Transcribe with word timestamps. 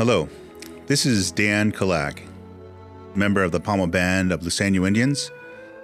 Hello, 0.00 0.30
this 0.86 1.04
is 1.04 1.30
Dan 1.30 1.70
Calac, 1.70 2.22
member 3.14 3.42
of 3.42 3.52
the 3.52 3.60
Pauma 3.60 3.90
Band 3.90 4.32
of 4.32 4.40
Luiseño 4.40 4.88
Indians 4.88 5.30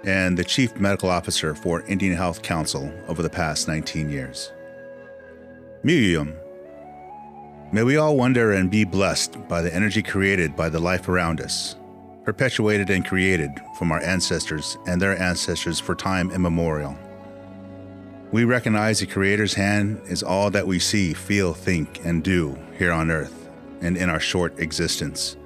and 0.05 0.35
the 0.35 0.43
Chief 0.43 0.75
Medical 0.77 1.11
Officer 1.11 1.53
for 1.53 1.83
Indian 1.83 2.15
Health 2.15 2.41
Council 2.41 2.91
over 3.07 3.21
the 3.21 3.29
past 3.29 3.67
19 3.67 4.09
years. 4.09 4.51
Miyum. 5.83 6.35
May 7.71 7.83
we 7.83 7.97
all 7.97 8.17
wonder 8.17 8.53
and 8.53 8.71
be 8.71 8.85
blessed 8.85 9.47
by 9.47 9.61
the 9.61 9.71
energy 9.71 10.01
created 10.01 10.55
by 10.55 10.69
the 10.69 10.79
life 10.79 11.07
around 11.07 11.39
us, 11.39 11.75
perpetuated 12.23 12.89
and 12.89 13.05
created 13.05 13.51
from 13.77 13.91
our 13.91 14.01
ancestors 14.01 14.79
and 14.87 14.99
their 14.99 15.15
ancestors 15.21 15.79
for 15.79 15.93
time 15.93 16.31
immemorial. 16.31 16.97
We 18.31 18.45
recognize 18.45 18.99
the 18.99 19.05
Creator's 19.05 19.53
hand 19.53 20.01
is 20.07 20.23
all 20.23 20.49
that 20.49 20.65
we 20.65 20.79
see, 20.79 21.13
feel, 21.13 21.53
think, 21.53 22.03
and 22.03 22.23
do 22.23 22.57
here 22.79 22.91
on 22.91 23.11
earth 23.11 23.36
and 23.81 23.97
in 23.97 24.09
our 24.09 24.19
short 24.19 24.59
existence. 24.59 25.37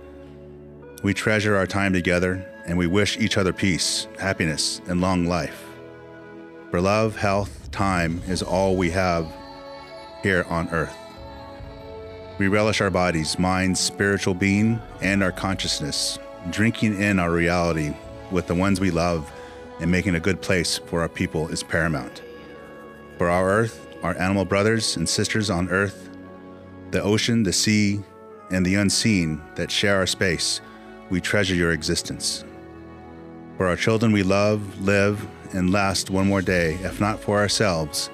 We 1.03 1.13
treasure 1.13 1.55
our 1.55 1.67
time 1.67 1.93
together 1.93 2.45
and 2.65 2.77
we 2.77 2.87
wish 2.87 3.17
each 3.17 3.37
other 3.37 3.53
peace, 3.53 4.07
happiness, 4.19 4.81
and 4.87 5.01
long 5.01 5.25
life. 5.25 5.63
For 6.69 6.79
love, 6.79 7.15
health, 7.15 7.69
time 7.71 8.21
is 8.27 8.43
all 8.43 8.75
we 8.75 8.91
have 8.91 9.27
here 10.23 10.45
on 10.47 10.69
earth. 10.69 10.95
We 12.37 12.47
relish 12.47 12.81
our 12.81 12.89
bodies, 12.89 13.37
minds, 13.37 13.79
spiritual 13.79 14.33
being, 14.33 14.81
and 15.01 15.21
our 15.21 15.31
consciousness, 15.31 16.17
drinking 16.49 17.01
in 17.01 17.19
our 17.19 17.31
reality 17.31 17.93
with 18.31 18.47
the 18.47 18.55
ones 18.55 18.79
we 18.79 18.91
love 18.91 19.31
and 19.79 19.91
making 19.91 20.15
a 20.15 20.19
good 20.19 20.41
place 20.41 20.77
for 20.77 21.01
our 21.01 21.09
people 21.09 21.47
is 21.49 21.63
paramount. 21.63 22.21
For 23.17 23.29
our 23.29 23.49
earth, 23.49 23.87
our 24.03 24.17
animal 24.17 24.45
brothers 24.45 24.95
and 24.95 25.07
sisters 25.07 25.49
on 25.49 25.69
earth, 25.69 26.09
the 26.91 27.01
ocean, 27.01 27.43
the 27.43 27.53
sea, 27.53 28.01
and 28.51 28.65
the 28.65 28.75
unseen 28.75 29.41
that 29.55 29.71
share 29.71 29.97
our 29.97 30.05
space, 30.05 30.61
we 31.09 31.19
treasure 31.19 31.55
your 31.55 31.71
existence. 31.71 32.43
For 33.57 33.67
our 33.67 33.75
children 33.75 34.11
we 34.11 34.23
love, 34.23 34.81
live, 34.81 35.25
and 35.53 35.71
last 35.71 36.09
one 36.09 36.27
more 36.27 36.41
day, 36.41 36.75
if 36.81 36.99
not 36.99 37.19
for 37.19 37.37
ourselves, 37.37 38.09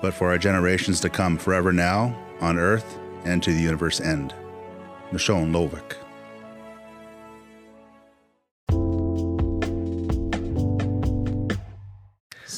but 0.00 0.14
for 0.14 0.28
our 0.28 0.38
generations 0.38 1.00
to 1.00 1.10
come 1.10 1.36
forever 1.36 1.72
now, 1.72 2.16
on 2.40 2.58
earth, 2.58 2.98
and 3.24 3.42
to 3.42 3.52
the 3.52 3.60
universe 3.60 4.00
end. 4.00 4.34
Michonne 5.12 5.52
Lovick. 5.52 5.96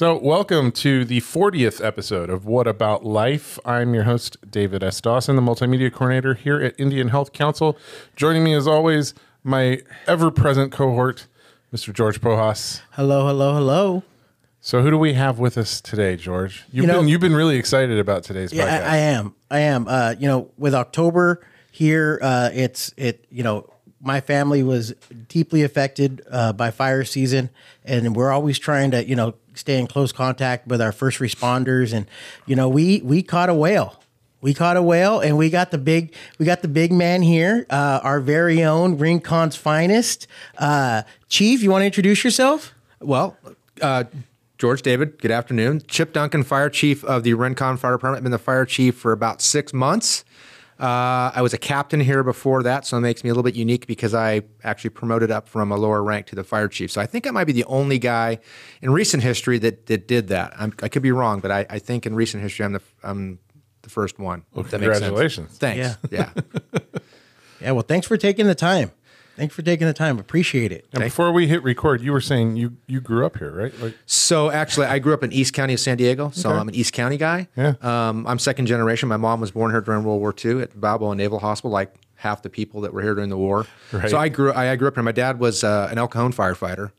So, 0.01 0.17
welcome 0.17 0.73
to 0.73 1.05
the 1.05 1.21
40th 1.21 1.85
episode 1.85 2.31
of 2.31 2.47
What 2.47 2.67
About 2.67 3.05
Life. 3.05 3.59
I'm 3.67 3.93
your 3.93 4.05
host, 4.05 4.39
David 4.51 4.83
S. 4.83 4.99
Dawson, 4.99 5.37
the 5.37 5.43
multimedia 5.43 5.93
coordinator 5.93 6.33
here 6.33 6.59
at 6.59 6.75
Indian 6.81 7.09
Health 7.09 7.35
Council. 7.35 7.77
Joining 8.17 8.43
me, 8.43 8.55
as 8.55 8.67
always, 8.67 9.13
my 9.45 9.83
ever 10.07 10.31
present 10.31 10.73
cohort, 10.73 11.27
Mr. 11.71 11.93
George 11.93 12.23
Pojas. 12.23 12.81
Hello, 12.93 13.27
hello, 13.27 13.53
hello. 13.53 14.03
So, 14.63 14.81
who 14.81 14.91
do 14.91 14.97
we 14.97 15.13
have 15.13 15.39
with 15.39 15.59
us 15.59 15.83
today, 15.83 16.17
George? 16.17 16.65
You've, 16.73 16.85
You 16.85 16.93
know- 16.93 17.01
been, 17.01 17.09
you've 17.09 17.21
been 17.21 17.37
really 17.37 17.59
excited 17.59 17.99
about 17.99 18.23
today's 18.23 18.55
Yeah, 18.55 18.69
podcast. 18.81 18.85
I, 18.89 18.95
I 18.95 18.97
am. 18.97 19.35
I 19.51 19.59
am. 19.59 19.87
Uh, 19.87 20.15
you 20.19 20.29
know, 20.29 20.51
with 20.57 20.75
October 20.75 21.47
here, 21.73 22.19
uh, 22.23 22.49
it's 22.55 22.95
it. 22.97 23.27
You 23.31 23.43
know, 23.43 23.71
my 24.01 24.21
family 24.21 24.63
was 24.63 24.95
deeply 25.29 25.63
affected 25.63 26.23
uh, 26.31 26.53
by 26.53 26.71
fire 26.71 27.05
season, 27.05 27.51
and 27.85 28.17
we're 28.17 28.31
always 28.31 28.59
trying 28.59 28.91
to 28.93 29.07
you 29.07 29.15
know 29.15 29.35
stay 29.55 29.79
in 29.79 29.87
close 29.87 30.13
contact 30.13 30.67
with 30.67 30.81
our 30.81 30.93
first 30.93 31.19
responders, 31.19 31.93
and 31.93 32.07
you 32.47 32.57
know 32.57 32.69
we 32.69 33.01
we 33.03 33.23
caught 33.23 33.49
a 33.49 33.55
whale. 33.55 33.97
We 34.43 34.55
caught 34.55 34.79
a 34.79 34.83
whale, 34.83 35.21
and 35.21 35.37
we 35.37 35.51
got 35.51 35.71
the 35.71 35.79
big 35.79 36.15
we 36.39 36.47
got 36.47 36.63
the 36.63 36.69
big 36.69 36.93
man 36.93 37.23
here, 37.23 37.67
uh, 37.69 38.01
our 38.03 38.21
very 38.21 38.65
own 38.65 38.97
Rincon's 38.97 39.57
finest, 39.57 40.27
uh, 40.59 41.03
Chief. 41.29 41.63
You 41.63 41.71
want 41.71 41.83
to 41.83 41.87
introduce 41.87 42.25
yourself? 42.25 42.75
Well, 43.01 43.37
uh, 43.83 44.05
George 44.57 44.83
David, 44.83 45.19
good 45.21 45.31
afternoon. 45.31 45.83
Chip 45.89 46.13
Duncan, 46.13 46.43
Fire 46.43 46.69
Chief 46.69 47.05
of 47.05 47.23
the 47.23 47.35
Rincon 47.35 47.77
Fire 47.77 47.93
Department. 47.93 48.19
I've 48.19 48.23
been 48.25 48.33
the 48.33 48.39
fire 48.39 48.67
chief 48.67 48.95
for 48.95 49.13
about 49.13 49.41
six 49.41 49.73
months. 49.73 50.25
Uh, 50.81 51.31
I 51.35 51.43
was 51.43 51.53
a 51.53 51.59
captain 51.59 52.01
here 52.01 52.23
before 52.23 52.63
that, 52.63 52.87
so 52.87 52.97
it 52.97 53.01
makes 53.01 53.23
me 53.23 53.29
a 53.29 53.35
little 53.35 53.43
bit 53.43 53.55
unique 53.55 53.87
because 53.87 54.15
I 54.15 54.43
actually 54.65 54.91
promoted 54.91 55.31
up 55.31 55.47
from 55.47 55.71
a 55.71 55.77
lower 55.77 56.03
rank 56.03 56.27
to 56.29 56.35
the 56.35 56.43
fire 56.43 56.69
chief. 56.69 56.91
So 56.91 57.03
I 57.03 57.07
think 57.07 57.27
I 57.27 57.31
might 57.31 57.45
be 57.45 57.53
the 57.53 57.65
only 57.65 57.99
guy 57.99 58.39
in 58.81 58.91
recent 58.91 59.23
history 59.23 59.59
that, 59.59 59.87
that 59.87 60.09
did 60.09 60.29
that. 60.29 60.55
I'm, 60.59 60.73
I 60.83 60.89
could 60.89 61.03
be 61.03 61.13
wrong, 61.13 61.41
but 61.41 61.51
I, 61.51 61.67
I 61.69 61.79
think 61.81 62.07
in 62.07 62.15
recent 62.15 62.43
history 62.43 62.65
I'm 62.65 62.73
the 62.73 62.83
I'm 63.03 63.39
the 63.83 63.91
first 63.91 64.19
one. 64.19 64.45
Well, 64.55 64.65
if 64.65 64.71
that 64.71 64.81
makes 64.81 64.99
sense. 64.99 65.05
congratulations. 65.05 65.59
Thanks. 65.59 65.99
Yeah. 66.11 66.31
Yeah. 66.35 66.43
Well, 67.73 67.83
thanks 67.83 68.07
for 68.07 68.17
taking 68.17 68.47
the 68.47 68.55
time. 68.55 68.91
Thanks 69.41 69.55
for 69.55 69.63
taking 69.63 69.87
the 69.87 69.95
time. 69.95 70.19
Appreciate 70.19 70.71
it. 70.71 70.87
and 70.93 71.03
before 71.03 71.33
we 71.33 71.47
hit 71.47 71.63
record, 71.63 72.03
you 72.03 72.13
were 72.13 72.21
saying 72.21 72.57
you, 72.57 72.77
you 72.87 73.01
grew 73.01 73.25
up 73.25 73.39
here, 73.39 73.51
right? 73.51 73.81
Like, 73.81 73.97
So 74.05 74.51
actually, 74.51 74.87
I 74.87 74.99
grew 74.99 75.15
up 75.15 75.25
in 75.25 75.33
East 75.33 75.55
County 75.55 75.73
of 75.73 75.81
San 75.81 75.97
Diego, 75.97 76.29
so 76.29 76.51
I'm 76.51 76.69
an 76.69 76.75
East 76.75 76.93
County 76.93 77.17
guy. 77.17 77.49
Yeah. 77.57 77.73
Um, 77.81 78.27
I'm 78.27 78.39
second 78.39 78.67
generation. 78.67 79.09
My 79.09 79.17
mom 79.17 79.41
was 79.41 79.51
born 79.51 79.71
here 79.71 79.81
during 79.81 80.05
World 80.05 80.21
War 80.21 80.35
II 80.45 80.61
at 80.61 80.79
Balboa 80.79 81.15
Naval 81.15 81.39
Hospital, 81.39 81.71
like 81.71 81.95
half 82.17 82.43
the 82.43 82.51
people 82.51 82.83
that 82.83 82.93
were 82.93 83.01
here 83.01 83.15
during 83.15 83.31
the 83.31 83.39
war. 83.39 83.67
Right. 83.93 84.11
So 84.11 84.19
I 84.19 84.29
grew 84.29 84.53
I, 84.53 84.73
I 84.73 84.77
grew 84.77 84.89
up 84.89 84.95
here. 84.97 85.03
My 85.03 85.11
dad 85.11 85.41
was 85.41 85.65
uh, 85.65 85.89
an 85.91 85.97
El 85.97 86.07
Cajon 86.07 86.35
firefighter. 86.35 86.93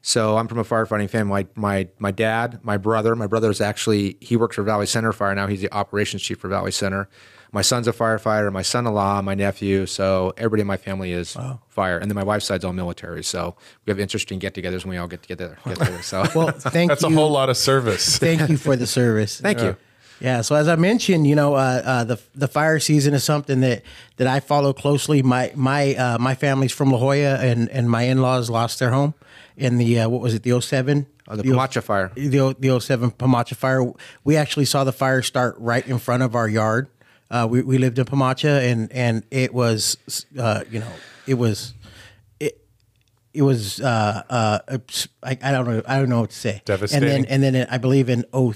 So 0.00 0.38
I'm 0.38 0.46
from 0.46 0.58
a 0.58 0.64
firefighting 0.64 1.10
family. 1.10 1.48
My, 1.56 1.60
my 1.60 1.88
my 1.98 2.10
dad, 2.12 2.60
my 2.62 2.76
brother, 2.76 3.16
my 3.16 3.26
brother 3.26 3.50
is 3.50 3.60
actually 3.60 4.16
he 4.20 4.36
works 4.36 4.54
for 4.54 4.62
Valley 4.62 4.86
Center 4.86 5.12
Fire 5.12 5.34
now. 5.34 5.48
He's 5.48 5.62
the 5.62 5.72
operations 5.74 6.22
chief 6.22 6.38
for 6.38 6.46
Valley 6.48 6.70
Center. 6.70 7.08
My 7.52 7.62
son's 7.62 7.88
a 7.88 7.92
firefighter. 7.92 8.52
My 8.52 8.62
son-in-law, 8.62 9.22
my 9.22 9.34
nephew. 9.34 9.86
So 9.86 10.34
everybody 10.36 10.60
in 10.62 10.66
my 10.66 10.76
family 10.76 11.12
is 11.12 11.36
fire, 11.68 11.98
and 11.98 12.10
then 12.10 12.14
my 12.16 12.22
wife's 12.24 12.44
side's 12.46 12.64
all 12.64 12.72
military. 12.72 13.24
So 13.24 13.56
we 13.86 13.90
have 13.90 13.98
interesting 13.98 14.38
get-togethers 14.38 14.84
when 14.84 14.90
we 14.90 14.96
all 14.98 15.08
get 15.08 15.22
together. 15.22 15.56
Get 15.66 15.78
together. 15.78 16.02
So 16.02 16.24
Well, 16.34 16.48
thank 16.52 16.90
that's 16.90 17.02
you. 17.02 17.08
a 17.08 17.12
whole 17.12 17.30
lot 17.30 17.48
of 17.48 17.56
service. 17.56 18.18
Thank 18.28 18.48
you 18.48 18.56
for 18.56 18.76
the 18.76 18.86
service. 18.86 19.40
thank 19.40 19.60
you. 19.60 19.76
Yeah. 20.20 20.40
So 20.40 20.56
as 20.56 20.66
I 20.68 20.74
mentioned, 20.76 21.26
you 21.28 21.36
know, 21.36 21.54
uh, 21.54 21.80
uh, 21.84 22.04
the 22.04 22.20
the 22.34 22.48
fire 22.48 22.80
season 22.80 23.14
is 23.14 23.22
something 23.22 23.60
that 23.60 23.82
that 24.16 24.26
I 24.26 24.40
follow 24.40 24.72
closely. 24.72 25.22
My 25.22 25.52
my 25.54 25.94
uh, 25.94 26.18
my 26.18 26.34
family's 26.34 26.72
from 26.72 26.90
La 26.90 26.98
Jolla, 26.98 27.36
and 27.36 27.68
and 27.70 27.88
my 27.88 28.02
in 28.02 28.20
laws 28.20 28.50
lost 28.50 28.80
their 28.80 28.90
home 28.90 29.14
in 29.56 29.78
the 29.78 30.00
uh, 30.00 30.08
what 30.08 30.20
was 30.20 30.34
it 30.34 30.42
the 30.42 30.60
07? 30.60 31.06
Oh, 31.28 31.36
the 31.36 31.44
Poomacha 31.44 31.82
fire. 31.84 32.10
The 32.16 32.40
o- 32.40 32.52
the 32.52 32.80
07 32.80 33.12
Poomacha 33.12 33.54
fire. 33.54 33.92
We 34.24 34.36
actually 34.36 34.64
saw 34.64 34.82
the 34.82 34.92
fire 34.92 35.22
start 35.22 35.54
right 35.58 35.86
in 35.86 35.98
front 36.00 36.24
of 36.24 36.34
our 36.34 36.48
yard. 36.48 36.88
Uh, 37.30 37.46
we 37.50 37.62
we 37.62 37.78
lived 37.78 37.98
in 37.98 38.04
Poomacha, 38.04 38.70
and 38.70 38.90
and 38.92 39.22
it 39.30 39.52
was 39.52 39.96
uh, 40.38 40.64
you 40.70 40.80
know 40.80 40.92
it 41.26 41.34
was. 41.34 41.74
It, 42.40 42.64
it 43.34 43.42
was 43.42 43.80
uh, 43.80 44.22
uh, 44.28 44.78
I, 45.22 45.38
I 45.42 45.52
don't 45.52 45.66
know 45.68 45.82
I 45.86 45.98
don't 45.98 46.08
know 46.08 46.20
what 46.20 46.30
to 46.30 46.36
say. 46.36 46.62
Devastating. 46.64 47.08
And 47.08 47.24
then 47.24 47.44
and 47.44 47.54
then 47.54 47.68
I 47.70 47.78
believe 47.78 48.08
in 48.08 48.24
0 48.32 48.54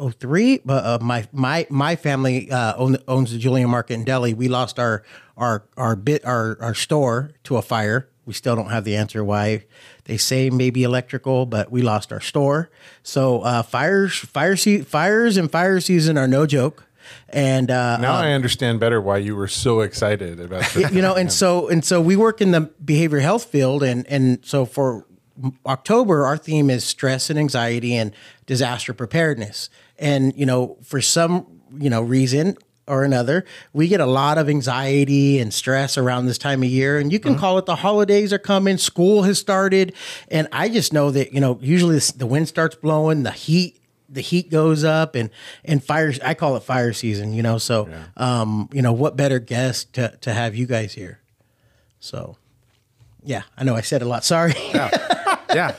03 0.00 0.60
but 0.64 0.84
uh, 0.84 0.98
my 1.02 1.26
my 1.32 1.66
my 1.70 1.96
family 1.96 2.50
uh, 2.50 2.74
own, 2.76 2.96
owns 3.08 3.32
the 3.32 3.38
Julian 3.38 3.68
Market 3.68 3.94
in 3.94 4.04
Delhi. 4.04 4.32
We 4.32 4.48
lost 4.48 4.78
our 4.78 5.02
our 5.36 5.64
our 5.76 5.96
bit 5.96 6.24
our 6.24 6.56
our 6.60 6.74
store 6.74 7.32
to 7.44 7.56
a 7.56 7.62
fire. 7.62 8.08
We 8.24 8.34
still 8.34 8.54
don't 8.56 8.70
have 8.70 8.84
the 8.84 8.94
answer 8.94 9.24
why. 9.24 9.64
They 10.04 10.16
say 10.16 10.50
maybe 10.50 10.82
electrical, 10.84 11.46
but 11.46 11.72
we 11.72 11.82
lost 11.82 12.12
our 12.12 12.20
store. 12.20 12.70
So 13.02 13.40
uh, 13.40 13.62
fires 13.62 14.16
fire 14.18 14.56
se- 14.56 14.82
fires 14.82 15.36
and 15.36 15.50
fire 15.50 15.80
season 15.80 16.16
are 16.16 16.28
no 16.28 16.46
joke. 16.46 16.84
And 17.28 17.70
uh, 17.70 17.98
now 17.98 18.14
uh, 18.14 18.22
I 18.22 18.32
understand 18.32 18.80
better 18.80 19.00
why 19.00 19.18
you 19.18 19.36
were 19.36 19.48
so 19.48 19.80
excited 19.80 20.40
about 20.40 20.70
this. 20.72 20.90
you 20.92 21.02
know, 21.02 21.14
and 21.14 21.32
so 21.32 21.68
and 21.68 21.84
so 21.84 22.00
we 22.00 22.16
work 22.16 22.40
in 22.40 22.52
the 22.52 22.62
behavior 22.84 23.20
health 23.20 23.44
field, 23.44 23.82
and 23.82 24.06
and 24.06 24.44
so 24.44 24.64
for 24.64 25.06
October, 25.66 26.24
our 26.24 26.36
theme 26.36 26.70
is 26.70 26.84
stress 26.84 27.30
and 27.30 27.38
anxiety 27.38 27.94
and 27.94 28.12
disaster 28.46 28.92
preparedness. 28.92 29.70
And 29.98 30.34
you 30.36 30.46
know, 30.46 30.76
for 30.82 31.00
some 31.00 31.60
you 31.76 31.90
know 31.90 32.02
reason 32.02 32.56
or 32.86 33.04
another, 33.04 33.44
we 33.72 33.86
get 33.86 34.00
a 34.00 34.06
lot 34.06 34.38
of 34.38 34.48
anxiety 34.48 35.38
and 35.38 35.52
stress 35.52 35.98
around 35.98 36.26
this 36.26 36.38
time 36.38 36.62
of 36.62 36.68
year. 36.70 36.98
And 36.98 37.12
you 37.12 37.20
can 37.20 37.36
call 37.36 37.58
it 37.58 37.66
the 37.66 37.76
holidays 37.76 38.32
are 38.32 38.38
coming, 38.38 38.78
school 38.78 39.24
has 39.24 39.38
started, 39.38 39.94
and 40.28 40.48
I 40.52 40.68
just 40.70 40.92
know 40.92 41.10
that 41.10 41.32
you 41.32 41.40
know 41.40 41.58
usually 41.60 41.98
the 41.98 42.26
wind 42.26 42.48
starts 42.48 42.76
blowing, 42.76 43.22
the 43.22 43.30
heat 43.30 43.77
the 44.08 44.20
heat 44.20 44.50
goes 44.50 44.84
up 44.84 45.14
and 45.14 45.30
and 45.64 45.82
fire 45.82 46.12
I 46.24 46.34
call 46.34 46.56
it 46.56 46.62
fire 46.62 46.92
season, 46.92 47.32
you 47.32 47.42
know. 47.42 47.58
So 47.58 47.88
um, 48.16 48.68
you 48.72 48.82
know, 48.82 48.92
what 48.92 49.16
better 49.16 49.38
guest 49.38 49.92
to 49.94 50.16
to 50.22 50.32
have 50.32 50.54
you 50.54 50.66
guys 50.66 50.94
here. 50.94 51.20
So 52.00 52.36
yeah, 53.22 53.42
I 53.56 53.64
know 53.64 53.74
I 53.74 53.80
said 53.82 54.02
a 54.02 54.06
lot. 54.06 54.24
Sorry. 54.24 54.54
Yeah. 55.54 55.74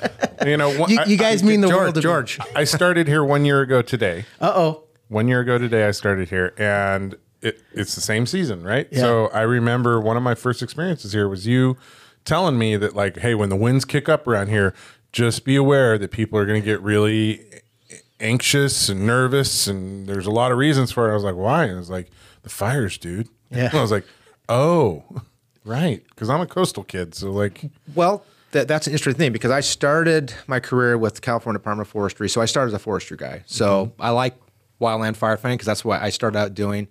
you 0.45 0.57
know, 0.57 0.77
one- 0.77 0.89
you, 0.89 0.99
you 1.05 1.17
guys 1.17 1.43
mean 1.43 1.61
the 1.61 1.67
world 1.69 1.95
George, 2.01 2.39
me. 2.39 2.45
George. 2.45 2.55
I 2.55 2.63
started 2.63 3.07
here 3.07 3.23
one 3.23 3.45
year 3.45 3.61
ago 3.61 3.81
today. 3.81 4.25
Uh 4.39 4.51
oh. 4.55 4.83
One 5.07 5.27
year 5.27 5.39
ago 5.39 5.57
today, 5.57 5.87
I 5.87 5.91
started 5.91 6.29
here, 6.29 6.53
and 6.57 7.15
it, 7.41 7.61
it's 7.73 7.95
the 7.95 8.01
same 8.01 8.27
season, 8.27 8.63
right? 8.63 8.87
Yeah. 8.91 8.99
So 8.99 9.27
I 9.27 9.41
remember 9.41 9.99
one 9.99 10.17
of 10.17 10.21
my 10.23 10.35
first 10.35 10.61
experiences 10.61 11.13
here 11.13 11.27
was 11.27 11.47
you 11.47 11.77
telling 12.25 12.59
me 12.59 12.77
that, 12.77 12.95
like, 12.95 13.17
hey, 13.17 13.33
when 13.33 13.49
the 13.49 13.55
winds 13.55 13.85
kick 13.85 14.07
up 14.07 14.27
around 14.27 14.49
here, 14.49 14.73
just 15.11 15.45
be 15.45 15.55
aware 15.55 15.97
that 15.97 16.11
people 16.11 16.37
are 16.37 16.45
going 16.45 16.61
to 16.61 16.65
get 16.65 16.79
really 16.81 17.43
anxious 18.19 18.89
and 18.89 19.05
nervous, 19.05 19.67
and 19.67 20.07
there's 20.07 20.25
a 20.25 20.31
lot 20.31 20.51
of 20.51 20.57
reasons 20.57 20.91
for 20.91 21.07
it. 21.07 21.11
I 21.11 21.15
was 21.15 21.23
like, 21.23 21.35
why? 21.35 21.63
And 21.63 21.73
it 21.73 21.77
was 21.77 21.89
like, 21.89 22.09
the 22.43 22.49
fires, 22.49 22.97
dude. 22.97 23.29
Yeah. 23.51 23.69
I 23.73 23.81
was 23.81 23.91
like, 23.91 24.05
Oh, 24.47 25.03
right. 25.63 26.03
Because 26.09 26.29
I'm 26.29 26.41
a 26.41 26.47
coastal 26.47 26.83
kid, 26.83 27.13
so 27.13 27.31
like, 27.31 27.61
Well, 27.95 28.23
that, 28.51 28.67
that's 28.67 28.87
an 28.87 28.93
interesting 28.93 29.19
thing 29.19 29.31
because 29.31 29.51
I 29.51 29.59
started 29.59 30.33
my 30.47 30.59
career 30.59 30.97
with 30.97 31.15
the 31.15 31.21
California 31.21 31.59
Department 31.59 31.87
of 31.87 31.91
Forestry. 31.91 32.29
So 32.29 32.41
I 32.41 32.45
started 32.45 32.69
as 32.69 32.73
a 32.73 32.79
forestry 32.79 33.17
guy. 33.17 33.43
So 33.45 33.93
I 33.99 34.09
like 34.09 34.35
wildland 34.81 35.17
firefighting 35.17 35.53
because 35.53 35.67
that's 35.67 35.85
what 35.85 36.01
I 36.01 36.09
started 36.09 36.39
out 36.39 36.53
doing. 36.55 36.87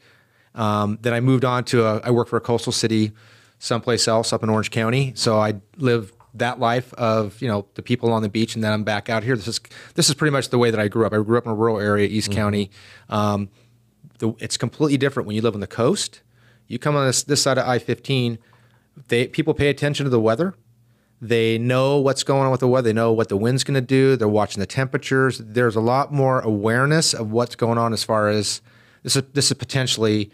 Um, 0.54 0.98
then 1.02 1.14
I 1.14 1.20
moved 1.20 1.44
on 1.44 1.64
to 1.64 1.84
a, 1.84 1.98
I 2.00 2.10
worked 2.10 2.30
for 2.30 2.36
a 2.36 2.40
coastal 2.40 2.72
city 2.72 3.12
someplace 3.58 4.06
else 4.06 4.32
up 4.32 4.44
in 4.44 4.50
Orange 4.50 4.70
County. 4.70 5.12
So 5.16 5.38
I 5.38 5.54
lived 5.76 6.14
that 6.34 6.58
life 6.58 6.92
of 6.94 7.40
you 7.40 7.48
know 7.48 7.66
the 7.74 7.82
people 7.82 8.12
on 8.12 8.22
the 8.22 8.28
beach, 8.28 8.54
and 8.54 8.62
then 8.62 8.72
I'm 8.72 8.84
back 8.84 9.08
out 9.08 9.22
here. 9.22 9.36
This 9.36 9.48
is 9.48 9.60
this 9.94 10.08
is 10.08 10.14
pretty 10.14 10.32
much 10.32 10.50
the 10.50 10.58
way 10.58 10.70
that 10.70 10.80
I 10.80 10.88
grew 10.88 11.06
up. 11.06 11.12
I 11.12 11.22
grew 11.22 11.38
up 11.38 11.46
in 11.46 11.52
a 11.52 11.54
rural 11.54 11.80
area, 11.80 12.08
East 12.08 12.30
County. 12.30 12.70
Um, 13.08 13.50
the, 14.18 14.34
it's 14.38 14.56
completely 14.56 14.96
different 14.96 15.26
when 15.26 15.36
you 15.36 15.42
live 15.42 15.54
on 15.54 15.60
the 15.60 15.66
coast. 15.66 16.22
You 16.66 16.78
come 16.78 16.96
on 16.96 17.06
this 17.06 17.22
this 17.22 17.42
side 17.42 17.58
of 17.58 17.66
I-15. 17.66 18.38
They 19.08 19.26
people 19.28 19.54
pay 19.54 19.68
attention 19.68 20.04
to 20.04 20.10
the 20.10 20.20
weather. 20.20 20.54
They 21.20 21.58
know 21.58 21.98
what's 21.98 22.22
going 22.22 22.44
on 22.44 22.50
with 22.52 22.60
the 22.60 22.68
weather. 22.68 22.90
They 22.90 22.92
know 22.92 23.12
what 23.12 23.28
the 23.28 23.36
wind's 23.36 23.64
going 23.64 23.74
to 23.74 23.80
do. 23.80 24.14
They're 24.16 24.28
watching 24.28 24.60
the 24.60 24.66
temperatures. 24.66 25.38
There's 25.38 25.74
a 25.74 25.80
lot 25.80 26.12
more 26.12 26.40
awareness 26.40 27.12
of 27.12 27.32
what's 27.32 27.56
going 27.56 27.76
on 27.76 27.92
as 27.92 28.04
far 28.04 28.28
as 28.28 28.60
this 29.02 29.16
is 29.16 29.22
this 29.32 29.46
is 29.46 29.54
potentially 29.54 30.30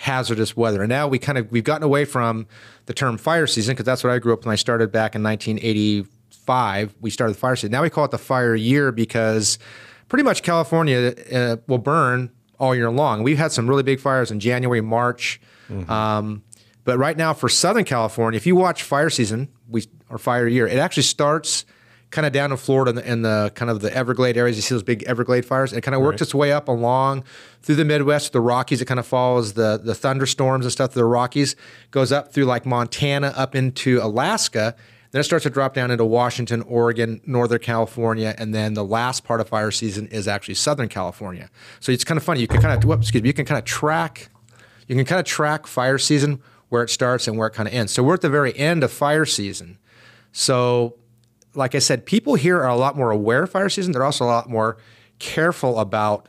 hazardous 0.00 0.56
weather. 0.56 0.80
And 0.80 0.88
now 0.88 1.06
we 1.06 1.18
kind 1.18 1.36
of 1.36 1.52
we've 1.52 1.62
gotten 1.62 1.82
away 1.82 2.06
from 2.06 2.46
the 2.86 2.94
term 2.94 3.18
fire 3.18 3.46
season 3.46 3.74
because 3.74 3.84
that's 3.84 4.02
what 4.02 4.10
I 4.10 4.18
grew 4.18 4.32
up 4.32 4.46
when 4.46 4.52
I 4.52 4.56
started 4.56 4.90
back 4.90 5.14
in 5.14 5.22
1985. 5.22 6.96
We 7.02 7.10
started 7.10 7.34
the 7.34 7.38
fire 7.38 7.54
season. 7.54 7.72
Now 7.72 7.82
we 7.82 7.90
call 7.90 8.06
it 8.06 8.10
the 8.10 8.16
fire 8.18 8.54
year 8.54 8.92
because 8.92 9.58
pretty 10.08 10.22
much 10.22 10.42
California 10.42 11.14
uh, 11.32 11.56
will 11.66 11.78
burn 11.78 12.30
all 12.58 12.74
year 12.74 12.90
long. 12.90 13.22
We've 13.22 13.36
had 13.36 13.52
some 13.52 13.68
really 13.68 13.82
big 13.82 14.00
fires 14.00 14.30
in 14.30 14.40
January, 14.40 14.80
March. 14.80 15.38
Um, 15.88 16.42
but 16.84 16.96
right 16.98 17.16
now 17.16 17.34
for 17.34 17.48
Southern 17.50 17.84
California, 17.84 18.36
if 18.38 18.46
you 18.46 18.56
watch 18.56 18.82
fire 18.82 19.10
season, 19.10 19.48
we 19.68 19.84
or 20.08 20.16
fire 20.16 20.48
year, 20.48 20.66
it 20.66 20.78
actually 20.78 21.02
starts 21.04 21.66
kind 22.10 22.26
of 22.26 22.32
down 22.32 22.50
in 22.50 22.56
Florida 22.56 22.90
in 22.90 22.96
the, 22.96 23.12
in 23.12 23.22
the 23.22 23.52
kind 23.54 23.70
of 23.70 23.80
the 23.80 23.94
Everglade 23.94 24.36
areas. 24.36 24.56
You 24.56 24.62
see 24.62 24.74
those 24.74 24.82
big 24.82 25.02
Everglade 25.04 25.44
fires. 25.44 25.72
It 25.72 25.82
kind 25.82 25.94
of 25.94 26.02
works 26.02 26.22
its 26.22 26.34
way 26.34 26.52
up 26.52 26.68
along 26.68 27.24
through 27.62 27.76
the 27.76 27.84
Midwest, 27.84 28.32
the 28.32 28.40
Rockies. 28.40 28.80
It 28.80 28.86
kind 28.86 29.00
of 29.00 29.06
follows 29.06 29.54
the 29.54 29.80
the 29.82 29.94
thunderstorms 29.94 30.64
and 30.64 30.72
stuff. 30.72 30.92
The 30.92 31.04
Rockies 31.04 31.56
goes 31.90 32.12
up 32.12 32.32
through 32.32 32.44
like 32.44 32.66
Montana 32.66 33.32
up 33.36 33.54
into 33.54 34.00
Alaska. 34.02 34.74
Then 35.12 35.20
it 35.20 35.24
starts 35.24 35.42
to 35.42 35.50
drop 35.50 35.74
down 35.74 35.90
into 35.90 36.04
Washington, 36.04 36.62
Oregon, 36.62 37.20
Northern 37.26 37.58
California, 37.58 38.32
and 38.38 38.54
then 38.54 38.74
the 38.74 38.84
last 38.84 39.24
part 39.24 39.40
of 39.40 39.48
fire 39.48 39.72
season 39.72 40.06
is 40.06 40.28
actually 40.28 40.54
Southern 40.54 40.88
California. 40.88 41.50
So 41.80 41.90
it's 41.90 42.04
kind 42.04 42.16
of 42.16 42.22
funny. 42.22 42.40
You 42.40 42.46
can 42.46 42.62
kind 42.62 42.72
of 42.72 42.88
whoops, 42.88 43.06
excuse 43.06 43.22
me. 43.22 43.28
You 43.28 43.32
can 43.32 43.44
kind 43.44 43.58
of 43.58 43.64
track 43.64 44.30
you 44.90 44.96
can 44.96 45.04
kind 45.04 45.20
of 45.20 45.24
track 45.24 45.68
fire 45.68 45.98
season 45.98 46.42
where 46.68 46.82
it 46.82 46.90
starts 46.90 47.28
and 47.28 47.38
where 47.38 47.46
it 47.46 47.52
kind 47.52 47.68
of 47.68 47.72
ends. 47.72 47.92
So 47.92 48.02
we're 48.02 48.14
at 48.14 48.22
the 48.22 48.28
very 48.28 48.56
end 48.58 48.82
of 48.82 48.90
fire 48.90 49.24
season. 49.24 49.78
So, 50.32 50.96
like 51.54 51.74
I 51.74 51.78
said, 51.78 52.06
people 52.06 52.34
here 52.34 52.58
are 52.58 52.68
a 52.68 52.76
lot 52.76 52.96
more 52.96 53.10
aware 53.10 53.42
of 53.42 53.50
fire 53.50 53.68
season. 53.68 53.92
They're 53.92 54.04
also 54.04 54.24
a 54.24 54.26
lot 54.26 54.48
more 54.48 54.76
careful 55.18 55.78
about 55.78 56.28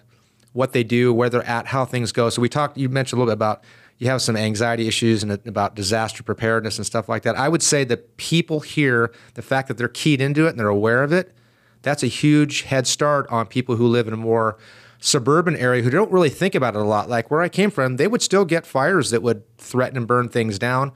what 0.53 0.73
they 0.73 0.83
do, 0.83 1.13
where 1.13 1.29
they're 1.29 1.43
at, 1.43 1.67
how 1.67 1.85
things 1.85 2.11
go. 2.11 2.29
So 2.29 2.41
we 2.41 2.49
talked. 2.49 2.77
You 2.77 2.89
mentioned 2.89 3.17
a 3.17 3.21
little 3.21 3.31
bit 3.31 3.37
about 3.37 3.63
you 3.97 4.07
have 4.07 4.21
some 4.21 4.35
anxiety 4.35 4.87
issues 4.87 5.21
and 5.21 5.31
about 5.47 5.75
disaster 5.75 6.23
preparedness 6.23 6.77
and 6.77 6.85
stuff 6.85 7.07
like 7.07 7.21
that. 7.21 7.37
I 7.37 7.47
would 7.47 7.61
say 7.61 7.83
that 7.83 8.17
people 8.17 8.61
here, 8.61 9.13
the 9.35 9.43
fact 9.43 9.67
that 9.67 9.77
they're 9.77 9.87
keyed 9.87 10.19
into 10.19 10.47
it 10.47 10.49
and 10.49 10.59
they're 10.59 10.67
aware 10.67 11.03
of 11.03 11.13
it, 11.13 11.35
that's 11.83 12.01
a 12.01 12.07
huge 12.07 12.63
head 12.63 12.87
start 12.87 13.27
on 13.29 13.45
people 13.45 13.75
who 13.75 13.87
live 13.87 14.07
in 14.07 14.13
a 14.13 14.17
more 14.17 14.57
suburban 14.99 15.55
area 15.55 15.81
who 15.83 15.89
don't 15.89 16.11
really 16.11 16.29
think 16.29 16.55
about 16.55 16.75
it 16.75 16.79
a 16.79 16.83
lot. 16.83 17.09
Like 17.09 17.29
where 17.29 17.41
I 17.41 17.49
came 17.49 17.69
from, 17.69 17.97
they 17.97 18.07
would 18.07 18.21
still 18.21 18.45
get 18.45 18.65
fires 18.65 19.11
that 19.11 19.21
would 19.21 19.43
threaten 19.57 19.97
and 19.97 20.07
burn 20.07 20.29
things 20.29 20.57
down. 20.57 20.91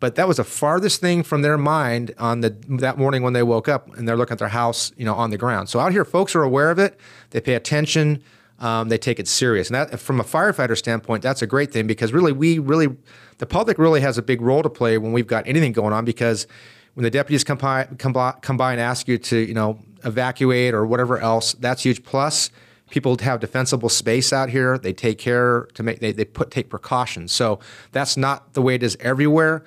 But 0.00 0.14
that 0.14 0.26
was 0.26 0.38
the 0.38 0.44
farthest 0.44 1.00
thing 1.00 1.22
from 1.22 1.42
their 1.42 1.58
mind 1.58 2.14
on 2.18 2.40
the 2.40 2.50
that 2.68 2.98
morning 2.98 3.22
when 3.22 3.34
they 3.34 3.42
woke 3.42 3.68
up 3.68 3.94
and 3.96 4.08
they're 4.08 4.16
looking 4.16 4.32
at 4.32 4.38
their 4.38 4.48
house, 4.48 4.92
you 4.96 5.04
know, 5.04 5.14
on 5.14 5.30
the 5.30 5.38
ground. 5.38 5.68
So 5.68 5.78
out 5.78 5.92
here, 5.92 6.04
folks 6.04 6.34
are 6.34 6.42
aware 6.42 6.70
of 6.70 6.78
it. 6.78 6.98
They 7.30 7.40
pay 7.40 7.54
attention. 7.54 8.22
Um, 8.58 8.90
they 8.90 8.98
take 8.98 9.18
it 9.18 9.26
serious, 9.26 9.70
and 9.70 9.74
that, 9.74 9.98
from 9.98 10.20
a 10.20 10.22
firefighter 10.22 10.76
standpoint, 10.76 11.22
that's 11.22 11.40
a 11.40 11.46
great 11.46 11.72
thing 11.72 11.86
because 11.86 12.12
really, 12.12 12.30
we 12.30 12.58
really, 12.58 12.94
the 13.38 13.46
public 13.46 13.78
really 13.78 14.02
has 14.02 14.18
a 14.18 14.22
big 14.22 14.42
role 14.42 14.62
to 14.62 14.68
play 14.68 14.98
when 14.98 15.12
we've 15.12 15.26
got 15.26 15.48
anything 15.48 15.72
going 15.72 15.94
on 15.94 16.04
because 16.04 16.46
when 16.92 17.04
the 17.04 17.10
deputies 17.10 17.42
come 17.42 17.56
by, 17.56 17.84
come 17.96 18.12
by, 18.12 18.32
come 18.42 18.58
by 18.58 18.72
and 18.72 18.80
ask 18.80 19.08
you 19.08 19.16
to, 19.16 19.38
you 19.38 19.54
know, 19.54 19.78
evacuate 20.04 20.74
or 20.74 20.84
whatever 20.84 21.18
else, 21.18 21.54
that's 21.54 21.84
huge. 21.84 22.04
Plus, 22.04 22.50
people 22.90 23.16
have 23.20 23.40
defensible 23.40 23.88
space 23.88 24.32
out 24.32 24.50
here. 24.50 24.76
They 24.76 24.92
take 24.92 25.18
care 25.18 25.68
to 25.74 25.82
make 25.82 26.00
they, 26.00 26.12
they 26.12 26.24
put 26.24 26.50
take 26.50 26.68
precautions. 26.68 27.32
So 27.32 27.60
that's 27.92 28.16
not 28.16 28.52
the 28.52 28.62
way 28.62 28.74
it 28.74 28.82
is 28.82 28.96
everywhere. 29.00 29.64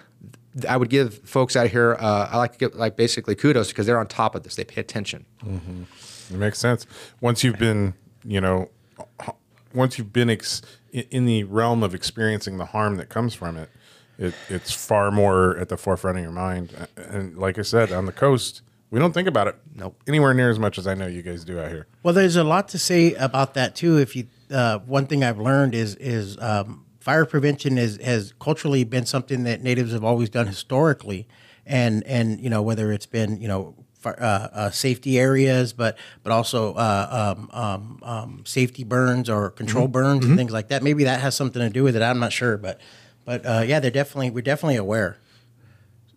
I 0.67 0.77
would 0.77 0.89
give 0.89 1.19
folks 1.27 1.55
out 1.55 1.69
here. 1.69 1.95
Uh, 1.99 2.29
I 2.31 2.37
like 2.37 2.53
to 2.53 2.57
give 2.57 2.75
like 2.75 2.95
basically 2.95 3.35
kudos 3.35 3.69
because 3.69 3.85
they're 3.85 3.99
on 3.99 4.07
top 4.07 4.35
of 4.35 4.43
this. 4.43 4.55
They 4.55 4.63
pay 4.63 4.81
attention. 4.81 5.25
It 6.31 6.37
makes 6.37 6.59
sense. 6.59 6.85
Once 7.21 7.43
you've 7.43 7.57
been, 7.59 7.93
you 8.23 8.39
know, 8.41 8.69
once 9.73 9.97
you've 9.97 10.13
been 10.13 10.29
ex- 10.29 10.61
in 10.91 11.25
the 11.25 11.43
realm 11.45 11.83
of 11.83 11.95
experiencing 11.95 12.57
the 12.57 12.65
harm 12.65 12.97
that 12.97 13.09
comes 13.09 13.33
from 13.33 13.57
it, 13.57 13.69
it, 14.17 14.33
it's 14.49 14.71
far 14.71 15.09
more 15.11 15.57
at 15.57 15.69
the 15.69 15.77
forefront 15.77 16.17
of 16.19 16.23
your 16.23 16.31
mind. 16.31 16.87
And 16.95 17.37
like 17.37 17.57
I 17.57 17.63
said, 17.63 17.91
on 17.91 18.05
the 18.05 18.11
coast, 18.11 18.61
we 18.91 18.99
don't 18.99 19.11
think 19.11 19.27
about 19.27 19.47
it 19.47 19.55
Nope. 19.75 19.99
anywhere 20.07 20.35
near 20.35 20.51
as 20.51 20.59
much 20.59 20.77
as 20.77 20.85
I 20.85 20.93
know 20.93 21.07
you 21.07 21.23
guys 21.23 21.43
do 21.43 21.59
out 21.59 21.69
here. 21.69 21.87
Well, 22.03 22.13
there's 22.13 22.35
a 22.35 22.43
lot 22.43 22.67
to 22.69 22.77
say 22.79 23.15
about 23.15 23.55
that 23.55 23.75
too. 23.75 23.97
If 23.97 24.15
you, 24.15 24.27
uh, 24.51 24.79
one 24.79 25.07
thing 25.07 25.23
I've 25.23 25.39
learned 25.39 25.73
is 25.73 25.95
is 25.95 26.37
um, 26.39 26.85
fire 27.03 27.25
prevention 27.25 27.77
is 27.77 27.97
has 27.97 28.33
culturally 28.39 28.85
been 28.85 29.05
something 29.05 29.43
that 29.43 29.61
natives 29.61 29.91
have 29.91 30.05
always 30.05 30.29
done 30.29 30.47
historically, 30.47 31.27
and 31.65 32.01
and 32.05 32.39
you 32.39 32.49
know 32.49 32.61
whether 32.61 32.93
it's 32.93 33.05
been 33.05 33.41
you 33.41 33.47
know 33.49 33.75
uh, 34.05 34.09
uh, 34.09 34.69
safety 34.69 35.19
areas, 35.19 35.73
but 35.73 35.97
but 36.23 36.31
also 36.31 36.73
uh, 36.75 37.35
um, 37.37 37.49
um, 37.51 37.99
um, 38.03 38.41
safety 38.45 38.85
burns 38.85 39.29
or 39.29 39.49
control 39.49 39.87
burns 39.87 40.25
and 40.25 40.37
things 40.37 40.51
like 40.53 40.69
that. 40.69 40.81
Maybe 40.81 41.03
that 41.03 41.19
has 41.19 41.35
something 41.35 41.61
to 41.61 41.69
do 41.69 41.83
with 41.83 41.95
it. 41.97 42.01
I'm 42.01 42.19
not 42.19 42.31
sure, 42.31 42.57
but 42.57 42.79
but 43.25 43.45
uh, 43.45 43.63
yeah, 43.67 43.81
they're 43.81 43.91
definitely 43.91 44.29
we're 44.31 44.41
definitely 44.41 44.77
aware. 44.77 45.17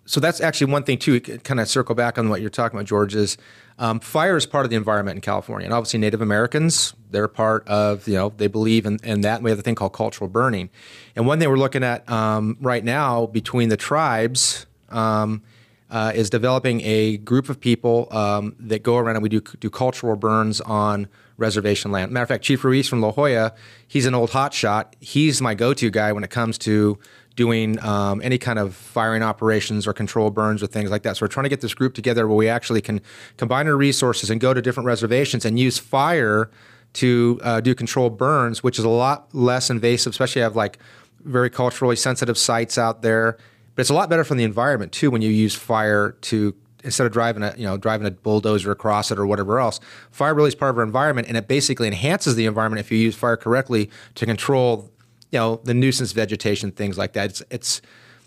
So 0.06 0.20
that's 0.20 0.40
actually 0.40 0.72
one 0.72 0.84
thing 0.84 0.98
too. 0.98 1.20
Kind 1.20 1.60
of 1.60 1.68
circle 1.68 1.94
back 1.94 2.16
on 2.16 2.28
what 2.28 2.40
you're 2.40 2.50
talking 2.50 2.78
about, 2.78 2.86
George. 2.86 3.14
Is 3.14 3.36
um, 3.78 4.00
fire 4.00 4.36
is 4.36 4.46
part 4.46 4.64
of 4.64 4.70
the 4.70 4.76
environment 4.76 5.16
in 5.16 5.20
California, 5.20 5.66
and 5.66 5.74
obviously 5.74 5.98
Native 5.98 6.22
Americans 6.22 6.94
they're 7.10 7.28
part 7.28 7.66
of 7.68 8.06
you 8.08 8.14
know 8.14 8.32
they 8.36 8.46
believe 8.46 8.86
in, 8.86 8.98
in 9.02 9.22
that. 9.22 9.42
We 9.42 9.50
have 9.50 9.58
a 9.58 9.62
thing 9.62 9.74
called 9.74 9.92
cultural 9.92 10.28
burning, 10.28 10.70
and 11.14 11.26
one 11.26 11.38
thing 11.38 11.48
we're 11.48 11.56
looking 11.56 11.82
at 11.82 12.08
um, 12.10 12.56
right 12.60 12.84
now 12.84 13.26
between 13.26 13.68
the 13.68 13.76
tribes. 13.76 14.66
Um, 14.88 15.42
uh, 15.88 16.10
is 16.16 16.30
developing 16.30 16.80
a 16.80 17.16
group 17.18 17.48
of 17.48 17.60
people 17.60 18.08
um, 18.10 18.56
that 18.58 18.82
go 18.82 18.96
around 18.96 19.14
and 19.14 19.22
we 19.22 19.28
do 19.28 19.40
do 19.60 19.70
cultural 19.70 20.16
burns 20.16 20.60
on 20.62 21.06
reservation 21.36 21.92
land. 21.92 22.10
Matter 22.10 22.24
of 22.24 22.28
fact, 22.28 22.44
Chief 22.44 22.64
Ruiz 22.64 22.88
from 22.88 23.00
La 23.00 23.12
Jolla, 23.12 23.54
he's 23.86 24.06
an 24.06 24.14
old 24.14 24.30
hotshot. 24.30 24.94
He's 25.00 25.40
my 25.40 25.54
go-to 25.54 25.90
guy 25.90 26.12
when 26.12 26.24
it 26.24 26.30
comes 26.30 26.58
to 26.58 26.98
doing 27.36 27.78
um, 27.84 28.20
any 28.24 28.38
kind 28.38 28.58
of 28.58 28.74
firing 28.74 29.22
operations 29.22 29.86
or 29.86 29.92
control 29.92 30.30
burns 30.30 30.62
or 30.62 30.66
things 30.66 30.90
like 30.90 31.02
that. 31.02 31.16
So 31.16 31.24
we're 31.24 31.28
trying 31.28 31.44
to 31.44 31.50
get 31.50 31.60
this 31.60 31.74
group 31.74 31.94
together 31.94 32.26
where 32.26 32.36
we 32.36 32.48
actually 32.48 32.80
can 32.80 33.00
combine 33.36 33.68
our 33.68 33.76
resources 33.76 34.30
and 34.30 34.40
go 34.40 34.52
to 34.54 34.62
different 34.62 34.86
reservations 34.86 35.44
and 35.44 35.58
use 35.58 35.78
fire 35.78 36.50
to 36.94 37.38
uh, 37.42 37.60
do 37.60 37.74
controlled 37.74 38.16
burns, 38.16 38.62
which 38.62 38.78
is 38.78 38.84
a 38.84 38.88
lot 38.88 39.32
less 39.34 39.68
invasive, 39.68 40.12
especially 40.12 40.40
have 40.40 40.56
like 40.56 40.78
very 41.24 41.50
culturally 41.50 41.96
sensitive 41.96 42.38
sites 42.38 42.78
out 42.78 43.02
there. 43.02 43.36
But 43.74 43.82
it's 43.82 43.90
a 43.90 43.94
lot 43.94 44.08
better 44.08 44.24
for 44.24 44.34
the 44.34 44.44
environment 44.44 44.92
too 44.92 45.10
when 45.10 45.20
you 45.20 45.30
use 45.30 45.54
fire 45.54 46.12
to 46.22 46.54
instead 46.84 47.06
of 47.06 47.12
driving 47.12 47.42
a 47.42 47.54
you 47.58 47.64
know 47.64 47.76
driving 47.76 48.06
a 48.06 48.10
bulldozer 48.10 48.70
across 48.70 49.10
it 49.10 49.18
or 49.18 49.26
whatever 49.26 49.60
else. 49.60 49.78
Fire 50.10 50.34
really 50.34 50.48
is 50.48 50.54
part 50.54 50.70
of 50.70 50.78
our 50.78 50.84
environment, 50.84 51.28
and 51.28 51.36
it 51.36 51.48
basically 51.48 51.86
enhances 51.86 52.34
the 52.34 52.46
environment 52.46 52.80
if 52.80 52.90
you 52.90 52.96
use 52.96 53.14
fire 53.14 53.36
correctly 53.36 53.90
to 54.14 54.24
control 54.24 54.90
you 55.30 55.38
know 55.38 55.60
the 55.64 55.74
nuisance 55.74 56.12
vegetation 56.12 56.70
things 56.72 56.98
like 56.98 57.12
that. 57.14 57.30
It's 57.30 57.42
it's 57.50 57.82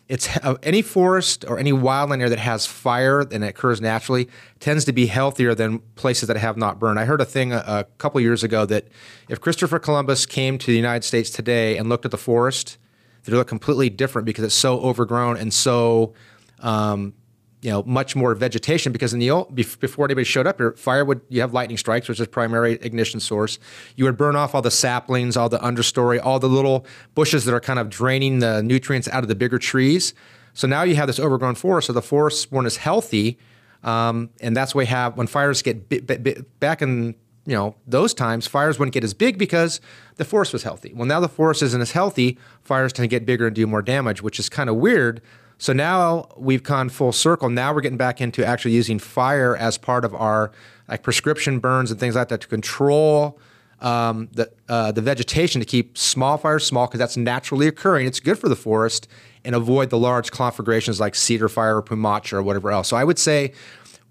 it's 0.07 0.37
uh, 0.37 0.55
any 0.63 0.81
forest 0.81 1.45
or 1.47 1.59
any 1.59 1.71
wildland 1.71 2.17
area 2.17 2.29
that 2.29 2.39
has 2.39 2.65
fire 2.65 3.21
and 3.21 3.43
it 3.43 3.47
occurs 3.47 3.79
naturally 3.79 4.27
tends 4.59 4.83
to 4.85 4.91
be 4.91 5.05
healthier 5.05 5.53
than 5.53 5.79
places 5.95 6.27
that 6.27 6.37
have 6.37 6.57
not 6.57 6.79
burned. 6.79 6.99
I 6.99 7.05
heard 7.05 7.21
a 7.21 7.25
thing 7.25 7.53
a, 7.53 7.63
a 7.67 7.83
couple 7.99 8.19
years 8.19 8.43
ago 8.43 8.65
that 8.65 8.87
if 9.29 9.39
Christopher 9.39 9.77
Columbus 9.77 10.25
came 10.25 10.57
to 10.57 10.65
the 10.65 10.75
United 10.75 11.03
States 11.03 11.29
today 11.29 11.77
and 11.77 11.89
looked 11.89 12.05
at 12.05 12.11
the 12.11 12.17
forest, 12.17 12.79
it 13.27 13.33
look 13.33 13.47
completely 13.47 13.91
different 13.91 14.25
because 14.25 14.43
it's 14.43 14.55
so 14.55 14.79
overgrown 14.79 15.37
and 15.37 15.53
so 15.53 16.13
um, 16.61 17.13
you 17.61 17.69
know 17.69 17.83
much 17.83 18.15
more 18.15 18.33
vegetation 18.35 18.91
because 18.91 19.13
in 19.13 19.19
the 19.19 19.29
old 19.29 19.53
before 19.55 20.05
anybody 20.05 20.23
showed 20.23 20.47
up 20.47 20.57
here 20.57 20.71
fire 20.73 21.03
would 21.03 21.21
you 21.29 21.41
have 21.41 21.53
lightning 21.53 21.77
strikes 21.77 22.07
which 22.07 22.19
is 22.19 22.27
primary 22.27 22.73
ignition 22.81 23.19
source 23.19 23.59
you 23.95 24.05
would 24.05 24.17
burn 24.17 24.35
off 24.35 24.55
all 24.55 24.61
the 24.61 24.71
saplings 24.71 25.35
all 25.35 25.49
the 25.49 25.59
understory 25.59 26.19
all 26.23 26.39
the 26.39 26.49
little 26.49 26.85
bushes 27.15 27.45
that 27.45 27.53
are 27.53 27.59
kind 27.59 27.79
of 27.79 27.89
draining 27.89 28.39
the 28.39 28.63
nutrients 28.63 29.07
out 29.09 29.23
of 29.23 29.27
the 29.27 29.35
bigger 29.35 29.59
trees 29.59 30.13
so 30.53 30.67
now 30.67 30.83
you 30.83 30.95
have 30.95 31.07
this 31.07 31.19
overgrown 31.19 31.55
forest 31.55 31.87
so 31.87 31.93
the 31.93 32.01
forest 32.01 32.51
weren't 32.51 32.67
as 32.67 32.77
healthy 32.77 33.37
um, 33.83 34.29
and 34.41 34.55
that's 34.55 34.75
why 34.75 34.83
have 34.83 35.15
when 35.15 35.27
fires 35.27 35.61
get 35.61 35.87
bit, 35.87 36.05
bit, 36.05 36.21
bit, 36.23 36.59
back 36.59 36.81
in 36.81 37.15
you 37.45 37.55
know, 37.55 37.75
those 37.87 38.13
times 38.13 38.45
fires 38.45 38.77
wouldn't 38.77 38.93
get 38.93 39.03
as 39.03 39.15
big 39.15 39.39
because 39.39 39.81
the 40.17 40.25
forest 40.25 40.53
was 40.53 40.61
healthy. 40.61 40.93
Well, 40.93 41.07
now 41.07 41.19
the 41.19 41.29
forest 41.29 41.63
isn't 41.63 41.81
as 41.81 41.91
healthy, 41.91 42.37
fires 42.61 42.93
tend 42.93 43.05
to 43.05 43.07
get 43.07 43.25
bigger 43.25 43.47
and 43.47 43.55
do 43.55 43.65
more 43.65 43.81
damage, 43.81 44.21
which 44.21 44.37
is 44.37 44.49
kind 44.49 44.69
of 44.69 44.75
weird. 44.75 45.19
So 45.59 45.73
now 45.73 46.29
we've 46.37 46.63
gone 46.63 46.89
full 46.89 47.11
circle. 47.11 47.49
Now 47.49 47.73
we're 47.73 47.81
getting 47.81 47.97
back 47.97 48.21
into 48.21 48.45
actually 48.45 48.71
using 48.71 48.97
fire 48.97 49.55
as 49.55 49.77
part 49.77 50.05
of 50.05 50.15
our 50.15 50.51
like 50.87 51.03
prescription 51.03 51.59
burns 51.59 51.91
and 51.91 51.99
things 51.99 52.15
like 52.15 52.29
that 52.29 52.41
to 52.41 52.47
control 52.47 53.37
um, 53.81 54.29
the 54.33 54.51
uh, 54.67 54.91
the 54.91 55.01
vegetation 55.01 55.61
to 55.61 55.65
keep 55.65 55.97
small 55.97 56.37
fires 56.37 56.65
small 56.65 56.87
because 56.87 56.99
that's 56.99 57.17
naturally 57.17 57.67
occurring. 57.67 58.07
It's 58.07 58.19
good 58.19 58.37
for 58.37 58.49
the 58.49 58.55
forest 58.55 59.07
and 59.45 59.55
avoid 59.55 59.89
the 59.89 59.97
large 59.97 60.31
conflagrations 60.31 60.99
like 60.99 61.15
cedar 61.15 61.49
fire 61.49 61.77
or 61.77 61.83
Poomacha 61.83 62.33
or 62.33 62.43
whatever 62.43 62.71
else. 62.71 62.89
So 62.89 62.97
I 62.97 63.03
would 63.03 63.19
say 63.19 63.53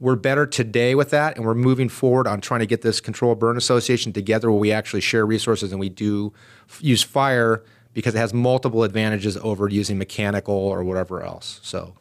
we're 0.01 0.17
better 0.17 0.47
today 0.47 0.95
with 0.95 1.11
that, 1.11 1.37
and 1.37 1.45
we're 1.45 1.55
moving 1.55 1.89
forward 1.89 2.27
on 2.27 2.41
trying 2.41 2.61
to 2.61 2.67
get 2.67 2.83
this 2.83 3.01
control 3.01 3.35
burn 3.35 3.57
association 3.57 4.13
together 4.13 4.51
where 4.51 4.61
we 4.61 4.73
actually 4.73 5.01
share 5.01 5.27
resources 5.27 5.73
and 5.73 5.81
we 5.81 5.89
do 5.89 6.33
f- 6.69 6.79
use 6.83 7.03
fire 7.03 7.65
because 7.99 8.15
it 8.15 8.19
has 8.19 8.33
multiple 8.33 8.85
advantages 8.85 9.37
over 9.39 9.69
using 9.69 9.99
mechanical 9.99 10.55
or 10.55 10.85
whatever 10.85 11.21
else. 11.21 11.59
So 11.65 11.95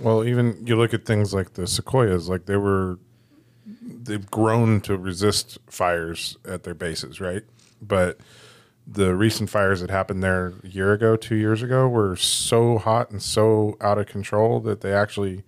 Well, 0.00 0.24
even 0.24 0.64
you 0.64 0.76
look 0.76 0.94
at 0.94 1.06
things 1.06 1.34
like 1.34 1.54
the 1.54 1.66
sequoias, 1.66 2.28
like 2.28 2.46
they 2.46 2.56
were, 2.56 3.00
they've 3.82 4.30
grown 4.30 4.80
to 4.82 4.96
resist 4.96 5.58
fires 5.66 6.36
at 6.48 6.62
their 6.62 6.74
bases, 6.74 7.20
right? 7.20 7.42
But 7.82 8.18
the 8.86 9.16
recent 9.16 9.50
fires 9.50 9.80
that 9.80 9.90
happened 9.90 10.22
there 10.22 10.52
a 10.62 10.68
year 10.68 10.92
ago, 10.92 11.16
two 11.16 11.34
years 11.34 11.62
ago, 11.62 11.88
were 11.88 12.14
so 12.14 12.78
hot 12.78 13.10
and 13.10 13.20
so 13.20 13.76
out 13.80 13.98
of 13.98 14.06
control 14.06 14.60
that 14.60 14.82
they 14.82 14.92
actually 14.92 15.42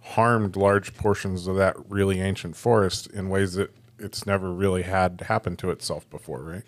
harmed 0.00 0.54
large 0.54 0.94
portions 0.94 1.48
of 1.48 1.56
that 1.56 1.74
really 1.90 2.20
ancient 2.20 2.54
forest 2.54 3.08
in 3.08 3.28
ways 3.28 3.54
that 3.54 3.74
it's 3.98 4.24
never 4.26 4.52
really 4.52 4.82
had 4.82 5.22
happen 5.22 5.56
to 5.56 5.70
itself 5.72 6.08
before, 6.08 6.40
right? 6.42 6.62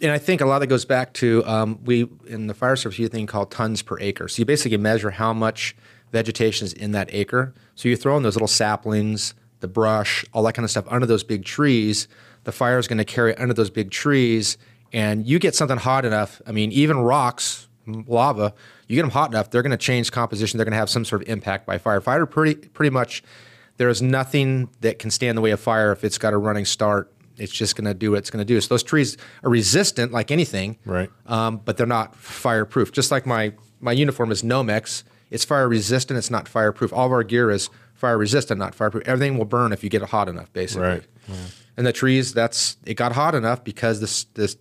And 0.00 0.12
I 0.12 0.18
think 0.18 0.40
a 0.40 0.46
lot 0.46 0.56
of 0.56 0.60
that 0.60 0.66
goes 0.66 0.84
back 0.84 1.12
to 1.14 1.44
um, 1.46 1.78
we 1.84 2.08
in 2.26 2.46
the 2.46 2.54
fire 2.54 2.76
service 2.76 2.98
a 2.98 3.08
thing 3.08 3.26
called 3.26 3.50
tons 3.50 3.82
per 3.82 3.98
acre. 4.00 4.28
So 4.28 4.40
you 4.40 4.44
basically 4.44 4.76
measure 4.76 5.10
how 5.10 5.32
much 5.32 5.74
vegetation 6.12 6.66
is 6.66 6.72
in 6.72 6.92
that 6.92 7.08
acre. 7.12 7.54
So 7.74 7.88
you 7.88 7.96
throw 7.96 8.16
in 8.16 8.22
those 8.22 8.34
little 8.34 8.48
saplings, 8.48 9.34
the 9.60 9.68
brush, 9.68 10.24
all 10.32 10.42
that 10.44 10.52
kind 10.52 10.64
of 10.64 10.70
stuff 10.70 10.84
under 10.88 11.06
those 11.06 11.24
big 11.24 11.44
trees. 11.44 12.08
The 12.44 12.52
fire 12.52 12.78
is 12.78 12.86
going 12.86 12.98
to 12.98 13.04
carry 13.04 13.36
under 13.36 13.54
those 13.54 13.70
big 13.70 13.90
trees, 13.90 14.56
and 14.92 15.26
you 15.26 15.38
get 15.38 15.54
something 15.54 15.78
hot 15.78 16.04
enough. 16.04 16.40
I 16.46 16.52
mean, 16.52 16.70
even 16.72 16.98
rocks, 16.98 17.66
lava, 17.86 18.54
you 18.86 18.94
get 18.94 19.02
them 19.02 19.10
hot 19.10 19.30
enough, 19.30 19.50
they're 19.50 19.62
going 19.62 19.72
to 19.72 19.76
change 19.76 20.12
composition. 20.12 20.58
They're 20.58 20.64
going 20.64 20.72
to 20.72 20.78
have 20.78 20.90
some 20.90 21.04
sort 21.04 21.22
of 21.22 21.28
impact 21.28 21.66
by 21.66 21.78
fire. 21.78 22.00
Fire 22.00 22.26
pretty 22.26 22.54
pretty 22.68 22.90
much. 22.90 23.22
There 23.78 23.88
is 23.90 24.00
nothing 24.00 24.70
that 24.80 24.98
can 24.98 25.10
stand 25.10 25.30
in 25.30 25.36
the 25.36 25.42
way 25.42 25.50
of 25.50 25.60
fire 25.60 25.92
if 25.92 26.02
it's 26.02 26.16
got 26.16 26.32
a 26.32 26.38
running 26.38 26.64
start. 26.64 27.12
It's 27.38 27.52
just 27.52 27.76
going 27.76 27.84
to 27.86 27.94
do 27.94 28.12
what 28.12 28.18
it's 28.18 28.30
going 28.30 28.44
to 28.44 28.44
do. 28.46 28.60
So 28.60 28.68
those 28.74 28.82
trees 28.82 29.16
are 29.42 29.50
resistant, 29.50 30.12
like 30.12 30.30
anything, 30.30 30.78
Right. 30.84 31.10
um, 31.26 31.60
but 31.64 31.76
they're 31.76 31.86
not 31.86 32.14
fireproof. 32.16 32.92
Just 32.92 33.10
like 33.10 33.26
my 33.26 33.52
my 33.80 33.92
uniform 33.92 34.32
is 34.32 34.42
Nomex, 34.42 35.02
it's 35.30 35.44
fire 35.44 35.68
resistant. 35.68 36.16
It's 36.18 36.30
not 36.30 36.48
fireproof. 36.48 36.92
All 36.92 37.06
of 37.06 37.12
our 37.12 37.22
gear 37.22 37.50
is 37.50 37.68
fire 37.94 38.16
resistant, 38.16 38.58
not 38.58 38.74
fireproof. 38.74 39.06
Everything 39.06 39.36
will 39.38 39.44
burn 39.44 39.72
if 39.72 39.84
you 39.84 39.90
get 39.90 40.02
it 40.02 40.08
hot 40.08 40.28
enough, 40.28 40.52
basically. 40.52 40.88
Right. 40.88 41.02
And 41.76 41.86
the 41.86 41.92
trees, 41.92 42.32
that's 42.32 42.76
it 42.86 42.94
got 42.94 43.12
hot 43.12 43.34
enough 43.34 43.62
because 43.64 44.00
this 44.00 44.24
this 44.34 44.56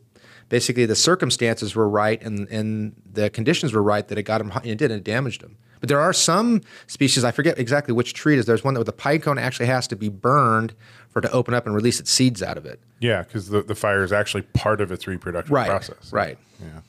basically 0.50 0.86
the 0.86 0.96
circumstances 0.96 1.76
were 1.76 1.88
right 1.88 2.22
and 2.22 2.48
and 2.50 2.94
the 3.12 3.30
conditions 3.30 3.72
were 3.74 3.82
right 3.84 4.08
that 4.10 4.18
it 4.18 4.24
got 4.24 4.40
them 4.40 4.50
hot 4.50 4.64
and 4.64 4.72
it 4.72 4.78
did 4.78 4.92
and 4.92 5.00
it 5.00 5.04
damaged 5.06 5.42
them. 5.42 5.56
But 5.80 5.90
there 5.90 6.00
are 6.00 6.14
some 6.14 6.62
species, 6.88 7.24
I 7.24 7.32
forget 7.32 7.60
exactly 7.60 7.94
which 7.94 8.14
tree 8.14 8.34
it 8.36 8.40
is. 8.40 8.46
There's 8.46 8.64
one 8.64 8.74
that 8.74 8.80
with 8.80 8.88
the 8.88 8.94
pine 8.94 9.20
cone 9.22 9.38
actually 9.38 9.68
has 9.68 9.88
to 9.90 9.96
be 9.96 10.10
burned 10.10 10.74
for 11.16 11.20
it 11.20 11.22
to 11.30 11.32
open 11.32 11.54
up 11.54 11.66
and 11.66 11.74
release 11.74 12.02
its 12.02 12.12
seeds 12.12 12.44
out 12.44 12.58
of 12.58 12.66
it. 12.66 12.78
Yeah, 13.00 13.22
because 13.24 13.48
the, 13.48 13.62
the 13.62 13.74
fire 13.74 14.04
is 14.04 14.12
actually 14.12 14.42
part 14.42 14.82
of 14.82 14.92
its 14.92 15.08
reproductive 15.08 15.50
Right. 15.50 15.70
process. 15.70 16.12
Right. 16.12 16.38
Yeah. 16.62 16.82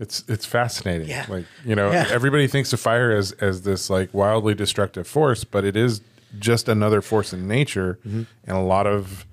It's 0.00 0.24
it's 0.26 0.44
fascinating. 0.44 1.06
Yeah. 1.08 1.26
Like 1.28 1.44
you 1.64 1.76
know, 1.76 1.92
Yeah. 1.92 2.08
everybody 2.10 2.48
thinks 2.48 2.72
of 2.72 2.80
fire 2.80 3.12
as 3.12 3.30
as 3.32 3.62
this 3.62 3.88
like 3.88 4.12
wildly 4.12 4.54
destructive 4.54 5.06
force, 5.06 5.44
but 5.44 5.64
it 5.64 5.76
is 5.76 6.00
just 6.40 6.68
another 6.68 7.00
force 7.00 7.32
in 7.32 7.46
nature, 7.46 8.00
Mm-hmm. 8.04 8.22
and 8.48 8.56
a 8.56 8.60
lot 8.62 8.88
of 8.88 9.26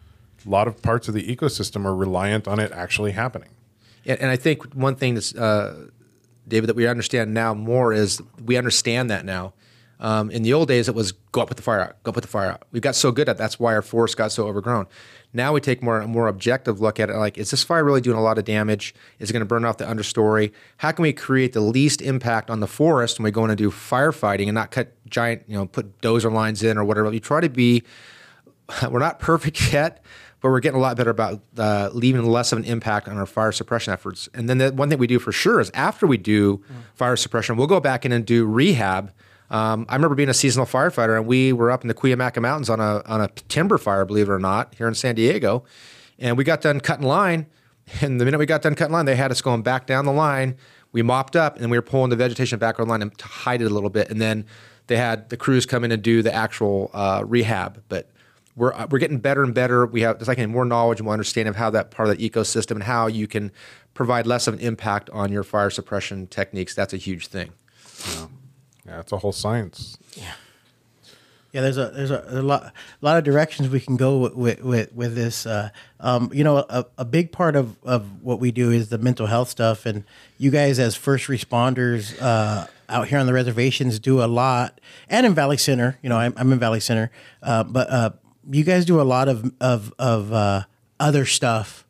a 0.46 0.50
lot 0.50 0.68
of 0.68 0.80
parts 0.84 1.08
of 1.08 1.16
the 1.16 1.36
ecosystem 1.36 1.84
are 1.84 1.96
reliant 1.96 2.48
on 2.48 2.60
it 2.60 2.72
actually 2.74 3.14
happening. 3.14 3.50
And, 4.06 4.20
and 4.22 4.30
I 4.30 4.36
think 4.36 4.74
one 4.76 4.96
thing 4.96 5.16
that's, 5.16 5.34
uh, 5.36 5.88
David, 6.48 6.68
that 6.70 6.76
we 6.76 6.86
understand 6.88 7.34
now 7.34 7.56
more 7.56 7.94
is 7.94 8.22
we 8.46 8.58
understand 8.58 9.10
that 9.10 9.26
now. 9.26 9.54
Um, 10.00 10.30
in 10.30 10.44
the 10.44 10.54
old 10.54 10.68
days, 10.68 10.88
it 10.88 10.96
was 10.96 11.12
go 11.12 11.42
up 11.42 11.50
with 11.50 11.58
the 11.58 11.64
fire 11.64 11.82
out, 11.82 12.04
go 12.04 12.12
put 12.12 12.22
the 12.22 12.28
fire 12.28 12.52
out. 12.52 12.64
We 12.72 12.80
got 12.80 12.96
so 12.96 13.12
good 13.12 13.28
at 13.28 13.38
that's 13.38 13.60
why 13.60 13.74
our 13.74 13.82
forest 13.82 14.16
got 14.16 14.32
so 14.32 14.48
overgrown. 14.48 14.88
Now 15.34 15.54
we 15.54 15.60
take 15.60 15.82
more 15.82 16.00
a 16.02 16.08
more 16.08 16.28
objective 16.28 16.80
look 16.80 17.00
at 17.00 17.10
it. 17.10 17.16
Like, 17.16 17.38
is 17.38 17.52
this 17.52 17.64
fire 17.64 17.84
really 17.84 18.02
doing 18.02 18.18
a 18.18 18.22
lot 18.22 18.38
of 18.38 18.46
damage? 18.46 18.94
Is 19.20 19.30
it 19.30 19.34
going 19.34 19.42
to 19.42 19.46
burn 19.46 19.66
off 19.66 19.78
the 19.78 19.86
understory? 19.86 20.52
How 20.78 20.92
can 20.92 21.04
we 21.04 21.14
create 21.14 21.54
the 21.54 21.62
least 21.62 22.02
impact 22.02 22.50
on 22.50 22.60
the 22.60 22.68
forest 22.68 23.18
when 23.18 23.24
we 23.24 23.32
go 23.32 23.44
in 23.44 23.50
and 23.50 23.58
do 23.58 23.72
firefighting 23.72 24.46
and 24.46 24.56
not 24.56 24.72
cut 24.72 24.94
giant, 25.08 25.44
you 25.48 25.58
know, 25.58 25.66
put 25.66 26.00
dozer 26.02 26.32
lines 26.32 26.64
in 26.64 26.78
or 26.78 26.86
whatever? 26.86 27.12
You 27.12 27.20
try 27.20 27.42
to 27.42 27.50
be 27.50 27.84
we're 28.90 29.00
not 29.00 29.20
perfect 29.20 29.74
yet, 29.74 30.04
but 30.42 30.50
we're 30.50 30.60
getting 30.60 30.78
a 30.78 30.82
lot 30.82 30.98
better 30.98 31.10
about 31.10 31.42
uh, 31.58 31.90
leaving 31.94 32.26
less 32.26 32.52
of 32.52 32.60
an 32.60 32.66
impact 32.66 33.08
on 33.08 33.18
our 33.18 33.26
fire 33.26 33.52
suppression 33.52 33.94
efforts. 33.94 34.30
And 34.34 34.50
then 34.50 34.58
the 34.60 34.72
one 34.72 34.90
thing 34.90 35.00
we 35.00 35.08
do 35.08 35.20
for 35.20 35.32
sure 35.32 35.60
is 35.60 35.72
after 35.74 36.06
we 36.06 36.18
do 36.18 36.64
fire 36.96 37.16
suppression, 37.16 37.58
we'll 37.58 37.68
go 37.68 37.80
back 37.80 38.06
in 38.06 38.12
and 38.12 38.26
do 38.26 38.46
rehab. 38.46 39.12
Um, 39.50 39.86
I 39.88 39.96
remember 39.96 40.16
being 40.16 40.30
a 40.30 40.34
seasonal 40.34 40.66
firefighter, 40.66 41.16
and 41.18 41.26
we 41.26 41.54
were 41.54 41.72
up 41.72 41.84
in 41.84 41.88
the 41.88 41.94
Cuyamaca 41.94 42.42
Mountains 42.42 42.70
on 42.70 42.80
a 42.80 43.02
on 43.06 43.22
a 43.22 43.28
timber 43.48 43.78
fire, 43.78 44.06
believe 44.06 44.30
it 44.30 44.32
or 44.32 44.40
not, 44.40 44.76
here 44.76 44.88
in 44.88 44.96
San 44.96 45.16
Diego, 45.16 45.64
and 46.20 46.38
we 46.38 46.44
got 46.44 46.62
done 46.62 46.80
cutting 46.80 47.06
line. 47.06 47.48
And 48.02 48.20
the 48.20 48.26
minute 48.26 48.38
we 48.38 48.46
got 48.46 48.62
done 48.62 48.76
cutting 48.76 48.92
line, 48.92 49.06
they 49.06 49.16
had 49.16 49.32
us 49.32 49.42
going 49.42 49.62
back 49.62 49.88
down 49.88 50.04
the 50.04 50.12
line. 50.12 50.58
We 50.92 51.04
mopped 51.04 51.38
up, 51.38 51.58
and 51.58 51.72
we 51.72 51.78
were 51.78 51.82
pulling 51.82 52.10
the 52.10 52.18
vegetation 52.18 52.60
back 52.60 52.82
on 52.82 52.90
line 52.90 53.02
and 53.02 53.18
to 53.18 53.26
hide 53.26 53.62
it 53.62 53.72
a 53.72 53.74
little 53.74 53.90
bit. 53.90 54.10
And 54.10 54.20
then 54.20 54.46
they 54.88 54.98
had 54.98 55.30
the 55.30 55.38
crews 55.38 55.66
come 55.66 55.86
in 55.86 55.94
and 55.94 56.02
do 56.02 56.22
the 56.22 56.34
actual 56.34 56.92
uh, 56.94 57.24
rehab, 57.26 57.82
but 57.88 58.10
we're 58.58 58.74
uh, 58.74 58.88
we're 58.90 59.00
getting 59.00 59.20
better 59.20 59.42
and 59.42 59.54
better. 59.54 59.86
We 59.86 60.02
have 60.02 60.18
it's 60.18 60.28
like 60.28 60.46
more 60.50 60.66
knowledge 60.66 61.00
and 61.00 61.06
more 61.06 61.14
understanding 61.14 61.50
of 61.50 61.56
how 61.56 61.70
that 61.70 61.92
part 61.92 62.10
of 62.10 62.18
the 62.18 62.30
ecosystem 62.30 62.72
and 62.72 62.84
how 62.84 63.08
you 63.08 63.28
can 63.28 63.54
provide 63.94 64.28
less 64.28 64.48
of 64.48 64.56
an 64.56 64.60
impact 64.60 65.10
on 65.12 65.32
your 65.32 65.44
fire 65.44 65.70
suppression 65.70 66.28
techniques. 66.28 66.76
That's 66.76 66.94
a 66.94 66.98
huge 66.98 67.28
thing. 67.28 67.52
Yeah, 68.88 69.02
it's 69.02 69.12
a 69.12 69.18
whole 69.18 69.34
science. 69.34 69.98
Yeah, 70.16 70.32
Yeah, 71.52 71.62
there's 71.62 71.78
a 71.78 71.90
there's 71.90 72.12
a, 72.12 72.24
a 72.30 72.42
lot 72.42 72.64
a 72.64 72.72
lot 73.02 73.18
of 73.18 73.24
directions 73.26 73.70
we 73.70 73.82
can 73.82 73.98
go 73.98 74.18
with 74.18 74.62
with, 74.62 74.94
with, 74.94 75.16
this. 75.16 75.46
Uh, 75.46 75.70
um, 76.00 76.30
you 76.34 76.44
know, 76.44 76.58
a, 76.58 76.86
a 76.98 77.06
big 77.06 77.32
part 77.32 77.56
of, 77.56 77.76
of 77.84 78.24
what 78.24 78.40
we 78.40 78.52
do 78.52 78.72
is 78.72 78.90
the 78.90 78.98
mental 78.98 79.28
health 79.28 79.50
stuff, 79.50 79.86
and 79.86 80.06
you 80.38 80.52
guys 80.52 80.80
as 80.80 80.96
first 80.96 81.28
responders 81.28 82.20
uh, 82.22 82.68
out 82.88 83.10
here 83.10 83.20
on 83.20 83.26
the 83.26 83.34
reservations 83.34 84.00
do 84.00 84.24
a 84.24 84.26
lot, 84.26 84.80
and 85.10 85.26
in 85.26 85.34
Valley 85.34 85.58
Center. 85.58 85.98
You 86.02 86.10
know, 86.10 86.18
I'm, 86.18 86.34
I'm 86.38 86.52
in 86.54 86.60
Valley 86.60 86.80
Center, 86.80 87.12
uh, 87.44 87.66
but 87.66 87.90
uh, 87.90 88.12
you 88.50 88.64
guys 88.64 88.86
do 88.86 89.02
a 89.02 89.04
lot 89.04 89.28
of 89.28 89.52
of 89.60 89.94
of 90.00 90.32
uh, 90.32 90.64
other 90.98 91.26
stuff 91.26 91.86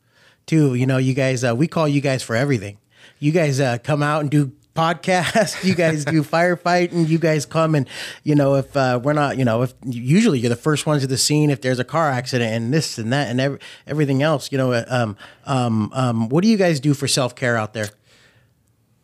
too. 0.46 0.74
You 0.74 0.86
know, 0.86 0.98
you 0.98 1.14
guys 1.14 1.44
uh, 1.44 1.54
we 1.54 1.68
call 1.68 1.86
you 1.86 2.00
guys 2.00 2.24
for 2.24 2.34
everything. 2.34 2.78
You 3.20 3.32
guys 3.32 3.60
come 3.82 4.02
out 4.02 4.20
and 4.20 4.30
do 4.30 4.52
podcasts. 4.78 5.64
You 5.68 5.74
guys 5.74 6.04
do 6.04 6.22
firefighting. 6.22 7.08
You 7.08 7.18
guys 7.18 7.44
come 7.44 7.74
and 7.74 7.88
you 8.22 8.34
know 8.34 8.54
if 8.54 8.76
uh, 8.76 9.00
we're 9.02 9.12
not, 9.12 9.36
you 9.36 9.44
know, 9.44 9.62
if 9.62 9.74
usually 9.84 10.38
you're 10.38 10.48
the 10.48 10.56
first 10.56 10.86
ones 10.86 11.02
at 11.02 11.10
the 11.10 11.18
scene 11.18 11.50
if 11.50 11.60
there's 11.60 11.78
a 11.78 11.84
car 11.84 12.10
accident 12.10 12.52
and 12.52 12.72
this 12.72 12.96
and 12.96 13.12
that 13.12 13.28
and 13.28 13.40
every, 13.40 13.58
everything 13.86 14.22
else. 14.22 14.52
You 14.52 14.58
know, 14.58 14.72
uh, 14.72 14.84
um, 14.88 15.16
um, 15.44 15.92
um, 15.92 16.28
what 16.28 16.42
do 16.42 16.48
you 16.48 16.56
guys 16.56 16.80
do 16.80 16.94
for 16.94 17.08
self 17.08 17.34
care 17.34 17.56
out 17.56 17.74
there? 17.74 17.88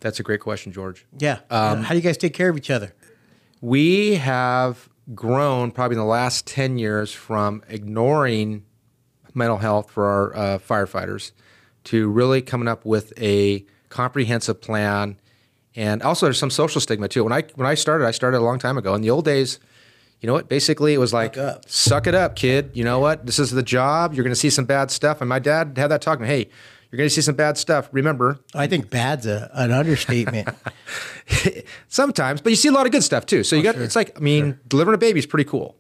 That's 0.01 0.21
a 0.21 0.23
great 0.23 0.41
question, 0.41 0.73
George. 0.73 1.07
Yeah, 1.19 1.41
how 1.51 1.89
do 1.89 1.97
you 1.97 2.03
guys 2.03 2.17
take 2.17 2.35
care 2.35 2.49
of 2.49 2.57
each 2.57 2.71
other? 2.71 2.95
We 3.61 4.17
have 4.17 4.89
grown 5.15 5.71
probably 5.71 5.97
in 5.97 6.01
the 6.01 6.07
last 6.07 6.47
10 6.47 6.79
years 6.79 7.13
from 7.13 7.63
ignoring 7.69 8.65
mental 9.35 9.59
health 9.59 9.91
for 9.91 10.07
our 10.07 10.37
uh, 10.37 10.59
firefighters 10.59 11.33
to 11.85 12.09
really 12.09 12.41
coming 12.41 12.69
up 12.69 12.85
with 12.85 13.13
a 13.19 13.65
comprehensive 13.89 14.61
plan. 14.61 15.19
And 15.77 16.03
also, 16.03 16.27
there's 16.27 16.39
some 16.39 16.51
social 16.51 16.81
stigma 16.81 17.09
too. 17.09 17.25
When 17.25 17.33
I 17.33 17.43
when 17.55 17.67
I 17.67 17.75
started, 17.75 18.07
I 18.07 18.13
started 18.13 18.39
a 18.39 18.45
long 18.45 18.59
time 18.59 18.79
ago. 18.79 18.95
In 18.95 19.01
the 19.01 19.11
old 19.11 19.25
days, 19.25 19.59
you 20.21 20.27
know 20.27 20.33
what? 20.33 20.49
Basically, 20.49 20.95
it 20.95 20.99
was 20.99 21.13
like, 21.13 21.37
suck 21.67 22.07
it 22.07 22.15
up, 22.15 22.37
kid. 22.37 22.71
You 22.75 22.85
know 22.85 23.01
what? 23.01 23.27
This 23.27 23.39
is 23.39 23.51
the 23.51 23.63
job. 23.63 24.15
You're 24.15 24.25
going 24.25 24.33
to 24.33 24.39
see 24.39 24.51
some 24.51 24.65
bad 24.65 24.91
stuff. 24.91 25.21
And 25.21 25.29
my 25.29 25.39
dad 25.39 25.77
had 25.77 25.89
that 25.89 26.01
talk 26.01 26.19
to 26.19 26.23
me. 26.23 26.29
Hey, 26.29 26.49
you're 26.91 26.97
going 26.97 27.09
to 27.09 27.15
see 27.15 27.23
some 27.23 27.35
bad 27.35 27.59
stuff. 27.59 27.89
Remember, 27.91 28.39
I 28.55 28.69
think 28.69 28.89
bad's 28.89 29.27
a, 29.27 29.51
an 29.53 29.73
understatement. 29.73 30.49
Sometimes, 31.89 32.41
but 32.41 32.51
you 32.51 32.57
see 32.57 32.69
a 32.69 32.73
lot 32.73 32.87
of 32.87 32.93
good 32.93 33.03
stuff 33.03 33.27
too. 33.27 33.43
So 33.43 33.57
oh, 33.57 33.59
you 33.59 33.65
got 33.65 33.75
it's 33.75 33.97
like 33.97 34.17
I 34.17 34.21
mean, 34.21 34.61
delivering 34.69 34.95
a 34.95 34.99
baby 34.99 35.19
is 35.19 35.27
pretty 35.27 35.49
cool. 35.49 35.77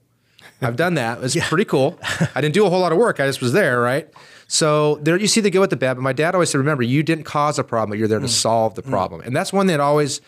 I've 0.63 0.77
done 0.77 0.95
that. 0.95 1.23
It's 1.23 1.37
pretty 1.49 1.65
cool. 1.65 1.99
I 2.35 2.41
didn't 2.41 2.55
do 2.55 2.65
a 2.67 2.71
whole 2.71 2.81
lot 2.81 2.93
of 2.93 2.99
work. 2.99 3.21
I 3.21 3.27
just 3.27 3.41
was 3.41 3.53
there, 3.53 3.81
right? 3.81 4.09
So 4.47 4.97
there 5.03 5.17
you 5.19 5.27
see 5.27 5.41
the 5.41 5.51
good 5.51 5.61
with 5.61 5.71
the 5.71 5.77
bad. 5.77 5.95
But 5.95 6.03
my 6.03 6.13
dad 6.13 6.35
always 6.35 6.51
said, 6.51 6.59
remember, 6.59 6.83
you 6.83 7.03
didn't 7.03 7.25
cause 7.25 7.59
a 7.59 7.65
problem, 7.65 7.91
but 7.91 7.99
you're 7.99 8.09
there 8.09 8.21
to 8.21 8.29
solve 8.29 8.75
the 8.75 8.83
problem. 8.83 9.21
And 9.23 9.35
that's 9.35 9.53
one 9.53 9.67
that 9.67 9.81
always 9.81 10.21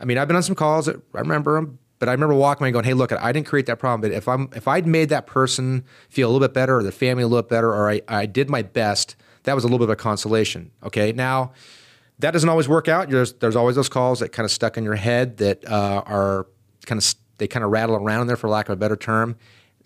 I 0.00 0.04
mean, 0.04 0.18
I've 0.18 0.28
been 0.28 0.36
on 0.36 0.42
some 0.42 0.54
calls 0.54 0.86
that 0.86 0.96
I 1.14 1.20
remember 1.20 1.56
them 1.56 1.78
But 1.98 2.08
I 2.08 2.12
remember 2.12 2.34
walking 2.34 2.64
away 2.64 2.70
going, 2.70 2.84
"Hey, 2.84 2.94
look, 2.94 3.12
I 3.12 3.32
didn't 3.32 3.46
create 3.46 3.66
that 3.66 3.78
problem, 3.78 4.00
but 4.00 4.16
if 4.16 4.28
I'm 4.28 4.48
if 4.54 4.68
I'd 4.68 4.86
made 4.86 5.08
that 5.08 5.26
person 5.26 5.84
feel 6.08 6.28
a 6.28 6.30
little 6.30 6.46
bit 6.46 6.54
better, 6.54 6.78
or 6.78 6.82
the 6.82 6.92
family 6.92 7.22
a 7.22 7.26
little 7.26 7.42
bit 7.42 7.50
better, 7.50 7.70
or 7.70 7.90
I, 7.90 8.00
I 8.08 8.26
did 8.26 8.48
my 8.48 8.62
best, 8.62 9.16
that 9.44 9.54
was 9.54 9.64
a 9.64 9.66
little 9.66 9.78
bit 9.78 9.90
of 9.90 9.90
a 9.90 9.96
consolation." 9.96 10.70
Okay, 10.84 11.12
now 11.12 11.52
that 12.20 12.30
doesn't 12.32 12.48
always 12.48 12.68
work 12.68 12.86
out. 12.88 13.10
There's 13.10 13.32
there's 13.34 13.56
always 13.56 13.74
those 13.76 13.88
calls 13.88 14.20
that 14.20 14.30
kind 14.30 14.44
of 14.44 14.52
stuck 14.52 14.76
in 14.76 14.84
your 14.84 14.94
head 14.94 15.38
that 15.38 15.68
uh, 15.68 16.02
are 16.06 16.46
kind 16.86 17.00
of 17.00 17.14
they 17.38 17.48
kind 17.48 17.64
of 17.64 17.70
rattle 17.70 17.96
around 17.96 18.22
in 18.22 18.26
there 18.28 18.36
for 18.36 18.48
lack 18.48 18.68
of 18.68 18.72
a 18.72 18.76
better 18.76 18.96
term. 18.96 19.36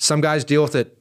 Some 0.02 0.20
guys 0.20 0.42
deal 0.42 0.62
with 0.62 0.74
it. 0.74 0.98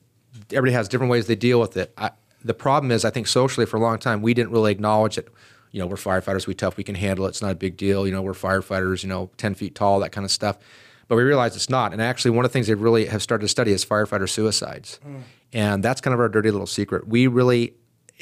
Everybody 0.51 0.73
has 0.73 0.87
different 0.87 1.09
ways 1.09 1.25
they 1.25 1.35
deal 1.35 1.59
with 1.59 1.75
it. 1.75 1.91
I, 1.97 2.11
the 2.43 2.53
problem 2.53 2.91
is, 2.91 3.03
I 3.03 3.09
think 3.09 3.25
socially 3.25 3.65
for 3.65 3.77
a 3.77 3.79
long 3.79 3.97
time 3.97 4.21
we 4.21 4.35
didn't 4.35 4.51
really 4.51 4.71
acknowledge 4.71 5.17
it. 5.17 5.27
You 5.71 5.79
know, 5.79 5.87
we're 5.87 5.95
firefighters, 5.95 6.45
we 6.45 6.53
tough, 6.53 6.77
we 6.77 6.83
can 6.83 6.93
handle 6.93 7.25
it. 7.25 7.29
It's 7.29 7.41
not 7.41 7.49
a 7.49 7.55
big 7.55 7.77
deal. 7.77 8.05
You 8.05 8.13
know, 8.13 8.21
we're 8.21 8.33
firefighters. 8.33 9.01
You 9.01 9.09
know, 9.09 9.31
ten 9.37 9.55
feet 9.55 9.73
tall, 9.73 10.01
that 10.01 10.11
kind 10.11 10.23
of 10.23 10.29
stuff. 10.29 10.59
But 11.07 11.15
we 11.15 11.23
realize 11.23 11.55
it's 11.55 11.67
not. 11.67 11.93
And 11.93 12.01
actually, 12.01 12.29
one 12.29 12.45
of 12.45 12.51
the 12.51 12.53
things 12.53 12.67
they 12.67 12.75
really 12.75 13.05
have 13.07 13.23
started 13.23 13.45
to 13.45 13.47
study 13.47 13.71
is 13.71 13.83
firefighter 13.83 14.29
suicides, 14.29 14.99
mm. 15.03 15.23
and 15.51 15.83
that's 15.83 15.99
kind 15.99 16.13
of 16.13 16.19
our 16.19 16.29
dirty 16.29 16.51
little 16.51 16.67
secret. 16.67 17.07
We 17.07 17.25
really, 17.25 17.73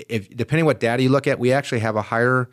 if 0.08 0.30
depending 0.30 0.64
what 0.64 0.80
data 0.80 1.04
you 1.04 1.10
look 1.10 1.28
at, 1.28 1.40
we 1.40 1.52
actually 1.52 1.80
have 1.80 1.98
a 1.98 2.04
higher 2.04 2.50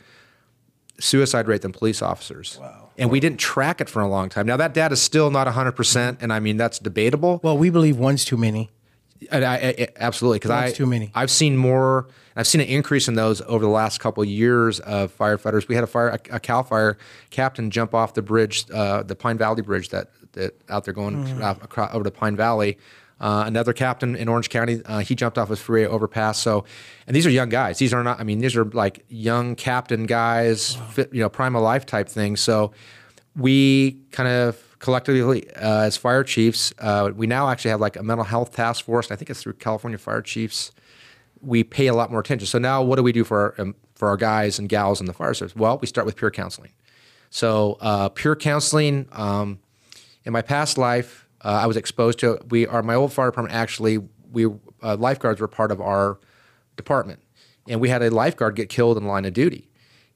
suicide 0.99 1.47
rate 1.47 1.62
than 1.62 1.71
police 1.71 2.02
officers. 2.02 2.59
Wow. 2.61 2.85
And 2.98 3.10
we 3.10 3.20
didn't 3.20 3.38
track 3.38 3.80
it 3.80 3.90
for 3.90 4.00
a 4.00 4.08
long 4.08 4.28
time. 4.28 4.46
Now 4.46 4.56
that 4.56 4.72
data 4.72 4.94
is 4.94 5.02
still 5.02 5.30
not 5.30 5.46
100%, 5.46 6.16
and 6.20 6.32
I 6.32 6.40
mean 6.40 6.56
that's 6.56 6.78
debatable. 6.78 7.40
Well, 7.42 7.58
we 7.58 7.70
believe 7.70 7.98
one's 7.98 8.24
too 8.24 8.36
many. 8.36 8.70
I, 9.32 9.44
I, 9.44 9.88
absolutely, 9.96 10.38
because 10.38 10.50
I 10.50 10.70
too 10.72 10.86
many. 10.86 11.10
I've 11.14 11.30
seen 11.30 11.56
more. 11.56 12.08
I've 12.34 12.46
seen 12.46 12.60
an 12.60 12.66
increase 12.66 13.08
in 13.08 13.14
those 13.14 13.40
over 13.42 13.64
the 13.64 13.70
last 13.70 13.98
couple 13.98 14.22
of 14.22 14.28
years 14.28 14.78
of 14.80 15.16
firefighters. 15.16 15.68
We 15.68 15.74
had 15.74 15.84
a 15.84 15.86
fire, 15.86 16.08
a, 16.08 16.36
a 16.36 16.40
Cal 16.40 16.62
Fire 16.62 16.98
captain 17.30 17.70
jump 17.70 17.94
off 17.94 18.14
the 18.14 18.22
bridge, 18.22 18.66
uh, 18.70 19.02
the 19.02 19.16
Pine 19.16 19.38
Valley 19.38 19.62
Bridge 19.62 19.88
that 19.88 20.10
that 20.32 20.54
out 20.68 20.84
there 20.84 20.94
going 20.94 21.24
mm. 21.26 21.62
across, 21.62 21.94
over 21.94 22.04
to 22.04 22.10
Pine 22.10 22.36
Valley. 22.36 22.78
Uh, 23.18 23.44
another 23.46 23.73
captain 23.73 24.14
in 24.14 24.28
Orange 24.28 24.50
County, 24.50 24.82
uh, 24.85 24.99
he 24.99 25.14
jumped 25.14 25.38
off 25.38 25.49
his 25.49 25.58
freeway 25.58 25.88
overpass. 25.88 26.38
So, 26.38 26.64
and 27.06 27.16
these 27.16 27.26
are 27.26 27.30
young 27.30 27.49
guys. 27.49 27.78
These 27.78 27.94
are 27.94 28.02
not. 28.02 28.20
I 28.20 28.25
mean, 28.25 28.40
these 28.40 28.56
are 28.56 28.64
like 28.64 29.04
young 29.08 29.54
captain 29.54 30.04
guys, 30.04 30.76
wow. 30.76 30.87
fit, 30.88 31.14
you 31.14 31.20
know, 31.20 31.28
prime 31.28 31.56
of 31.56 31.62
life 31.62 31.87
type 31.87 32.08
things. 32.08 32.40
So, 32.40 32.73
we 33.35 34.02
kind 34.11 34.28
of 34.28 34.62
collectively 34.78 35.50
uh, 35.56 35.82
as 35.82 35.96
fire 35.96 36.25
chiefs, 36.25 36.75
uh, 36.78 37.11
we 37.14 37.26
now 37.26 37.49
actually 37.49 37.70
have 37.70 37.80
like 37.80 37.96
a 37.96 38.02
mental 38.02 38.25
health 38.25 38.54
task 38.54 38.85
force. 38.85 39.11
I 39.11 39.16
think 39.16 39.30
it's 39.30 39.42
through 39.42 39.54
California 39.54 39.99
Fire 39.99 40.23
Chiefs. 40.23 40.73
We 41.40 41.64
pay 41.64 41.87
a 41.87 41.94
lot 41.94 42.11
more 42.11 42.20
attention. 42.20 42.46
So 42.46 42.58
now, 42.58 42.82
what 42.82 42.96
do 42.96 43.02
we 43.02 43.12
do 43.12 43.25
for 43.25 43.38
our, 43.38 43.54
um, 43.62 43.75
for 43.94 44.08
our 44.08 44.16
guys 44.16 44.58
and 44.58 44.68
gals 44.68 45.00
in 45.00 45.06
the 45.06 45.12
fire 45.14 45.32
service? 45.32 45.56
Well, 45.56 45.78
we 45.78 45.87
start 45.87 46.06
with 46.06 46.16
peer 46.16 46.30
counseling. 46.30 46.73
So 47.30 47.78
uh, 47.80 48.11
peer 48.11 48.37
counseling. 48.37 49.08
Um, 49.12 49.61
in 50.26 50.32
my 50.32 50.42
past 50.42 50.76
life, 50.76 51.25
uh, 51.46 51.60
I 51.62 51.66
was 51.66 51.76
exposed 51.76 52.18
to. 52.18 52.40
We 52.50 52.66
are 52.66 52.82
my 52.82 52.94
old 52.94 53.12
fire 53.12 53.28
department. 53.30 53.54
Actually, 53.54 53.98
we 54.32 54.46
uh, 54.82 54.96
lifeguards 54.96 55.40
were 55.40 55.46
part 55.46 55.70
of 55.70 55.80
our 55.80 56.18
department, 56.76 57.20
and 57.68 57.80
we 57.80 57.88
had 57.88 58.02
a 58.02 58.10
lifeguard 58.10 58.56
get 58.56 58.68
killed 58.68 58.98
in 58.98 59.04
line 59.04 59.24
of 59.24 59.32
duty, 59.32 59.70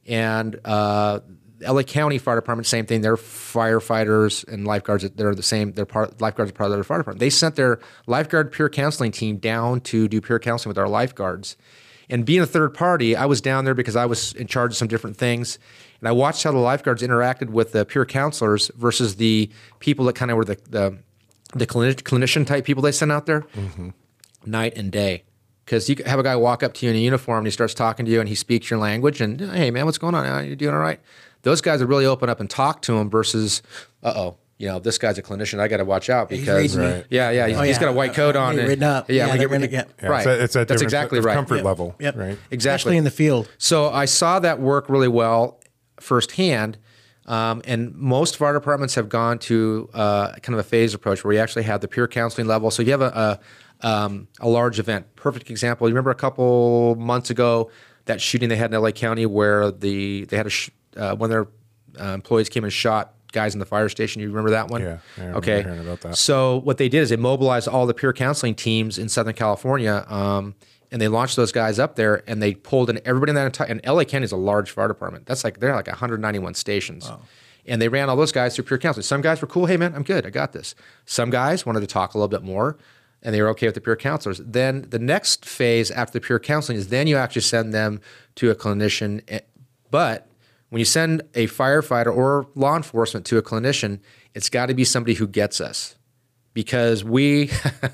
and 0.06 0.58
uh, 0.64 1.20
LA 1.62 1.82
County 1.84 2.18
Fire 2.18 2.34
Department, 2.34 2.66
same 2.66 2.84
thing. 2.84 3.00
They're 3.00 3.16
firefighters 3.16 4.46
and 4.48 4.66
lifeguards. 4.66 5.08
They're 5.10 5.34
the 5.36 5.42
same. 5.42 5.72
They're 5.72 5.86
part 5.86 6.20
lifeguards 6.20 6.50
are 6.50 6.54
part 6.54 6.72
of 6.72 6.76
their 6.76 6.82
fire 6.82 6.98
department. 6.98 7.20
They 7.20 7.30
sent 7.30 7.54
their 7.54 7.78
lifeguard 8.08 8.50
peer 8.50 8.68
counseling 8.68 9.12
team 9.12 9.36
down 9.36 9.82
to 9.82 10.08
do 10.08 10.20
peer 10.20 10.40
counseling 10.40 10.70
with 10.70 10.78
our 10.78 10.88
lifeguards. 10.88 11.56
And 12.08 12.26
being 12.26 12.40
a 12.40 12.46
third 12.46 12.74
party, 12.74 13.14
I 13.14 13.26
was 13.26 13.40
down 13.40 13.64
there 13.64 13.74
because 13.74 13.94
I 13.94 14.06
was 14.06 14.32
in 14.32 14.48
charge 14.48 14.72
of 14.72 14.76
some 14.76 14.88
different 14.88 15.16
things. 15.16 15.60
And 16.00 16.08
I 16.08 16.12
watched 16.12 16.42
how 16.42 16.50
the 16.50 16.58
lifeguards 16.58 17.02
interacted 17.02 17.50
with 17.50 17.70
the 17.70 17.84
peer 17.84 18.04
counselors 18.04 18.68
versus 18.74 19.16
the 19.16 19.48
people 19.78 20.06
that 20.06 20.16
kind 20.16 20.32
of 20.32 20.36
were 20.36 20.44
the 20.44 20.58
the, 20.68 20.98
the 21.54 21.66
clinician 21.66 22.46
type 22.46 22.64
people 22.64 22.82
they 22.82 22.92
send 22.92 23.10
out 23.12 23.26
there, 23.26 23.42
mm-hmm. 23.42 23.90
night 24.46 24.76
and 24.76 24.92
day 24.92 25.24
because 25.64 25.88
you 25.88 25.96
have 26.06 26.18
a 26.18 26.22
guy 26.22 26.34
walk 26.34 26.62
up 26.62 26.74
to 26.74 26.86
you 26.86 26.90
in 26.90 26.96
a 26.96 27.00
uniform 27.00 27.38
and 27.38 27.46
he 27.46 27.50
starts 27.50 27.74
talking 27.74 28.04
to 28.04 28.10
you 28.10 28.18
and 28.18 28.28
he 28.28 28.34
speaks 28.34 28.70
your 28.70 28.78
language 28.78 29.20
and 29.20 29.40
hey 29.40 29.70
man 29.70 29.84
what's 29.84 29.98
going 29.98 30.16
on 30.16 30.26
are 30.26 30.42
you 30.42 30.56
doing 30.56 30.74
all 30.74 30.80
right 30.80 31.00
those 31.42 31.60
guys 31.60 31.80
would 31.80 31.88
really 31.88 32.06
open 32.06 32.28
up 32.28 32.40
and 32.40 32.48
talk 32.48 32.82
to 32.82 32.96
him 32.96 33.10
versus, 33.10 33.62
uh 34.02 34.12
oh, 34.14 34.36
you 34.58 34.68
know, 34.68 34.78
this 34.78 34.98
guy's 34.98 35.16
a 35.16 35.22
clinician. 35.22 35.58
I 35.58 35.68
got 35.68 35.78
to 35.78 35.86
watch 35.86 36.10
out 36.10 36.28
because, 36.28 36.76
right. 36.76 37.06
yeah, 37.08 37.30
yeah, 37.30 37.46
he's, 37.46 37.56
oh, 37.56 37.60
yeah. 37.62 37.66
he's 37.66 37.78
got 37.78 37.88
a 37.88 37.92
white 37.92 38.12
coat 38.12 38.36
on. 38.36 38.58
And, 38.58 38.68
written 38.68 38.84
up. 38.84 39.08
Yeah, 39.08 39.34
yeah, 39.34 39.46
we 39.46 39.58
get, 39.58 39.70
get, 39.70 39.90
yeah, 40.02 40.08
right. 40.08 40.26
It's 40.26 40.26
a, 40.26 40.42
it's 40.42 40.56
a 40.56 40.64
That's 40.66 40.82
exactly 40.82 41.20
right. 41.20 41.34
Comfort 41.34 41.56
yep. 41.56 41.64
level. 41.64 41.96
Yep. 41.98 42.16
Right. 42.16 42.38
Exactly. 42.50 42.56
Especially 42.56 42.96
in 42.98 43.04
the 43.04 43.10
field. 43.10 43.48
So 43.56 43.90
I 43.90 44.04
saw 44.04 44.38
that 44.40 44.60
work 44.60 44.90
really 44.90 45.08
well 45.08 45.60
firsthand. 45.98 46.76
Um, 47.26 47.62
and 47.64 47.94
most 47.94 48.34
of 48.34 48.42
our 48.42 48.52
departments 48.52 48.94
have 48.94 49.08
gone 49.08 49.38
to 49.40 49.88
uh, 49.94 50.32
kind 50.42 50.54
of 50.54 50.58
a 50.58 50.68
phased 50.68 50.94
approach 50.94 51.22
where 51.22 51.28
we 51.28 51.38
actually 51.38 51.62
have 51.64 51.80
the 51.80 51.88
peer 51.88 52.08
counseling 52.08 52.46
level. 52.46 52.70
So 52.70 52.82
you 52.82 52.90
have 52.90 53.02
a, 53.02 53.40
a, 53.82 53.86
um, 53.88 54.28
a 54.40 54.48
large 54.48 54.78
event. 54.78 55.14
Perfect 55.16 55.50
example. 55.50 55.88
You 55.88 55.94
remember 55.94 56.10
a 56.10 56.16
couple 56.16 56.96
months 56.96 57.30
ago 57.30 57.70
that 58.06 58.20
shooting 58.20 58.48
they 58.48 58.56
had 58.56 58.72
in 58.74 58.80
LA 58.80 58.90
County 58.90 59.26
where 59.26 59.70
the 59.70 60.24
they 60.24 60.36
had 60.36 60.46
a 60.46 60.50
sh- 60.50 60.70
uh, 60.96 61.14
one 61.14 61.30
of 61.30 61.46
their 61.96 62.04
uh, 62.04 62.14
employees 62.14 62.48
came 62.48 62.64
and 62.64 62.72
shot 62.72 63.14
guys 63.32 63.54
in 63.54 63.60
the 63.60 63.66
fire 63.66 63.88
station. 63.88 64.20
You 64.20 64.28
remember 64.28 64.50
that 64.50 64.68
one? 64.68 64.82
Yeah. 64.82 64.98
okay. 65.36 65.62
So 66.16 66.58
what 66.58 66.78
they 66.78 66.88
did 66.88 67.02
is 67.02 67.10
they 67.10 67.16
mobilized 67.16 67.68
all 67.68 67.86
the 67.86 67.94
peer 67.94 68.12
counseling 68.12 68.54
teams 68.56 68.98
in 68.98 69.08
Southern 69.08 69.34
California, 69.34 70.04
um, 70.08 70.54
and 70.90 71.00
they 71.00 71.08
launched 71.08 71.36
those 71.36 71.52
guys 71.52 71.78
up 71.78 71.96
there, 71.96 72.22
and 72.26 72.42
they 72.42 72.54
pulled 72.54 72.90
in 72.90 73.00
everybody 73.04 73.30
in 73.30 73.36
that 73.36 73.46
entire. 73.46 73.68
And 73.68 73.80
LA 73.86 74.04
County 74.04 74.24
is 74.24 74.32
a 74.32 74.36
large 74.36 74.70
fire 74.70 74.88
department. 74.88 75.26
That's 75.26 75.44
like 75.44 75.60
they're 75.60 75.74
like 75.74 75.86
191 75.86 76.54
stations. 76.54 77.08
Wow. 77.08 77.20
And 77.66 77.80
they 77.80 77.88
ran 77.88 78.08
all 78.08 78.16
those 78.16 78.32
guys 78.32 78.56
through 78.56 78.64
peer 78.64 78.78
counseling. 78.78 79.04
Some 79.04 79.20
guys 79.20 79.40
were 79.40 79.46
cool. 79.46 79.66
Hey 79.66 79.76
man, 79.76 79.94
I'm 79.94 80.02
good. 80.02 80.26
I 80.26 80.30
got 80.30 80.52
this. 80.52 80.74
Some 81.04 81.30
guys 81.30 81.66
wanted 81.66 81.80
to 81.80 81.86
talk 81.86 82.14
a 82.14 82.18
little 82.18 82.28
bit 82.28 82.42
more 82.42 82.78
and 83.22 83.34
they 83.34 83.42
were 83.42 83.48
okay 83.50 83.66
with 83.66 83.74
the 83.74 83.80
peer 83.80 83.96
counselors. 83.96 84.40
Then 84.44 84.86
the 84.88 84.98
next 84.98 85.44
phase 85.44 85.90
after 85.90 86.18
the 86.18 86.26
peer 86.26 86.38
counseling 86.38 86.78
is 86.78 86.88
then 86.88 87.06
you 87.06 87.16
actually 87.16 87.42
send 87.42 87.74
them 87.74 88.00
to 88.36 88.50
a 88.50 88.54
clinician. 88.54 89.22
Eh, 89.28 89.40
but 89.90 90.26
when 90.70 90.78
you 90.78 90.84
send 90.84 91.22
a 91.34 91.46
firefighter 91.46 92.14
or 92.14 92.46
law 92.54 92.76
enforcement 92.76 93.26
to 93.26 93.38
a 93.38 93.42
clinician, 93.42 94.00
it's 94.34 94.48
got 94.48 94.66
to 94.66 94.74
be 94.74 94.84
somebody 94.84 95.14
who 95.14 95.26
gets 95.26 95.60
us 95.60 95.96
because 96.54 97.04
we 97.04 97.50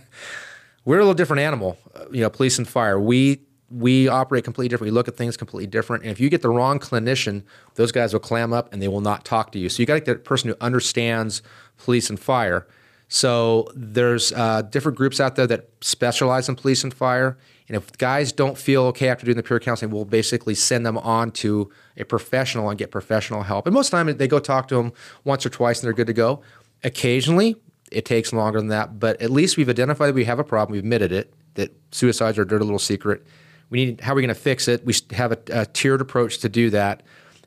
we're 0.86 0.96
a 0.96 1.00
little 1.00 1.14
different 1.14 1.40
animal, 1.40 1.76
you 2.10 2.22
know, 2.22 2.30
police 2.30 2.56
and 2.56 2.66
fire. 2.66 2.98
We 2.98 3.42
we 3.68 4.06
operate 4.06 4.44
completely 4.44 4.68
different. 4.68 4.92
We 4.92 4.94
look 4.94 5.08
at 5.08 5.16
things 5.16 5.36
completely 5.36 5.66
different. 5.66 6.04
And 6.04 6.12
if 6.12 6.20
you 6.20 6.30
get 6.30 6.40
the 6.40 6.48
wrong 6.48 6.78
clinician, 6.78 7.42
those 7.74 7.90
guys 7.90 8.12
will 8.12 8.20
clam 8.20 8.52
up 8.52 8.72
and 8.72 8.80
they 8.80 8.86
will 8.86 9.00
not 9.00 9.24
talk 9.24 9.50
to 9.52 9.58
you. 9.58 9.68
So 9.68 9.82
you 9.82 9.86
got 9.86 9.94
to 9.94 10.00
get 10.00 10.06
the 10.06 10.18
person 10.20 10.48
who 10.48 10.56
understands 10.60 11.42
police 11.76 12.08
and 12.08 12.18
fire. 12.18 12.68
So 13.08 13.68
there's 13.74 14.32
uh, 14.32 14.62
different 14.62 14.96
groups 14.96 15.18
out 15.18 15.34
there 15.34 15.48
that 15.48 15.68
specialize 15.80 16.48
in 16.48 16.54
police 16.54 16.84
and 16.84 16.94
fire. 16.94 17.36
And 17.66 17.76
if 17.76 17.90
guys 17.98 18.30
don't 18.30 18.56
feel 18.56 18.82
okay 18.84 19.08
after 19.08 19.24
doing 19.24 19.36
the 19.36 19.42
peer 19.42 19.58
counseling, 19.58 19.90
we'll 19.90 20.04
basically 20.04 20.54
send 20.54 20.86
them 20.86 20.98
on 20.98 21.32
to 21.32 21.68
a 21.96 22.04
professional 22.04 22.70
and 22.70 22.78
get 22.78 22.92
professional 22.92 23.42
help. 23.42 23.66
And 23.66 23.74
most 23.74 23.88
of 23.88 23.90
the 23.90 23.96
time, 24.12 24.16
they 24.16 24.28
go 24.28 24.38
talk 24.38 24.68
to 24.68 24.76
them 24.76 24.92
once 25.24 25.44
or 25.44 25.50
twice 25.50 25.80
and 25.80 25.86
they're 25.86 25.92
good 25.92 26.06
to 26.06 26.12
go. 26.12 26.42
Occasionally, 26.84 27.56
it 27.92 28.04
takes 28.04 28.32
longer 28.32 28.58
than 28.58 28.68
that, 28.68 28.98
but 28.98 29.20
at 29.22 29.30
least 29.30 29.56
we've 29.56 29.68
identified 29.68 30.14
we 30.14 30.24
have 30.24 30.38
a 30.38 30.44
problem. 30.44 30.72
We've 30.72 30.82
admitted 30.82 31.12
it 31.12 31.32
that 31.54 31.74
suicides 31.92 32.38
are 32.38 32.42
a 32.42 32.46
dirty 32.46 32.64
little 32.64 32.78
secret. 32.78 33.26
We 33.70 33.84
need 33.84 34.00
how 34.00 34.12
are 34.12 34.16
we 34.16 34.22
going 34.22 34.34
to 34.34 34.40
fix 34.40 34.68
it? 34.68 34.84
We 34.84 34.94
have 35.12 35.32
a, 35.32 35.38
a, 35.50 35.66
tiered 35.66 36.00
approach 36.00 36.38
to 36.38 36.48
do 36.48 36.70
that, 36.70 37.02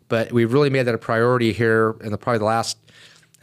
but 0.07 0.31
we've 0.31 0.51
really 0.51 0.69
made 0.69 0.83
that 0.83 0.95
a 0.95 0.99
priority 0.99 1.53
here 1.53 1.95
in 2.01 2.11
the 2.11 2.17
probably 2.17 2.39
the 2.39 2.45
last 2.45 2.77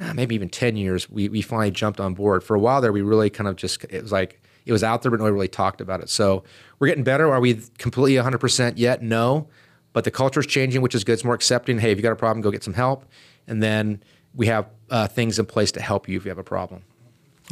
uh, 0.00 0.12
maybe 0.12 0.34
even 0.34 0.48
ten 0.48 0.76
years. 0.76 1.08
We 1.08 1.28
we 1.28 1.42
finally 1.42 1.70
jumped 1.70 2.00
on 2.00 2.14
board. 2.14 2.44
For 2.44 2.54
a 2.54 2.58
while 2.58 2.80
there, 2.80 2.92
we 2.92 3.02
really 3.02 3.30
kind 3.30 3.48
of 3.48 3.56
just 3.56 3.84
it 3.84 4.02
was 4.02 4.12
like 4.12 4.42
it 4.66 4.72
was 4.72 4.82
out 4.82 5.02
there, 5.02 5.10
but 5.10 5.18
nobody 5.18 5.32
really 5.32 5.48
talked 5.48 5.80
about 5.80 6.00
it. 6.02 6.10
So 6.10 6.42
we're 6.78 6.88
getting 6.88 7.04
better. 7.04 7.32
Are 7.32 7.40
we 7.40 7.54
completely 7.78 8.20
100% 8.20 8.74
yet? 8.76 9.00
No. 9.00 9.48
But 9.92 10.04
the 10.04 10.10
culture 10.10 10.40
is 10.40 10.46
changing, 10.46 10.82
which 10.82 10.94
is 10.94 11.04
good. 11.04 11.14
It's 11.14 11.24
more 11.24 11.34
accepting. 11.34 11.78
Hey, 11.78 11.92
if 11.92 11.96
you 11.96 12.02
got 12.02 12.12
a 12.12 12.16
problem, 12.16 12.42
go 12.42 12.50
get 12.50 12.64
some 12.64 12.74
help. 12.74 13.06
And 13.46 13.62
then 13.62 14.02
we 14.36 14.46
have 14.46 14.66
uh, 14.90 15.08
things 15.08 15.38
in 15.38 15.46
place 15.46 15.72
to 15.72 15.80
help 15.80 16.08
you 16.08 16.16
if 16.16 16.24
you 16.24 16.28
have 16.28 16.38
a 16.38 16.44
problem. 16.44 16.84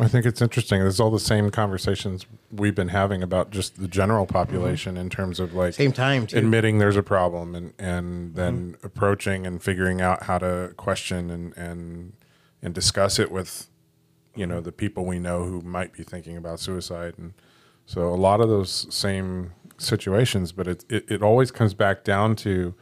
I 0.01 0.09
think 0.09 0.27
it's 0.27 0.43
interesting. 0.43 0.81
There's 0.81 0.99
all 0.99 1.11
the 1.11 1.21
same 1.21 1.51
conversations 1.51 2.27
we've 2.51 2.75
been 2.75 2.89
having 2.89 3.23
about 3.23 3.51
just 3.51 3.81
the 3.81 3.87
general 3.87 4.27
population 4.27 4.95
mm-hmm. 4.95 5.03
in 5.03 5.11
terms 5.11 5.39
of 5.39 5.55
like 5.55 5.75
same 5.75 5.93
time 5.93 6.27
too. 6.27 6.39
admitting 6.39 6.79
there's 6.79 6.97
a 6.97 7.03
problem 7.03 7.55
and 7.55 7.73
and 7.79 8.35
then 8.35 8.73
mm-hmm. 8.73 8.87
approaching 8.87 9.47
and 9.47 9.63
figuring 9.63 10.01
out 10.01 10.25
how 10.25 10.39
to 10.39 10.73
question 10.77 11.31
and 11.31 11.57
and 11.57 12.13
and 12.61 12.75
discuss 12.75 13.21
it 13.21 13.31
with 13.31 13.69
you 14.35 14.47
know 14.47 14.61
the 14.61 14.73
people 14.73 15.05
we 15.05 15.21
know 15.21 15.45
who 15.45 15.61
might 15.61 15.93
be 15.93 16.03
thinking 16.03 16.37
about 16.37 16.59
suicide 16.59 17.15
and 17.17 17.33
so 17.87 18.09
a 18.09 18.17
lot 18.17 18.41
of 18.41 18.49
those 18.49 18.93
same 18.93 19.53
situations 19.79 20.51
but 20.51 20.67
it, 20.67 20.85
it, 20.89 21.09
it 21.09 21.23
always 21.23 21.53
comes 21.53 21.73
back 21.73 22.03
down 22.03 22.35
to 22.35 22.75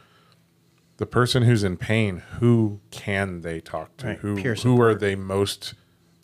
the 0.97 1.05
person 1.05 1.43
who's 1.43 1.63
in 1.63 1.77
pain 1.77 2.19
who 2.39 2.79
can 2.91 3.41
they 3.41 3.59
talk 3.59 3.95
to? 3.97 4.07
Right. 4.07 4.17
who 4.19 4.35
who 4.35 4.81
are 4.81 4.95
they 4.95 5.15
most 5.15 5.73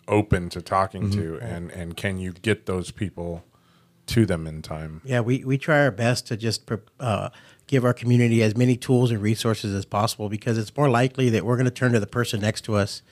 open 0.08 0.48
to 0.50 0.62
talking 0.62 1.10
mm-hmm. 1.10 1.20
to? 1.20 1.38
And 1.40 1.70
and 1.70 1.96
can 1.96 2.18
you 2.18 2.32
get 2.32 2.66
those 2.66 2.90
people 2.90 3.44
to 4.06 4.26
them 4.26 4.46
in 4.46 4.62
time? 4.62 5.00
Yeah 5.04 5.20
we 5.20 5.44
we 5.44 5.58
try 5.58 5.80
our 5.80 5.90
best 5.90 6.26
to 6.28 6.36
just 6.36 6.70
uh, 6.98 7.30
give 7.66 7.84
our 7.84 7.94
community 7.94 8.42
as 8.42 8.56
many 8.56 8.76
tools 8.76 9.10
and 9.10 9.22
resources 9.22 9.74
as 9.74 9.84
possible 9.84 10.28
because 10.28 10.58
it's 10.58 10.76
more 10.76 10.90
likely 10.90 11.30
that 11.30 11.44
we're 11.44 11.56
going 11.56 11.64
to 11.64 11.70
turn 11.70 11.92
to 11.92 12.00
the 12.00 12.06
person 12.06 12.40
next 12.40 12.62
to 12.62 12.74
us 12.74 13.02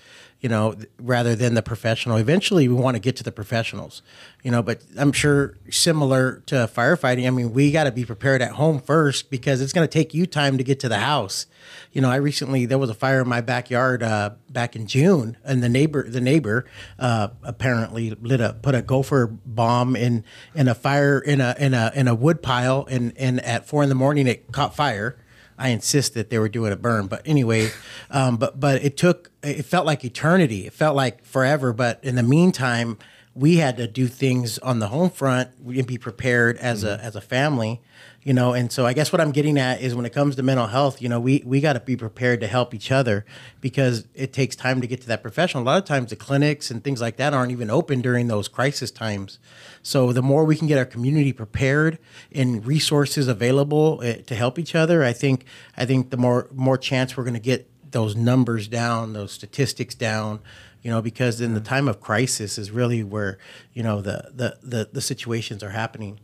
you 0.40 0.48
know, 0.48 0.77
rather 1.01 1.35
than 1.35 1.55
the 1.55 1.62
professional. 1.62 2.16
Eventually, 2.16 2.68
we 2.68 2.74
want 2.74 2.94
to 2.94 3.01
get 3.01 3.16
to 3.16 3.24
the 3.24 3.33
professionals, 3.33 4.03
you 4.44 4.51
know. 4.51 4.62
But 4.62 4.83
I'm 4.96 5.12
sure 5.12 5.57
similar 5.68 6.42
to 6.46 6.70
firefighting, 6.72 7.27
I 7.27 7.31
mean, 7.31 7.53
we 7.53 7.72
got 7.72 7.85
to 7.85 7.92
be 7.92 8.05
prepared 8.05 8.40
at 8.40 8.53
home 8.53 8.81
first 8.81 9.31
because 9.31 9.61
it's 9.61 9.72
going 9.72 9.87
to 9.87 9.92
take 9.92 10.14
you 10.14 10.27
time 10.27 10.57
to 10.57 10.64
get 10.64 10.79
to 10.81 10.88
the 10.88 10.98
house. 11.01 11.46
You 11.92 12.03
know, 12.03 12.11
I 12.11 12.16
recently 12.16 12.66
there 12.66 12.79
was 12.79 12.88
a 12.88 12.94
fire 12.94 13.20
in 13.22 13.29
my 13.29 13.40
backyard 13.40 14.03
uh, 14.03 14.31
back 14.48 14.77
in 14.77 14.87
June, 14.87 15.37
and 15.44 15.62
the 15.62 15.68
neighbor 15.68 16.09
the 16.09 16.20
neighbor 16.20 16.64
uh, 17.01 17.29
apparently 17.42 18.11
lit 18.11 18.40
a 18.40 18.53
put 18.53 18.77
a 18.77 18.83
gopher 18.83 19.27
bomb 19.27 19.96
in 19.96 20.24
in 20.55 20.68
a 20.68 20.74
fire 20.74 21.18
in 21.18 21.40
a 21.40 21.57
in 21.59 21.74
a 21.74 21.90
in 21.96 22.07
a 22.07 22.14
wood 22.14 22.42
pile, 22.42 22.87
and 22.88 23.12
and 23.16 23.40
at 23.40 23.66
four 23.66 23.83
in 23.83 23.88
the 23.88 23.96
morning 23.96 24.29
it 24.29 24.53
caught 24.53 24.77
fire. 24.77 25.16
I 25.59 25.71
insist 25.71 26.14
that 26.14 26.31
they 26.31 26.38
were 26.38 26.49
doing 26.49 26.73
a 26.73 26.77
burn, 26.77 27.09
but 27.09 27.23
anyway, 27.27 27.71
um, 28.11 28.37
but 28.37 28.59
but 28.59 28.83
it 28.83 28.97
took 28.97 29.31
it 29.42 29.64
felt 29.64 29.87
like 29.87 30.05
eternity. 30.05 30.66
It 30.66 30.73
felt 30.73 30.94
like 30.94 31.25
forever. 31.25 31.73
But 31.73 31.99
in 32.03 32.14
the 32.14 32.23
meantime, 32.23 32.97
we 33.35 33.57
had 33.57 33.77
to 33.77 33.87
do 33.87 34.07
things 34.07 34.59
on 34.59 34.79
the 34.79 34.88
home 34.88 35.11
front 35.11 35.51
and 35.64 35.87
be 35.87 35.99
prepared 35.99 36.57
as 36.59 36.85
a 36.85 37.01
as 37.03 37.16
a 37.16 37.21
family, 37.21 37.81
you 38.29 38.35
know. 38.35 38.53
And 38.53 38.71
so 38.71 38.85
I 38.85 38.93
guess 38.93 39.11
what 39.11 39.23
I'm 39.23 39.33
getting 39.33 39.59
at 39.59 39.81
is 39.81 39.95
when 39.95 40.05
it 40.05 40.12
comes 40.12 40.37
to 40.37 40.43
mental 40.43 40.67
health, 40.67 41.01
you 41.01 41.09
know, 41.09 41.19
we 41.19 41.43
we 41.47 41.62
got 41.62 41.73
to 41.73 41.81
be 41.81 41.97
prepared 41.97 42.41
to 42.43 42.47
help 42.47 42.75
each 42.75 42.93
other 42.93 43.25
because 43.62 44.07
it 44.14 44.35
takes 44.35 44.55
time 44.55 44.83
to 44.83 44.87
get 44.87 45.01
to 45.01 45.09
that 45.09 45.23
professional. 45.23 45.62
A 45.62 45.64
lot 45.64 45.79
of 45.79 45.87
times 45.87 46.11
the 46.11 46.17
clinics 46.17 46.71
and 46.71 46.85
things 46.85 47.01
like 47.01 47.17
that 47.17 47.33
aren't 47.33 47.53
even 47.53 47.71
open 47.71 48.03
during 48.03 48.29
those 48.29 48.47
crisis 48.47 48.91
times. 48.91 49.38
So 49.83 50.12
the 50.12 50.21
more 50.21 50.45
we 50.45 50.57
can 50.57 50.69
get 50.69 50.77
our 50.77 50.85
community 50.85 51.33
prepared 51.33 51.99
and 52.31 52.67
resources 52.67 53.29
available 53.29 54.03
uh, 54.05 54.17
to 54.27 54.35
help 54.35 54.59
each 54.59 54.75
other, 54.75 55.03
I 55.03 55.14
think 55.14 55.47
I 55.79 55.87
think 55.87 56.11
the 56.11 56.19
more 56.19 56.51
more 56.53 56.77
chance 56.77 57.17
we're 57.17 57.25
going 57.25 57.33
to 57.33 57.41
get 57.41 57.67
those 57.93 58.14
numbers 58.14 58.69
down, 58.69 59.14
those 59.14 59.33
statistics 59.33 59.95
down, 59.95 60.41
you 60.83 60.91
know, 60.91 61.01
because 61.01 61.41
in 61.41 61.55
the 61.55 61.62
time 61.62 61.88
of 61.88 62.03
crisis 62.03 62.59
is 62.59 62.71
really 62.71 63.03
where 63.03 63.38
you 63.73 63.83
know 63.83 64.03
the 64.03 64.31
the 64.35 64.59
the, 64.62 64.91
the 64.93 65.01
situations 65.01 65.62
are 65.62 65.71
happening. 65.71 66.21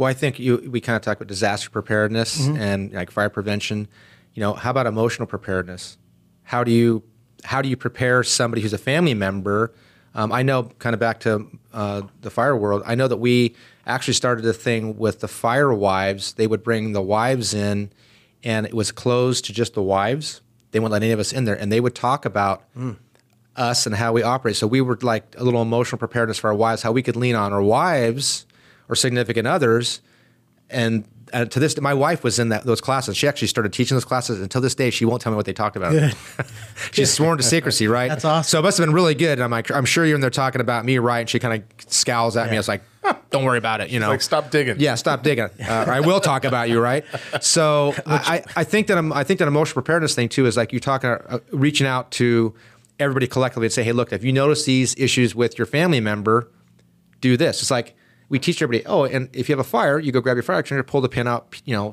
Well, 0.00 0.08
I 0.08 0.14
think 0.14 0.38
you 0.38 0.66
we 0.70 0.80
kind 0.80 0.96
of 0.96 1.02
talk 1.02 1.18
about 1.18 1.28
disaster 1.28 1.68
preparedness 1.68 2.48
and 2.56 2.90
like 2.90 3.10
fire 3.10 3.28
prevention. 3.28 3.86
You 4.32 4.40
know, 4.40 4.54
how 4.54 4.70
about 4.70 4.86
emotional 4.86 5.26
preparedness? 5.26 5.98
How 6.42 6.64
do 6.64 6.70
you 6.70 7.02
how 7.44 7.60
do 7.60 7.68
you 7.68 7.76
prepare 7.76 8.22
somebody 8.22 8.62
who's 8.62 8.72
a 8.72 8.78
family 8.78 9.12
member? 9.12 9.74
Um, 10.14 10.32
I 10.32 10.42
know, 10.42 10.62
kind 10.78 10.94
of 10.94 11.00
back 11.00 11.20
to 11.20 11.46
uh, 11.74 12.00
the 12.22 12.30
fire 12.30 12.56
world. 12.56 12.82
I 12.86 12.94
know 12.94 13.08
that 13.08 13.18
we 13.18 13.54
actually 13.84 14.14
started 14.14 14.46
a 14.46 14.54
thing 14.54 14.96
with 14.96 15.20
the 15.20 15.28
fire 15.28 15.70
wives. 15.70 16.32
They 16.32 16.46
would 16.46 16.64
bring 16.64 16.92
the 16.92 17.02
wives 17.02 17.52
in, 17.52 17.92
and 18.42 18.64
it 18.64 18.72
was 18.72 18.92
closed 18.92 19.44
to 19.44 19.52
just 19.52 19.74
the 19.74 19.82
wives. 19.82 20.40
They 20.70 20.80
wouldn't 20.80 20.92
let 20.92 21.02
any 21.02 21.12
of 21.12 21.20
us 21.20 21.30
in 21.30 21.44
there, 21.44 21.60
and 21.60 21.70
they 21.70 21.78
would 21.80 21.94
talk 21.94 22.24
about 22.24 22.64
us 23.54 23.84
and 23.84 23.94
how 23.94 24.14
we 24.14 24.22
operate. 24.22 24.56
So 24.56 24.66
we 24.66 24.80
were 24.80 24.98
like 25.02 25.34
a 25.36 25.44
little 25.44 25.60
emotional 25.60 25.98
preparedness 25.98 26.38
for 26.38 26.48
our 26.48 26.56
wives, 26.56 26.80
how 26.80 26.90
we 26.90 27.02
could 27.02 27.16
lean 27.16 27.34
on 27.34 27.52
our 27.52 27.62
wives 27.62 28.46
or 28.90 28.94
significant 28.94 29.46
others. 29.46 30.00
And 30.68 31.04
uh, 31.32 31.44
to 31.46 31.58
this, 31.60 31.80
my 31.80 31.94
wife 31.94 32.22
was 32.22 32.38
in 32.38 32.48
that 32.50 32.64
those 32.64 32.80
classes. 32.80 33.16
She 33.16 33.26
actually 33.26 33.48
started 33.48 33.72
teaching 33.72 33.96
those 33.96 34.04
classes. 34.04 34.40
Until 34.40 34.60
this 34.60 34.74
day, 34.74 34.90
she 34.90 35.04
won't 35.04 35.20
tell 35.22 35.32
me 35.32 35.36
what 35.36 35.46
they 35.46 35.52
talked 35.52 35.76
about. 35.76 35.92
She's 36.92 37.12
sworn 37.12 37.38
to 37.38 37.42
secrecy, 37.42 37.86
right? 37.88 38.08
That's 38.08 38.24
awesome. 38.24 38.48
So 38.48 38.58
it 38.58 38.62
must 38.62 38.78
have 38.78 38.86
been 38.86 38.94
really 38.94 39.14
good. 39.14 39.32
And 39.38 39.42
I'm 39.42 39.50
like, 39.50 39.70
I'm 39.70 39.84
sure 39.84 40.04
you're 40.04 40.14
in 40.16 40.20
there 40.20 40.30
talking 40.30 40.60
about 40.60 40.84
me, 40.84 40.98
right? 40.98 41.20
And 41.20 41.30
she 41.30 41.38
kind 41.38 41.62
of 41.62 41.90
scowls 41.92 42.36
at 42.36 42.50
me. 42.50 42.56
I 42.56 42.60
was 42.60 42.68
like, 42.68 42.82
"Huh, 43.02 43.14
don't 43.30 43.44
worry 43.44 43.58
about 43.58 43.80
it. 43.80 43.90
You 43.90 43.98
know, 44.00 44.08
Like, 44.08 44.22
stop 44.22 44.50
digging. 44.50 44.76
yeah, 44.78 44.94
stop 44.96 45.22
digging. 45.22 45.48
Uh, 45.60 45.84
I 45.88 46.00
will 46.00 46.20
talk 46.20 46.44
about 46.44 46.68
you, 46.68 46.80
right? 46.80 47.04
So 47.40 47.94
I, 48.06 48.14
I 48.56 48.60
I 48.60 48.64
think 48.64 48.86
that 48.88 48.98
I'm, 48.98 49.12
I 49.12 49.22
think 49.24 49.38
that 49.38 49.48
emotional 49.48 49.74
preparedness 49.74 50.14
thing 50.16 50.28
too 50.28 50.46
is 50.46 50.56
like 50.56 50.72
you're 50.72 50.80
talking, 50.80 51.10
uh, 51.10 51.38
reaching 51.52 51.86
out 51.86 52.10
to 52.12 52.54
everybody 52.98 53.26
collectively 53.28 53.66
and 53.66 53.72
say, 53.72 53.82
hey, 53.84 53.92
look, 53.92 54.12
if 54.12 54.22
you 54.24 54.32
notice 54.32 54.64
these 54.64 54.94
issues 54.98 55.34
with 55.34 55.58
your 55.58 55.66
family 55.66 56.00
member, 56.00 56.48
do 57.20 57.36
this. 57.36 57.62
It's 57.62 57.70
like 57.70 57.94
we 58.30 58.38
teach 58.38 58.62
everybody. 58.62 58.86
Oh, 58.86 59.04
and 59.04 59.28
if 59.34 59.48
you 59.48 59.52
have 59.52 59.64
a 59.64 59.68
fire, 59.68 59.98
you 59.98 60.12
go 60.12 60.22
grab 60.22 60.36
your 60.36 60.42
fire 60.42 60.60
extinguisher, 60.60 60.84
pull 60.84 61.02
the 61.02 61.08
pin 61.10 61.26
out, 61.28 61.60
you 61.66 61.74
know, 61.74 61.92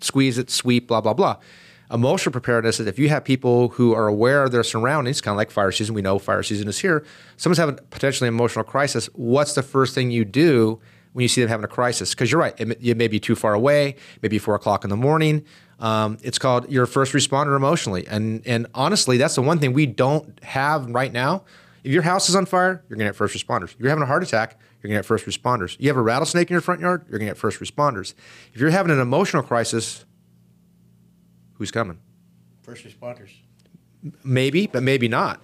squeeze 0.00 0.38
it, 0.38 0.50
sweep, 0.50 0.86
blah 0.86 1.00
blah 1.00 1.14
blah. 1.14 1.38
Emotional 1.90 2.30
preparedness 2.30 2.78
is 2.78 2.86
if 2.86 2.98
you 2.98 3.08
have 3.08 3.24
people 3.24 3.70
who 3.70 3.94
are 3.94 4.06
aware 4.06 4.44
of 4.44 4.52
their 4.52 4.62
surroundings, 4.62 5.22
kind 5.22 5.32
of 5.32 5.38
like 5.38 5.50
fire 5.50 5.72
season. 5.72 5.94
We 5.94 6.02
know 6.02 6.18
fire 6.18 6.42
season 6.42 6.68
is 6.68 6.78
here. 6.78 7.04
Someone's 7.38 7.58
having 7.58 7.78
potentially 7.90 8.28
emotional 8.28 8.64
crisis. 8.64 9.06
What's 9.14 9.54
the 9.54 9.62
first 9.62 9.94
thing 9.94 10.10
you 10.10 10.26
do 10.26 10.78
when 11.14 11.22
you 11.22 11.28
see 11.28 11.40
them 11.40 11.48
having 11.48 11.64
a 11.64 11.68
crisis? 11.68 12.14
Because 12.14 12.30
you're 12.30 12.40
right, 12.40 12.54
it, 12.58 12.68
may- 12.68 12.94
may 12.94 13.08
be 13.08 13.18
too 13.18 13.34
far 13.34 13.54
away, 13.54 13.96
maybe 14.20 14.38
four 14.38 14.54
o'clock 14.54 14.84
in 14.84 14.90
the 14.90 14.96
morning. 14.96 15.44
Um, 15.80 16.18
it's 16.22 16.38
called 16.38 16.70
your 16.70 16.84
first 16.84 17.14
responder 17.14 17.56
emotionally, 17.56 18.06
and 18.06 18.42
and 18.46 18.66
honestly, 18.74 19.16
that's 19.16 19.36
the 19.36 19.42
one 19.42 19.58
thing 19.58 19.72
we 19.72 19.86
don't 19.86 20.42
have 20.44 20.90
right 20.90 21.12
now. 21.12 21.44
If 21.84 21.92
your 21.92 22.02
house 22.02 22.28
is 22.28 22.36
on 22.36 22.44
fire, 22.44 22.84
you're 22.88 22.98
gonna 22.98 23.08
get 23.08 23.16
first 23.16 23.34
responders. 23.34 23.72
If 23.72 23.80
you're 23.80 23.88
having 23.88 24.02
a 24.02 24.06
heart 24.06 24.22
attack, 24.22 24.58
you're 24.82 24.88
gonna 24.88 24.98
get 24.98 25.06
first 25.06 25.26
responders. 25.26 25.76
You 25.78 25.88
have 25.88 25.96
a 25.96 26.02
rattlesnake 26.02 26.50
in 26.50 26.54
your 26.54 26.60
front 26.60 26.80
yard, 26.80 27.04
you're 27.08 27.18
gonna 27.18 27.30
get 27.30 27.36
first 27.36 27.60
responders. 27.60 28.14
If 28.54 28.60
you're 28.60 28.70
having 28.70 28.92
an 28.92 29.00
emotional 29.00 29.42
crisis, 29.42 30.04
who's 31.54 31.70
coming? 31.70 31.98
First 32.62 32.84
responders. 32.84 33.30
Maybe, 34.22 34.66
but 34.66 34.82
maybe 34.82 35.08
not. 35.08 35.40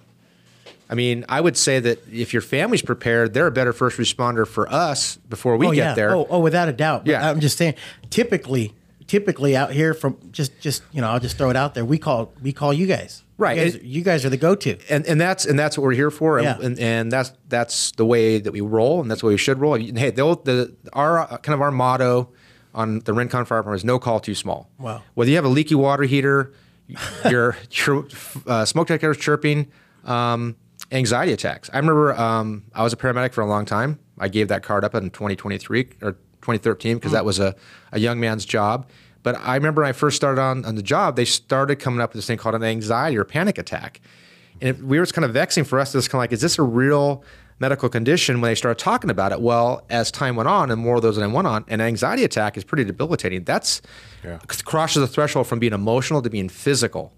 I 0.89 0.95
mean, 0.95 1.25
I 1.27 1.41
would 1.41 1.57
say 1.57 1.79
that 1.79 1.99
if 2.11 2.31
your 2.31 2.41
family's 2.41 2.81
prepared, 2.81 3.33
they're 3.33 3.47
a 3.47 3.51
better 3.51 3.73
first 3.73 3.97
responder 3.97 4.47
for 4.47 4.71
us 4.71 5.17
before 5.17 5.57
we 5.57 5.67
oh 5.67 5.71
get 5.71 5.77
yeah. 5.77 5.93
there. 5.95 6.15
Oh, 6.15 6.27
oh, 6.29 6.39
without 6.39 6.69
a 6.69 6.73
doubt. 6.73 7.05
But 7.05 7.11
Yeah. 7.11 7.29
I'm 7.29 7.39
just 7.39 7.57
saying. 7.57 7.73
Typically, 8.09 8.73
typically 9.07 9.55
out 9.55 9.71
here 9.71 9.93
from 9.93 10.17
just 10.31 10.57
just 10.59 10.83
you 10.91 11.01
know, 11.01 11.09
I'll 11.09 11.19
just 11.19 11.37
throw 11.37 11.49
it 11.49 11.55
out 11.55 11.73
there. 11.73 11.83
We 11.83 11.97
call 11.97 12.31
we 12.41 12.53
call 12.53 12.71
you 12.71 12.85
guys. 12.85 13.23
Right. 13.37 13.57
You 13.57 13.63
guys, 13.63 13.75
It- 13.75 13.83
you 13.83 14.01
guys 14.03 14.25
are 14.25 14.29
the 14.29 14.37
go-to. 14.37 14.77
and 14.89 15.05
and 15.05 15.19
that's 15.19 15.45
and 15.45 15.59
that's 15.59 15.77
what 15.77 15.83
we're 15.83 15.91
here 15.93 16.11
for, 16.11 16.37
and, 16.37 16.45
Yeah. 16.45 16.65
and, 16.65 16.79
and 16.79 17.11
that's 17.11 17.33
that's 17.49 17.91
the 17.91 18.05
way 18.05 18.39
that 18.39 18.51
we 18.53 18.61
roll, 18.61 19.01
and 19.01 19.11
that's 19.11 19.21
the 19.21 19.27
way 19.27 19.33
we 19.33 19.37
should 19.37 19.59
roll. 19.59 19.73
And 19.75 19.97
hey, 19.99 20.09
the, 20.11 20.23
the 20.43 20.75
our 20.93 21.27
kind 21.39 21.53
of 21.53 21.61
our 21.61 21.71
motto 21.71 22.29
on 22.73 22.99
the 22.99 23.13
Rincon 23.13 23.45
Fire 23.45 23.59
Department 23.59 23.75
is 23.81 23.85
no 23.85 23.99
call 23.99 24.19
too 24.19 24.35
small. 24.35 24.69
Wow. 24.79 25.01
Whether 25.15 25.29
you 25.31 25.35
have 25.35 25.45
a 25.45 25.49
leaky 25.49 25.75
water 25.75 26.03
heater, 26.03 26.53
your 27.29 27.57
your 27.85 28.07
uh, 28.47 28.63
smoke 28.65 28.87
detectors 28.87 29.17
chirping, 29.17 29.67
um, 30.05 30.55
anxiety 30.91 31.33
attacks. 31.33 31.69
I 31.73 31.77
remember 31.77 32.13
um, 32.19 32.63
I 32.73 32.83
was 32.83 32.93
a 32.93 32.97
paramedic 32.97 33.33
for 33.33 33.41
a 33.41 33.47
long 33.47 33.65
time. 33.65 33.99
I 34.17 34.29
gave 34.29 34.47
that 34.47 34.63
card 34.63 34.85
up 34.85 34.95
in 34.95 35.09
2023 35.09 35.89
or 36.01 36.13
2013 36.41 36.95
because 36.95 37.11
that 37.11 37.25
was 37.25 37.39
a, 37.39 37.53
a 37.91 37.99
young 37.99 38.19
man's 38.19 38.45
job. 38.45 38.87
But 39.25 39.39
I 39.41 39.55
remember 39.55 39.81
when 39.81 39.89
I 39.89 39.91
first 39.93 40.15
started 40.15 40.39
on, 40.39 40.63
on 40.65 40.75
the 40.75 40.83
job, 40.83 41.15
they 41.15 41.25
started 41.25 41.77
coming 41.79 41.99
up 41.99 42.11
with 42.11 42.19
this 42.19 42.27
thing 42.27 42.37
called 42.37 42.53
an 42.53 42.63
anxiety 42.63 43.17
or 43.17 43.23
panic 43.23 43.57
attack. 43.57 43.99
And 44.61 44.69
it, 44.69 44.83
we 44.83 44.99
were 44.99 45.05
kind 45.07 45.25
of 45.25 45.31
vexing 45.33 45.63
for 45.63 45.79
us. 45.79 45.95
It's 45.95 46.07
kind 46.07 46.19
of 46.19 46.21
like, 46.21 46.31
is 46.31 46.41
this 46.41 46.59
a 46.59 46.61
real 46.61 47.23
medical 47.57 47.89
condition? 47.89 48.39
When 48.39 48.51
they 48.51 48.55
started 48.55 48.77
talking 48.77 49.09
about 49.09 49.31
it, 49.31 49.41
well, 49.41 49.83
as 49.89 50.11
time 50.11 50.35
went 50.35 50.47
on 50.47 50.69
and 50.69 50.79
more 50.79 50.97
of 50.97 51.01
those 51.01 51.15
than 51.15 51.33
went 51.33 51.47
on, 51.47 51.65
an 51.69 51.81
anxiety 51.81 52.23
attack 52.23 52.55
is 52.55 52.63
pretty 52.63 52.83
debilitating. 52.83 53.43
That's 53.45 53.81
Yeah. 54.23 54.37
crosses 54.63 55.01
the 55.01 55.07
threshold 55.07 55.47
from 55.47 55.57
being 55.57 55.73
emotional 55.73 56.21
to 56.21 56.29
being 56.29 56.47
physical. 56.47 57.11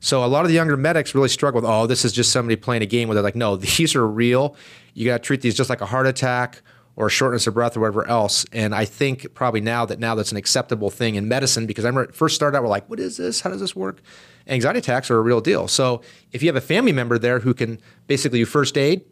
So 0.00 0.22
a 0.22 0.26
lot 0.26 0.42
of 0.42 0.48
the 0.48 0.54
younger 0.54 0.76
medics 0.76 1.14
really 1.14 1.30
struggle 1.30 1.62
with, 1.62 1.70
oh, 1.70 1.86
this 1.86 2.04
is 2.04 2.12
just 2.12 2.30
somebody 2.30 2.56
playing 2.56 2.82
a 2.82 2.86
game 2.86 3.08
where 3.08 3.14
they're 3.14 3.24
like, 3.24 3.36
no, 3.36 3.56
these 3.78 3.94
are 3.94 4.06
real. 4.06 4.54
You 4.92 5.06
got 5.06 5.22
to 5.22 5.26
treat 5.26 5.40
these 5.40 5.54
just 5.54 5.70
like 5.70 5.80
a 5.80 5.86
heart 5.86 6.06
attack 6.06 6.60
or 6.96 7.10
shortness 7.10 7.46
of 7.46 7.54
breath 7.54 7.76
or 7.76 7.80
whatever 7.80 8.06
else. 8.06 8.46
And 8.52 8.74
I 8.74 8.84
think 8.84 9.34
probably 9.34 9.60
now 9.60 9.84
that 9.86 9.98
now 9.98 10.14
that's 10.14 10.30
an 10.30 10.36
acceptable 10.36 10.90
thing 10.90 11.16
in 11.16 11.28
medicine 11.28 11.66
because 11.66 11.84
I 11.84 11.88
remember 11.88 12.10
it 12.10 12.14
first 12.14 12.34
started 12.34 12.56
out, 12.56 12.62
we're 12.62 12.68
like, 12.68 12.88
what 12.88 13.00
is 13.00 13.16
this? 13.16 13.40
How 13.40 13.50
does 13.50 13.60
this 13.60 13.74
work? 13.74 14.00
Anxiety 14.46 14.78
attacks 14.78 15.10
are 15.10 15.16
a 15.16 15.22
real 15.22 15.40
deal. 15.40 15.66
So 15.68 16.02
if 16.32 16.42
you 16.42 16.48
have 16.48 16.56
a 16.56 16.60
family 16.60 16.92
member 16.92 17.18
there 17.18 17.40
who 17.40 17.54
can 17.54 17.80
basically 18.06 18.40
do 18.40 18.46
first 18.46 18.76
aid, 18.76 19.04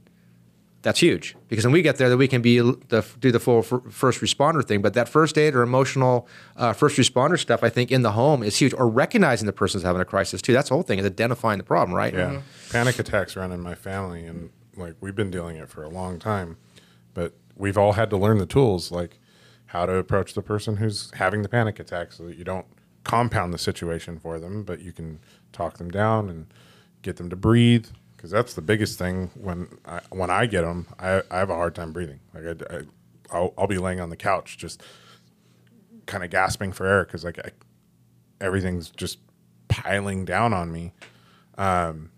that's 0.83 0.99
huge 0.99 1.37
because 1.49 1.64
when 1.64 1.73
we 1.73 1.81
get 1.81 1.97
there, 1.97 2.09
that 2.09 2.16
we 2.16 2.27
can 2.27 2.42
be 2.42 2.59
the, 2.59 3.07
do 3.21 3.31
the 3.31 3.38
full 3.38 3.62
first 3.62 4.21
responder 4.21 4.66
thing. 4.66 4.83
But 4.83 4.95
that 4.95 5.09
first 5.09 5.38
aid 5.38 5.55
or 5.55 5.62
emotional 5.62 6.27
uh, 6.57 6.73
first 6.73 6.99
responder 6.99 7.38
stuff, 7.38 7.62
I 7.62 7.68
think, 7.68 7.92
in 7.92 8.03
the 8.03 8.12
home 8.12 8.42
is 8.42 8.59
huge. 8.59 8.75
Or 8.75 8.88
recognizing 8.88 9.47
the 9.47 9.53
person's 9.53 9.85
having 9.85 10.03
a 10.03 10.05
crisis 10.05 10.42
too. 10.42 10.53
That's 10.53 10.68
the 10.68 10.75
whole 10.75 10.83
thing 10.83 10.99
is 10.99 11.07
identifying 11.07 11.59
the 11.59 11.64
problem, 11.64 11.97
right? 11.97 12.12
Yeah. 12.12 12.42
Panic 12.71 12.99
attacks 12.99 13.37
run 13.37 13.53
in 13.53 13.61
my 13.61 13.77
family, 13.77 14.27
and 14.27 14.51
like 14.77 14.97
we've 15.01 15.14
been 15.14 15.31
dealing 15.31 15.57
it 15.57 15.68
for 15.68 15.85
a 15.85 15.88
long 15.88 16.18
time, 16.18 16.57
but 16.62 16.62
we've 17.57 17.79
all 17.79 17.93
had 17.93 18.11
to 18.11 18.17
learn 18.17 18.38
the 18.38 18.47
tools, 18.47 18.91
like 18.91 19.19
how 19.67 19.87
to 19.87 19.95
approach 19.95 20.35
the 20.35 20.43
person 20.43 20.77
who's 20.77 21.11
having 21.15 21.43
the 21.43 21.49
panic 21.49 21.79
attack, 21.79 22.12
so 22.12 22.25
that 22.25 22.37
you 22.37 22.45
don't 22.45 22.67
compound 23.05 23.53
the 23.53 23.59
situation 23.59 24.19
for 24.19 24.38
them, 24.38 24.62
but 24.62 24.81
you 24.81 24.93
can 24.93 25.19
talk 25.53 25.79
them 25.79 25.91
down 25.91 26.29
and 26.29 26.47
get 27.03 27.17
them 27.17 27.31
to 27.31 27.37
breathe. 27.37 27.87
Because 28.17 28.31
that's 28.31 28.55
the 28.55 28.62
biggest 28.62 28.99
thing 28.99 29.31
when 29.35 29.67
I, 29.85 30.01
when 30.11 30.31
I 30.31 30.47
get 30.47 30.62
them, 30.62 30.87
I, 30.99 31.23
I 31.31 31.38
have 31.38 31.51
a 31.51 31.55
hard 31.55 31.75
time 31.75 31.93
breathing. 31.93 32.21
Like 32.33 32.45
I, 32.45 32.77
I 32.77 32.81
I'll, 33.33 33.55
I'll 33.57 33.67
be 33.67 33.79
laying 33.79 34.01
on 34.01 34.11
the 34.11 34.17
couch 34.17 34.59
just 34.59 34.83
kind 36.07 36.23
of 36.23 36.31
gasping 36.31 36.73
for 36.73 36.87
air 36.87 37.05
because 37.05 37.25
like 37.25 37.38
I, 37.38 37.51
everything's 38.41 38.91
just 38.91 39.19
piling 39.69 40.25
down 40.25 40.53
on 40.53 40.71
me 40.71 40.93
um, 41.59 42.11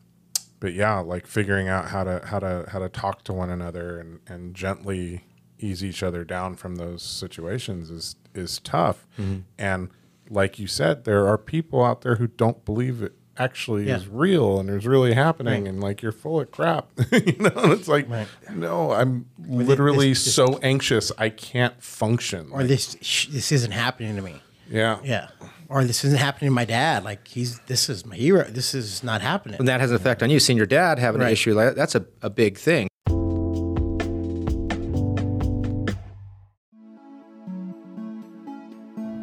but 0.65 0.73
yeah, 0.73 0.99
like 0.99 1.27
figuring 1.27 1.69
out 1.69 1.89
how 1.89 2.05
to 2.05 2.23
how 2.25 2.39
to 2.39 2.65
how 2.71 2.79
to 2.79 2.89
talk 2.89 3.23
to 3.25 3.35
one 3.35 3.51
another 3.51 3.99
and, 3.99 4.21
and 4.27 4.55
gently 4.55 5.25
ease 5.59 5.85
each 5.85 6.03
other 6.03 6.25
down 6.25 6.57
from 6.57 6.77
those 6.77 7.03
situations 7.03 7.91
is 7.91 8.17
is 8.35 8.61
tough. 8.61 9.07
Mm-hmm. 9.19 9.41
And 9.59 9.91
like 10.31 10.59
you 10.59 10.67
said, 10.67 11.05
there 11.05 11.29
are 11.29 11.37
people 11.37 11.85
out 11.85 12.01
there 12.01 12.15
who 12.17 12.29
don't 12.29 12.65
believe 12.65 13.03
it 13.03 13.13
actually 13.37 13.89
Yeah. 13.89 13.97
is 13.97 14.09
real 14.09 14.59
and 14.59 14.71
is 14.71 14.87
really 14.87 15.13
happening 15.13 15.69
and 15.69 15.83
like 15.83 16.01
you're 16.01 16.13
full 16.13 16.41
of 16.41 16.51
crap 16.51 16.89
you 17.13 17.37
know 17.41 17.51
and 17.57 17.73
it's 17.73 17.89
like 17.89 18.07
no 18.53 18.93
i'm 18.93 19.27
literally 19.47 20.11
this- 20.11 20.25
this- 20.25 20.35
so 20.37 20.57
anxious 20.63 21.11
i 21.19 21.29
can't 21.29 21.83
function 21.83 22.49
or 22.53 22.63
this 22.63 22.97
sh- 23.03 23.27
this 23.27 23.51
isn't 23.53 23.73
happening 23.73 24.15
to 24.17 24.23
me. 24.23 24.41
yeah 24.71 24.99
Yeah. 25.03 25.29
Or 25.75 25.85
this 25.85 26.05
isn't 26.05 26.21
happening 26.21 26.53
to 26.53 26.55
my 26.55 26.65
dad. 26.65 27.03
Like 27.03 27.27
he's 27.27 27.59
this 27.67 27.89
is 27.89 28.07
my 28.07 28.15
hero. 28.15 28.45
This 28.45 28.75
is 28.75 29.03
not 29.03 29.23
happening. 29.23 29.59
And 29.59 29.67
that 29.67 29.81
has 29.81 29.91
an 29.91 29.97
effect 29.97 30.23
on 30.23 30.31
you. 30.31 30.39
Seeing 30.39 30.57
your 30.57 30.67
dad 30.67 31.01
having 31.01 31.21
an 31.21 31.29
issue, 31.29 31.53
like, 31.53 31.75
that's 31.75 31.97
a, 31.97 32.07
a 32.23 32.31
big 32.31 32.57
thing. 32.59 32.87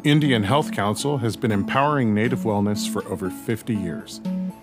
Indian 0.04 0.42
Health 0.42 0.72
Council 0.72 1.16
has 1.16 1.36
been 1.38 1.52
empowering 1.52 2.12
Native 2.12 2.40
wellness 2.40 2.86
for 2.86 3.02
over 3.08 3.30
50 3.30 3.74
years. 3.74 4.20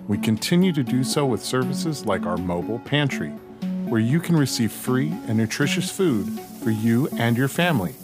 We 0.08 0.19
continue 0.19 0.71
to 0.73 0.84
do 0.84 1.04
so 1.04 1.25
with 1.25 1.43
services 1.43 2.06
like 2.06 2.28
our 2.28 2.38
mobile 2.38 2.78
pantry, 2.80 3.30
where 3.89 4.02
you 4.02 4.19
can 4.19 4.36
receive 4.36 4.71
free 4.71 5.12
and 5.28 5.39
nutritious 5.39 5.89
food 5.89 6.39
for 6.63 6.69
you 6.69 7.08
and 7.17 7.36
your 7.36 7.47
family. 7.47 7.95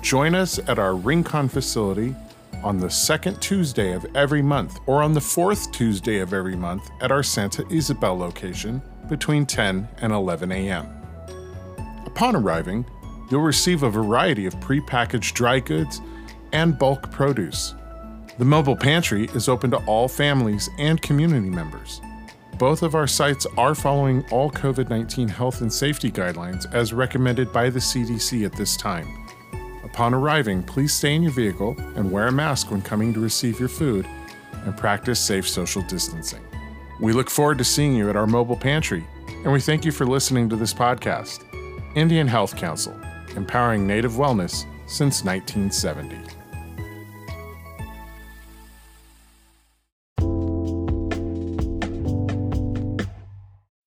Join 0.00 0.34
us 0.34 0.58
at 0.60 0.78
our 0.78 0.94
Rincon 0.94 1.50
facility 1.50 2.16
on 2.62 2.78
the 2.78 2.90
second 2.90 3.40
Tuesday 3.40 3.92
of 3.92 4.06
every 4.14 4.42
month 4.42 4.78
or 4.86 5.02
on 5.02 5.12
the 5.12 5.20
fourth 5.20 5.70
Tuesday 5.72 6.18
of 6.18 6.32
every 6.32 6.56
month 6.56 6.90
at 7.00 7.10
our 7.10 7.22
Santa 7.22 7.66
Isabel 7.70 8.16
location 8.16 8.82
between 9.08 9.46
10 9.46 9.88
and 9.98 10.12
11 10.12 10.52
a.m. 10.52 10.86
Upon 12.06 12.36
arriving, 12.36 12.84
you'll 13.30 13.40
receive 13.40 13.82
a 13.82 13.90
variety 13.90 14.46
of 14.46 14.54
prepackaged 14.56 15.34
dry 15.34 15.60
goods 15.60 16.00
and 16.52 16.78
bulk 16.78 17.10
produce. 17.10 17.74
The 18.38 18.44
mobile 18.44 18.76
pantry 18.76 19.28
is 19.34 19.48
open 19.48 19.70
to 19.72 19.84
all 19.86 20.08
families 20.08 20.68
and 20.78 21.00
community 21.02 21.50
members. 21.50 22.00
Both 22.58 22.82
of 22.82 22.94
our 22.94 23.06
sites 23.06 23.46
are 23.56 23.74
following 23.74 24.24
all 24.30 24.50
COVID 24.50 24.90
19 24.90 25.28
health 25.28 25.60
and 25.60 25.72
safety 25.72 26.10
guidelines 26.10 26.72
as 26.74 26.92
recommended 26.92 27.52
by 27.52 27.70
the 27.70 27.78
CDC 27.78 28.44
at 28.44 28.52
this 28.52 28.76
time. 28.76 29.29
Upon 29.92 30.14
arriving, 30.14 30.62
please 30.62 30.94
stay 30.94 31.14
in 31.16 31.22
your 31.22 31.32
vehicle 31.32 31.74
and 31.96 32.12
wear 32.12 32.28
a 32.28 32.32
mask 32.32 32.70
when 32.70 32.80
coming 32.80 33.12
to 33.12 33.20
receive 33.20 33.58
your 33.58 33.68
food 33.68 34.06
and 34.64 34.76
practice 34.76 35.18
safe 35.18 35.48
social 35.48 35.82
distancing. 35.82 36.42
We 37.00 37.12
look 37.12 37.28
forward 37.28 37.58
to 37.58 37.64
seeing 37.64 37.96
you 37.96 38.08
at 38.08 38.16
our 38.16 38.26
mobile 38.26 38.56
pantry, 38.56 39.04
and 39.42 39.52
we 39.52 39.60
thank 39.60 39.84
you 39.84 39.90
for 39.90 40.06
listening 40.06 40.48
to 40.50 40.56
this 40.56 40.72
podcast. 40.72 41.44
Indian 41.96 42.28
Health 42.28 42.56
Council, 42.56 42.94
empowering 43.34 43.84
Native 43.86 44.12
wellness 44.12 44.64
since 44.86 45.24
1970. 45.24 46.16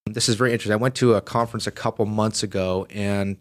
This 0.06 0.28
is 0.28 0.36
very 0.36 0.52
interesting. 0.52 0.74
I 0.74 0.76
went 0.76 0.96
to 0.96 1.14
a 1.14 1.22
conference 1.22 1.66
a 1.66 1.72
couple 1.72 2.06
months 2.06 2.44
ago, 2.44 2.86
and 2.90 3.38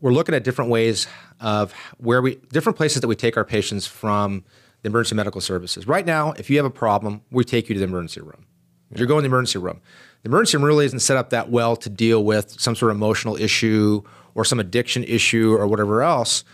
we're 0.00 0.12
looking 0.12 0.34
at 0.34 0.44
different 0.44 0.70
ways 0.70 1.06
of 1.40 1.72
where 1.98 2.22
we, 2.22 2.36
different 2.52 2.76
places 2.76 3.00
that 3.02 3.08
we 3.08 3.16
take 3.16 3.36
our 3.36 3.44
patients 3.44 3.86
from 3.86 4.44
the 4.82 4.88
emergency 4.88 5.14
medical 5.14 5.40
services. 5.40 5.86
Right 5.86 6.06
now, 6.06 6.32
if 6.32 6.48
you 6.50 6.56
have 6.56 6.66
a 6.66 6.70
problem, 6.70 7.22
we 7.30 7.44
take 7.44 7.68
you 7.68 7.74
to 7.74 7.78
the 7.78 7.84
emergency 7.84 8.20
room. 8.20 8.46
You're 8.94 9.06
going 9.06 9.18
to 9.18 9.28
the 9.28 9.32
emergency 9.34 9.58
room. 9.58 9.80
The 10.22 10.28
emergency 10.30 10.56
room 10.56 10.64
really 10.64 10.86
isn't 10.86 11.00
set 11.00 11.16
up 11.16 11.30
that 11.30 11.50
well 11.50 11.76
to 11.76 11.88
deal 11.90 12.24
with 12.24 12.58
some 12.60 12.74
sort 12.74 12.90
of 12.90 12.96
emotional 12.96 13.36
issue 13.36 14.02
or 14.34 14.44
some 14.44 14.58
addiction 14.58 15.04
issue 15.04 15.54
or 15.54 15.66
whatever 15.66 16.02
else. 16.02 16.44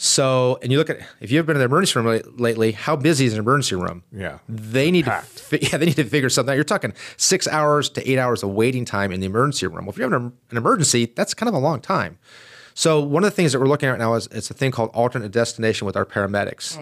So, 0.00 0.58
and 0.62 0.70
you 0.70 0.78
look 0.78 0.90
at 0.90 0.98
if 1.20 1.32
you've 1.32 1.44
been 1.46 1.56
in 1.56 1.60
the 1.60 1.64
emergency 1.64 1.98
room 1.98 2.22
lately, 2.36 2.70
how 2.72 2.94
busy 2.94 3.26
is 3.26 3.32
an 3.32 3.40
emergency 3.40 3.74
room? 3.74 4.04
Yeah. 4.12 4.38
they 4.48 4.90
need 4.92 5.06
Packed. 5.06 5.36
to 5.38 5.42
fi- 5.42 5.58
yeah 5.72 5.76
they 5.76 5.86
need 5.86 5.96
to 5.96 6.04
figure 6.04 6.28
something 6.28 6.52
out. 6.52 6.54
You're 6.54 6.62
talking 6.64 6.92
six 7.16 7.48
hours 7.48 7.88
to 7.90 8.08
eight 8.08 8.18
hours 8.18 8.42
of 8.44 8.50
waiting 8.50 8.84
time 8.84 9.10
in 9.10 9.18
the 9.20 9.26
emergency 9.26 9.66
room. 9.66 9.86
Well, 9.86 9.90
if 9.90 9.98
you're 9.98 10.08
having 10.08 10.26
an 10.26 10.32
an 10.50 10.56
emergency, 10.56 11.06
that's 11.16 11.34
kind 11.34 11.48
of 11.48 11.54
a 11.54 11.58
long 11.58 11.80
time. 11.80 12.18
So 12.78 13.00
one 13.00 13.24
of 13.24 13.30
the 13.30 13.34
things 13.34 13.50
that 13.50 13.58
we're 13.58 13.66
looking 13.66 13.88
at 13.88 13.98
now 13.98 14.14
is 14.14 14.28
it's 14.30 14.52
a 14.52 14.54
thing 14.54 14.70
called 14.70 14.90
alternate 14.94 15.32
destination 15.32 15.84
with 15.84 15.96
our 15.96 16.06
paramedics, 16.06 16.78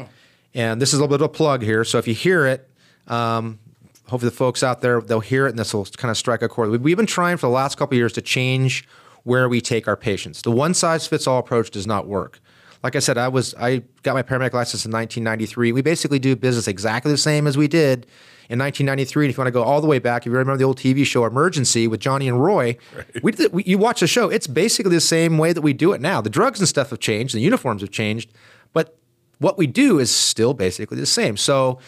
and 0.54 0.78
this 0.78 0.92
is 0.92 0.98
a 0.98 1.02
little 1.02 1.16
bit 1.16 1.24
of 1.24 1.30
a 1.30 1.32
plug 1.32 1.62
here. 1.62 1.84
So 1.84 1.96
if 1.96 2.06
you 2.06 2.12
hear 2.12 2.44
it, 2.46 2.68
um, 3.08 3.58
hopefully 4.06 4.28
the 4.28 4.36
folks 4.36 4.62
out 4.62 4.82
there 4.82 5.00
they'll 5.00 5.20
hear 5.20 5.46
it 5.46 5.50
and 5.50 5.58
this 5.58 5.72
will 5.72 5.86
kind 5.86 6.10
of 6.10 6.18
strike 6.18 6.42
a 6.42 6.48
chord. 6.50 6.68
We- 6.68 6.76
We've 6.76 6.98
been 6.98 7.06
trying 7.06 7.38
for 7.38 7.46
the 7.46 7.52
last 7.52 7.78
couple 7.78 7.94
of 7.94 7.98
years 7.98 8.12
to 8.12 8.20
change 8.20 8.86
where 9.24 9.48
we 9.48 9.62
take 9.62 9.88
our 9.88 9.96
patients. 9.96 10.42
The 10.42 10.50
one 10.50 10.74
size 10.74 11.06
fits 11.06 11.26
all 11.26 11.38
approach 11.38 11.70
does 11.70 11.86
not 11.86 12.06
work. 12.06 12.40
Like 12.84 12.94
I 12.94 12.98
said, 12.98 13.16
I 13.16 13.28
was 13.28 13.54
I 13.58 13.82
got 14.02 14.12
my 14.12 14.22
paramedic 14.22 14.52
license 14.52 14.84
in 14.84 14.92
1993. 14.92 15.72
We 15.72 15.80
basically 15.80 16.18
do 16.18 16.36
business 16.36 16.68
exactly 16.68 17.10
the 17.10 17.16
same 17.16 17.46
as 17.46 17.56
we 17.56 17.68
did 17.68 18.06
in 18.48 18.58
1993. 18.58 19.26
And 19.26 19.30
if 19.30 19.36
you 19.36 19.40
want 19.40 19.48
to 19.48 19.52
go 19.52 19.62
all 19.62 19.80
the 19.80 19.86
way 19.86 19.98
back, 19.98 20.22
if 20.22 20.26
you 20.26 20.32
remember 20.32 20.56
the 20.56 20.64
old 20.64 20.78
TV 20.78 21.04
show 21.04 21.24
Emergency 21.24 21.88
with 21.88 22.00
Johnny 22.00 22.28
and 22.28 22.42
Roy, 22.42 22.76
we 23.22 23.32
we, 23.52 23.64
you 23.64 23.78
watch 23.78 24.00
the 24.00 24.06
show. 24.06 24.28
It's 24.28 24.46
basically 24.46 24.94
the 24.94 25.00
same 25.00 25.38
way 25.38 25.52
that 25.52 25.62
we 25.62 25.72
do 25.72 25.92
it 25.92 26.00
now. 26.00 26.20
The 26.20 26.30
drugs 26.30 26.60
and 26.60 26.68
stuff 26.68 26.90
have 26.90 27.00
changed, 27.00 27.34
the 27.34 27.40
uniforms 27.40 27.82
have 27.82 27.90
changed, 27.90 28.32
but 28.72 28.96
what 29.38 29.58
we 29.58 29.66
do 29.66 29.98
is 29.98 30.10
still 30.10 30.54
basically 30.54 30.98
the 30.98 31.06
same. 31.06 31.36
So 31.36 31.78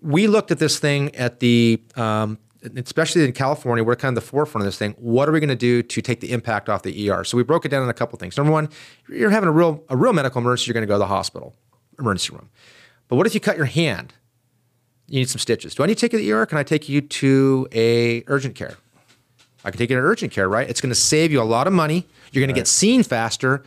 we 0.00 0.26
looked 0.26 0.50
at 0.50 0.58
this 0.58 0.78
thing 0.78 1.14
at 1.14 1.40
the, 1.40 1.82
um, 1.96 2.38
especially 2.76 3.24
in 3.24 3.32
California, 3.32 3.84
we're 3.84 3.96
kind 3.96 4.16
of 4.16 4.22
the 4.22 4.28
forefront 4.28 4.62
of 4.62 4.66
this 4.66 4.78
thing. 4.78 4.94
What 4.98 5.28
are 5.28 5.32
we 5.32 5.40
going 5.40 5.48
to 5.48 5.56
do 5.56 5.82
to 5.82 6.02
take 6.02 6.20
the 6.20 6.32
impact 6.32 6.68
off 6.68 6.82
the 6.82 7.10
ER? 7.10 7.24
So 7.24 7.36
we 7.36 7.42
broke 7.42 7.64
it 7.64 7.68
down 7.68 7.82
in 7.82 7.88
a 7.88 7.94
couple 7.94 8.18
things. 8.18 8.36
Number 8.36 8.52
one, 8.52 8.68
you're 9.08 9.30
having 9.30 9.48
a 9.48 9.52
real 9.52 9.84
a 9.88 9.96
real 9.96 10.12
medical 10.12 10.40
emergency, 10.40 10.68
you're 10.68 10.74
going 10.74 10.82
to 10.82 10.86
go 10.86 10.94
to 10.94 10.98
the 10.98 11.06
hospital, 11.06 11.54
emergency 11.98 12.32
room. 12.32 12.50
But 13.08 13.16
what 13.16 13.26
if 13.26 13.34
you 13.34 13.40
cut 13.40 13.56
your 13.56 13.66
hand? 13.66 14.14
You 15.12 15.18
need 15.18 15.28
some 15.28 15.40
stitches. 15.40 15.74
Do 15.74 15.82
I 15.82 15.86
need 15.88 15.98
to 15.98 16.00
take 16.00 16.14
you 16.14 16.18
to 16.20 16.24
the 16.24 16.32
ER? 16.32 16.46
Can 16.46 16.56
I 16.56 16.62
take 16.62 16.88
you 16.88 17.02
to 17.02 17.68
a 17.70 18.24
urgent 18.28 18.54
care? 18.54 18.78
I 19.62 19.70
can 19.70 19.76
take 19.76 19.90
you 19.90 19.96
to 19.96 20.02
urgent 20.02 20.32
care, 20.32 20.48
right? 20.48 20.66
It's 20.66 20.80
going 20.80 20.88
to 20.88 20.98
save 20.98 21.30
you 21.30 21.42
a 21.42 21.44
lot 21.44 21.66
of 21.66 21.74
money. 21.74 22.08
You're 22.32 22.40
going 22.40 22.54
to 22.54 22.58
get 22.58 22.66
seen 22.66 23.02
faster. 23.02 23.62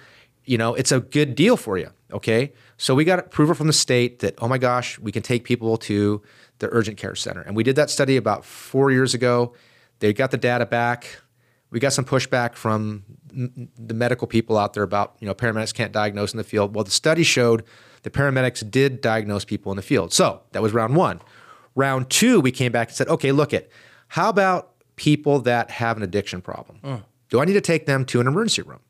You 0.45 0.57
know, 0.57 0.73
it's 0.73 0.91
a 0.91 1.01
good 1.01 1.35
deal 1.35 1.55
for 1.55 1.77
you. 1.77 1.91
Okay. 2.11 2.51
So 2.77 2.95
we 2.95 3.05
got 3.05 3.19
approval 3.19 3.53
from 3.53 3.67
the 3.67 3.73
state 3.73 4.19
that, 4.19 4.33
oh 4.39 4.47
my 4.47 4.57
gosh, 4.57 4.97
we 4.97 5.11
can 5.11 5.21
take 5.21 5.43
people 5.43 5.77
to 5.77 6.23
the 6.57 6.67
urgent 6.71 6.97
care 6.97 7.13
center. 7.13 7.41
And 7.41 7.55
we 7.55 7.61
did 7.61 7.75
that 7.75 7.91
study 7.91 8.17
about 8.17 8.43
four 8.43 8.89
years 8.89 9.13
ago. 9.13 9.53
They 9.99 10.13
got 10.13 10.31
the 10.31 10.37
data 10.37 10.65
back. 10.65 11.21
We 11.69 11.79
got 11.79 11.93
some 11.93 12.05
pushback 12.05 12.55
from 12.55 13.03
the 13.31 13.93
medical 13.93 14.25
people 14.25 14.57
out 14.57 14.73
there 14.73 14.81
about, 14.81 15.15
you 15.19 15.27
know, 15.27 15.35
paramedics 15.35 15.75
can't 15.75 15.91
diagnose 15.91 16.33
in 16.33 16.37
the 16.37 16.43
field. 16.43 16.73
Well, 16.73 16.85
the 16.85 16.89
study 16.89 17.21
showed 17.21 17.63
the 18.05 18.11
paramedics 18.11 18.69
did 18.69 19.01
diagnose 19.01 19.43
people 19.43 19.71
in 19.71 19.75
the 19.75 19.81
field. 19.81 20.13
So 20.13 20.43
that 20.51 20.61
was 20.61 20.71
round 20.71 20.95
one. 20.95 21.19
Round 21.73 22.07
two, 22.09 22.39
we 22.39 22.51
came 22.51 22.71
back 22.71 22.89
and 22.89 22.95
said, 22.95 23.07
okay, 23.09 23.31
look 23.33 23.51
at 23.51 23.67
how 24.07 24.29
about 24.29 24.71
people 24.95 25.39
that 25.41 25.71
have 25.71 25.97
an 25.97 26.03
addiction 26.03 26.39
problem? 26.39 27.03
Do 27.29 27.41
I 27.41 27.45
need 27.45 27.53
to 27.53 27.61
take 27.61 27.87
them 27.87 28.05
to 28.05 28.21
an 28.21 28.27
emergency 28.27 28.61
room? 28.61 28.81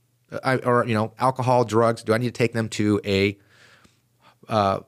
I, 0.44 0.58
or, 0.58 0.86
you 0.86 0.94
know, 0.94 1.14
alcohol, 1.18 1.64
drugs, 1.64 2.04
do 2.04 2.14
I 2.14 2.18
need 2.18 2.26
to 2.26 2.32
take 2.32 2.52
them 2.52 2.68
to 2.70 3.00
a 3.06 3.38
uh, 4.50 4.82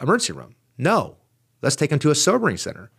emergency 0.00 0.34
room? 0.34 0.54
No. 0.76 1.16
Let's 1.62 1.76
take 1.76 1.88
them 1.90 1.98
to 2.00 2.10
a 2.10 2.14
sobering 2.14 2.58
center. 2.58 2.90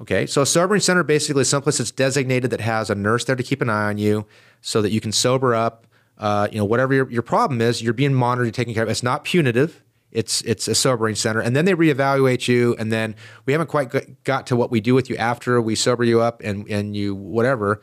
Okay, 0.00 0.26
so 0.26 0.42
a 0.42 0.46
sobering 0.46 0.80
center 0.80 1.04
basically 1.04 1.42
is 1.42 1.48
someplace 1.50 1.78
that's 1.78 1.90
designated 1.92 2.50
that 2.50 2.60
has 2.60 2.88
a 2.90 2.94
nurse 2.94 3.24
there 3.26 3.36
to 3.36 3.42
keep 3.42 3.60
an 3.60 3.68
eye 3.68 3.88
on 3.90 3.98
you, 3.98 4.26
so 4.62 4.80
that 4.82 4.90
you 4.90 5.00
can 5.00 5.12
sober 5.12 5.54
up. 5.54 5.86
Uh, 6.18 6.48
you 6.52 6.58
know, 6.58 6.64
whatever 6.64 6.94
your, 6.94 7.10
your 7.10 7.22
problem 7.22 7.60
is, 7.60 7.82
you're 7.82 7.92
being 7.94 8.14
monitored, 8.14 8.54
taken 8.54 8.74
care 8.74 8.82
of. 8.84 8.88
It's 8.88 9.02
not 9.02 9.24
punitive. 9.24 9.82
It's 10.12 10.42
it's 10.42 10.68
a 10.68 10.74
sobering 10.74 11.14
center, 11.14 11.40
and 11.40 11.56
then 11.56 11.64
they 11.64 11.72
reevaluate 11.72 12.46
you, 12.46 12.76
and 12.78 12.92
then 12.92 13.14
we 13.46 13.54
haven't 13.54 13.68
quite 13.68 14.22
got- 14.24 14.46
to 14.48 14.56
what 14.56 14.70
we 14.70 14.78
do 14.80 14.94
with 14.94 15.08
you 15.08 15.16
after 15.16 15.58
we 15.60 15.74
sober 15.74 16.04
you 16.04 16.20
up 16.20 16.42
and 16.44 16.68
and 16.68 16.94
you 16.94 17.14
whatever. 17.14 17.80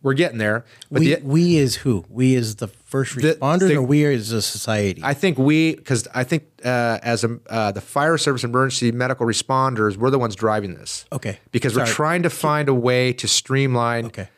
We're 0.00 0.14
getting 0.14 0.38
there, 0.38 0.64
but 0.90 0.98
we, 1.00 1.14
the, 1.14 1.20
we 1.24 1.56
is 1.58 1.76
who? 1.76 2.04
We 2.08 2.34
is 2.34 2.56
the 2.56 2.66
first 2.66 3.14
The- 3.16 3.34
responders, 3.34 3.68
the- 3.68 3.76
or 3.76 3.82
we 3.82 4.04
as 4.04 4.32
a 4.32 4.42
society? 4.42 5.00
I 5.04 5.14
think 5.14 5.38
we, 5.38 5.76
because 5.76 6.08
I 6.12 6.24
think 6.24 6.42
uh, 6.64 6.98
as 7.04 7.22
a, 7.22 7.38
uh, 7.48 7.70
the 7.70 7.80
fire 7.80 8.18
service 8.18 8.42
emergency 8.42 8.90
medical 8.90 9.26
responders, 9.26 9.96
we're 9.96 10.10
the 10.10 10.18
ones 10.18 10.34
driving 10.34 10.74
this. 10.74 11.04
Okay. 11.12 11.38
Because 11.52 11.76
we're 11.76 11.86
trying 11.86 12.24
to 12.24 12.30
find 12.30 12.68
a 12.68 12.74
way 12.74 13.12
to 13.12 13.28
streamline 13.28 14.06
Okay. 14.06 14.28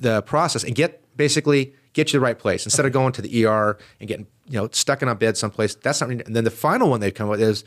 the 0.00 0.22
process 0.22 0.62
and 0.62 0.76
get 0.76 1.02
basically 1.16 1.74
get 1.92 2.08
you 2.08 2.12
to 2.12 2.16
the 2.18 2.20
right 2.20 2.38
place 2.38 2.64
instead 2.64 2.86
of 2.86 2.92
going 2.92 3.12
to 3.12 3.22
the 3.22 3.46
ER 3.46 3.78
and 4.00 4.08
getting 4.08 4.26
you 4.46 4.58
know 4.58 4.68
stuck 4.72 5.02
in 5.02 5.08
a 5.08 5.14
bed 5.14 5.36
someplace. 5.36 5.74
That's 5.74 6.00
not. 6.00 6.10
And 6.10 6.36
then 6.36 6.44
the 6.44 6.50
final 6.50 6.90
one 6.90 7.00
they 7.00 7.10
come 7.10 7.28
with 7.28 7.40
is 7.40 7.64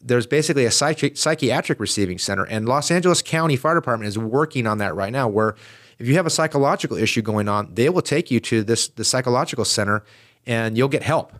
there's 0.00 0.26
basically 0.26 0.66
a 0.66 0.70
psychi- 0.70 1.16
psychiatric 1.16 1.80
receiving 1.80 2.18
center, 2.18 2.44
and 2.44 2.68
Los 2.68 2.90
Angeles 2.90 3.22
County 3.22 3.56
Fire 3.56 3.74
Department 3.74 4.08
is 4.08 4.18
working 4.18 4.66
on 4.66 4.78
that 4.78 4.94
right 4.94 5.12
now. 5.12 5.28
Where 5.28 5.56
if 5.98 6.06
you 6.06 6.14
have 6.14 6.26
a 6.26 6.30
psychological 6.30 6.96
issue 6.96 7.22
going 7.22 7.48
on, 7.48 7.74
they 7.74 7.88
will 7.88 8.02
take 8.02 8.30
you 8.30 8.40
to 8.40 8.62
this 8.62 8.88
the 8.88 9.04
psychological 9.04 9.64
center, 9.64 10.04
and 10.46 10.76
you'll 10.76 10.88
get 10.88 11.02
help. 11.02 11.32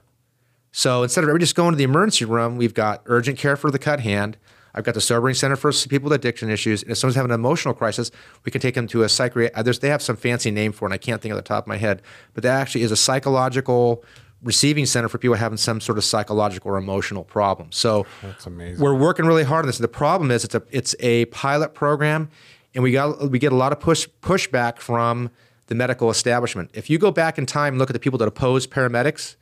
So 0.73 1.05
instead 1.05 1.23
of 1.23 1.29
everybody 1.29 1.45
just 1.45 1.55
going 1.55 1.71
to 1.73 1.77
the 1.77 1.85
emergency 1.85 2.25
room, 2.25 2.57
we've 2.57 2.75
got 2.75 3.03
urgent 3.07 3.39
care 3.39 3.57
for 3.57 3.71
the 3.71 3.79
cut 3.79 4.01
hand. 4.01 4.37
I've 4.75 4.85
got 4.85 4.95
the 4.95 5.01
sobering 5.01 5.35
center 5.35 5.57
for 5.57 5.73
people 5.73 6.11
with 6.11 6.19
addiction 6.19 6.51
issues. 6.51 6.83
And 6.83 6.91
if 6.91 6.99
someone's 6.99 7.17
having 7.17 7.31
an 7.31 7.37
emotional 7.37 7.75
crisis, 7.75 8.11
we 8.45 8.51
can 8.51 8.61
take 8.61 8.75
them 8.75 8.89
to 8.89 9.03
a 9.03 9.09
psychiatric. 9.09 9.81
They 9.81 9.89
have 9.89 10.03
some 10.03 10.17
fancy 10.17 10.51
name 10.51 10.73
for 10.73 10.87
it, 10.87 10.89
and 10.89 10.95
I 10.95 10.99
can't 10.99 11.23
think 11.23 11.31
of 11.31 11.37
the 11.37 11.43
top 11.43 11.65
of 11.65 11.69
my 11.69 11.77
head. 11.77 12.03
But 12.35 12.43
that 12.43 12.61
actually 12.61 12.83
is 12.83 12.91
a 12.91 12.97
psychological 12.97 14.05
receiving 14.43 14.85
center 14.85 15.09
for 15.09 15.19
people 15.19 15.37
having 15.37 15.57
some 15.57 15.81
sort 15.81 15.97
of 15.97 16.05
psychological 16.05 16.71
or 16.71 16.77
emotional 16.77 17.25
problem. 17.25 17.73
So 17.73 18.07
That's 18.23 18.47
amazing. 18.47 18.83
we're 18.83 18.95
working 18.95 19.27
really 19.27 19.45
hard 19.45 19.65
on 19.65 19.69
this. 19.69 19.79
The 19.79 19.89
problem 19.89 20.31
is 20.31 20.45
it's 20.45 20.55
a 20.55 20.63
it's 20.71 20.95
a 21.01 21.27
pilot 21.27 21.75
program, 21.75 22.29
and 22.75 22.83
we 22.83 22.93
got 22.93 23.31
we 23.31 23.39
get 23.39 23.53
a 23.53 23.57
lot 23.57 23.73
of 23.73 23.81
push 23.81 24.09
pushback 24.23 24.79
from 24.79 25.31
the 25.69 25.75
medical 25.75 26.11
establishment. 26.11 26.71
If 26.75 26.91
you 26.91 26.99
go 26.99 27.11
back 27.11 27.39
in 27.39 27.47
time 27.47 27.75
and 27.75 27.79
look 27.79 27.91
at 27.91 27.95
the 27.95 28.01
people 28.01 28.19
that 28.19 28.29
opposed 28.29 28.71
paramedics, 28.71 29.37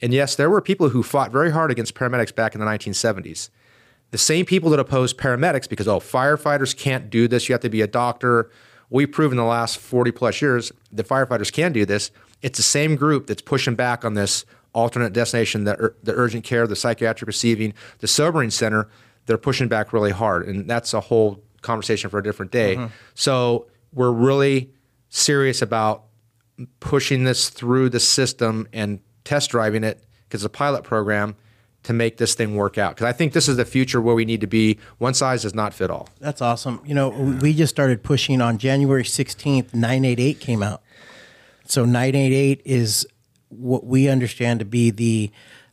and 0.00 0.14
yes, 0.14 0.34
there 0.36 0.48
were 0.48 0.60
people 0.60 0.88
who 0.90 1.02
fought 1.02 1.30
very 1.30 1.50
hard 1.50 1.70
against 1.70 1.94
paramedics 1.94 2.34
back 2.34 2.54
in 2.54 2.60
the 2.60 2.66
1970s. 2.66 3.50
The 4.10 4.18
same 4.18 4.46
people 4.46 4.70
that 4.70 4.80
oppose 4.80 5.12
paramedics 5.12 5.68
because 5.68 5.86
oh 5.86 6.00
firefighters 6.00 6.76
can't 6.76 7.10
do 7.10 7.28
this, 7.28 7.48
you 7.48 7.52
have 7.52 7.60
to 7.62 7.68
be 7.68 7.82
a 7.82 7.86
doctor. 7.86 8.50
We've 8.90 9.10
proven 9.10 9.38
in 9.38 9.44
the 9.44 9.48
last 9.48 9.78
40 9.78 10.12
plus 10.12 10.40
years 10.40 10.72
that 10.92 11.06
firefighters 11.06 11.52
can 11.52 11.72
do 11.72 11.84
this. 11.84 12.10
It's 12.40 12.58
the 12.58 12.62
same 12.62 12.96
group 12.96 13.26
that's 13.26 13.42
pushing 13.42 13.74
back 13.74 14.04
on 14.04 14.14
this 14.14 14.46
alternate 14.72 15.12
destination, 15.12 15.64
the, 15.64 15.76
ur- 15.78 15.96
the 16.02 16.14
urgent 16.14 16.44
care, 16.44 16.66
the 16.66 16.76
psychiatric 16.76 17.26
receiving, 17.26 17.74
the 17.98 18.06
sobering 18.06 18.50
center. 18.50 18.88
They're 19.26 19.36
pushing 19.36 19.68
back 19.68 19.92
really 19.92 20.12
hard, 20.12 20.46
and 20.46 20.70
that's 20.70 20.94
a 20.94 21.00
whole 21.00 21.42
conversation 21.60 22.08
for 22.08 22.18
a 22.18 22.22
different 22.22 22.50
day. 22.50 22.76
Mm-hmm. 22.76 22.86
So 23.14 23.66
we're 23.92 24.12
really 24.12 24.70
serious 25.10 25.60
about 25.60 26.04
pushing 26.80 27.24
this 27.24 27.50
through 27.50 27.90
the 27.90 28.00
system 28.00 28.68
and 28.72 29.00
test 29.24 29.50
driving 29.50 29.84
it 29.84 30.04
because 30.24 30.44
it's 30.44 30.46
a 30.46 30.56
pilot 30.56 30.84
program 30.84 31.36
to 31.84 31.92
make 31.92 32.16
this 32.16 32.34
thing 32.34 32.56
work 32.56 32.76
out. 32.76 32.94
Because 32.94 33.06
I 33.06 33.12
think 33.12 33.32
this 33.32 33.48
is 33.48 33.56
the 33.56 33.64
future 33.64 34.00
where 34.00 34.14
we 34.14 34.24
need 34.24 34.40
to 34.40 34.46
be. 34.46 34.78
One 34.98 35.14
size 35.14 35.42
does 35.42 35.54
not 35.54 35.72
fit 35.72 35.90
all. 35.90 36.08
That's 36.20 36.42
awesome. 36.42 36.80
You 36.84 36.94
know, 36.94 37.08
we 37.08 37.54
just 37.54 37.74
started 37.74 38.02
pushing 38.02 38.40
on 38.40 38.58
January 38.58 39.04
16th, 39.04 39.74
988 39.74 40.40
came 40.40 40.62
out. 40.62 40.82
So 41.66 41.84
988 41.84 42.62
is 42.64 43.06
what 43.48 43.84
we 43.84 44.08
understand 44.08 44.60
to 44.60 44.64
be 44.64 44.90
the 44.90 45.30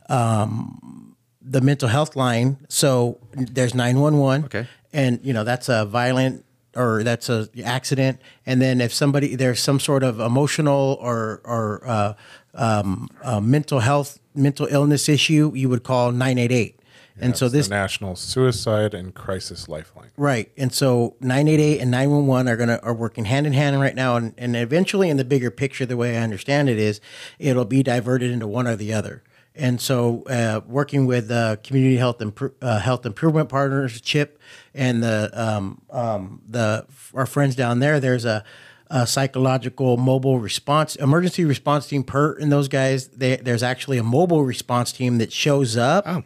um, 0.08 1.16
the 1.42 1.60
mental 1.60 1.88
health 1.88 2.16
line. 2.16 2.58
So 2.68 3.18
there's 3.32 3.74
911. 3.74 4.44
Okay. 4.46 4.68
And 4.92 5.20
you 5.22 5.32
know, 5.32 5.44
that's 5.44 5.68
a 5.68 5.84
violent 5.84 6.44
or 6.76 7.02
that's 7.02 7.28
a 7.30 7.48
accident 7.64 8.20
and 8.44 8.60
then 8.60 8.82
if 8.82 8.92
somebody 8.92 9.34
there's 9.34 9.60
some 9.60 9.80
sort 9.80 10.02
of 10.02 10.20
emotional 10.20 10.98
or 11.00 11.40
or 11.42 11.80
uh, 11.86 12.14
um, 12.56 13.08
uh, 13.22 13.40
mental 13.40 13.80
health 13.80 14.18
mental 14.34 14.66
illness 14.66 15.08
issue, 15.08 15.52
you 15.54 15.68
would 15.68 15.82
call 15.82 16.12
988. 16.12 16.78
and 17.18 17.36
so 17.36 17.48
this 17.48 17.68
the 17.68 17.74
National 17.74 18.14
Suicide 18.14 18.92
and 18.92 19.14
Crisis 19.14 19.68
Lifeline. 19.68 20.10
Right. 20.16 20.50
And 20.56 20.72
so 20.72 21.16
988 21.20 21.80
and 21.80 21.90
911 21.90 22.48
are 22.52 22.56
going 22.56 22.68
to 22.68 22.82
are 22.82 22.94
working 22.94 23.24
hand 23.24 23.46
in 23.46 23.54
hand 23.54 23.80
right 23.80 23.94
now 23.94 24.16
and, 24.16 24.34
and 24.36 24.54
eventually 24.56 25.08
in 25.08 25.16
the 25.16 25.24
bigger 25.24 25.50
picture 25.50 25.86
the 25.86 25.96
way 25.96 26.18
I 26.18 26.22
understand 26.22 26.68
it 26.68 26.78
is 26.78 27.00
it'll 27.38 27.64
be 27.64 27.82
diverted 27.82 28.30
into 28.30 28.46
one 28.46 28.66
or 28.66 28.76
the 28.76 28.92
other. 28.92 29.22
And 29.58 29.80
so 29.80 30.22
uh, 30.24 30.60
working 30.66 31.06
with 31.06 31.30
uh, 31.30 31.56
community 31.62 31.96
health 31.96 32.18
impro- 32.18 32.52
uh, 32.60 32.78
health 32.78 33.06
improvement 33.06 33.48
partners 33.48 33.98
CHIP 34.02 34.38
and 34.74 35.02
the 35.02 35.30
um, 35.32 35.80
um, 35.90 36.42
the 36.46 36.86
our 37.14 37.24
friends 37.24 37.56
down 37.56 37.78
there 37.78 37.98
there's 37.98 38.26
a 38.26 38.44
a 38.88 39.06
psychological 39.06 39.96
mobile 39.96 40.38
response 40.38 40.96
emergency 40.96 41.44
response 41.44 41.88
team 41.88 42.04
PERT 42.04 42.40
and 42.40 42.52
those 42.52 42.68
guys 42.68 43.08
they, 43.08 43.36
there's 43.36 43.62
actually 43.62 43.98
a 43.98 44.02
mobile 44.02 44.44
response 44.44 44.92
team 44.92 45.18
that 45.18 45.32
shows 45.32 45.76
up 45.76 46.04
oh. 46.06 46.22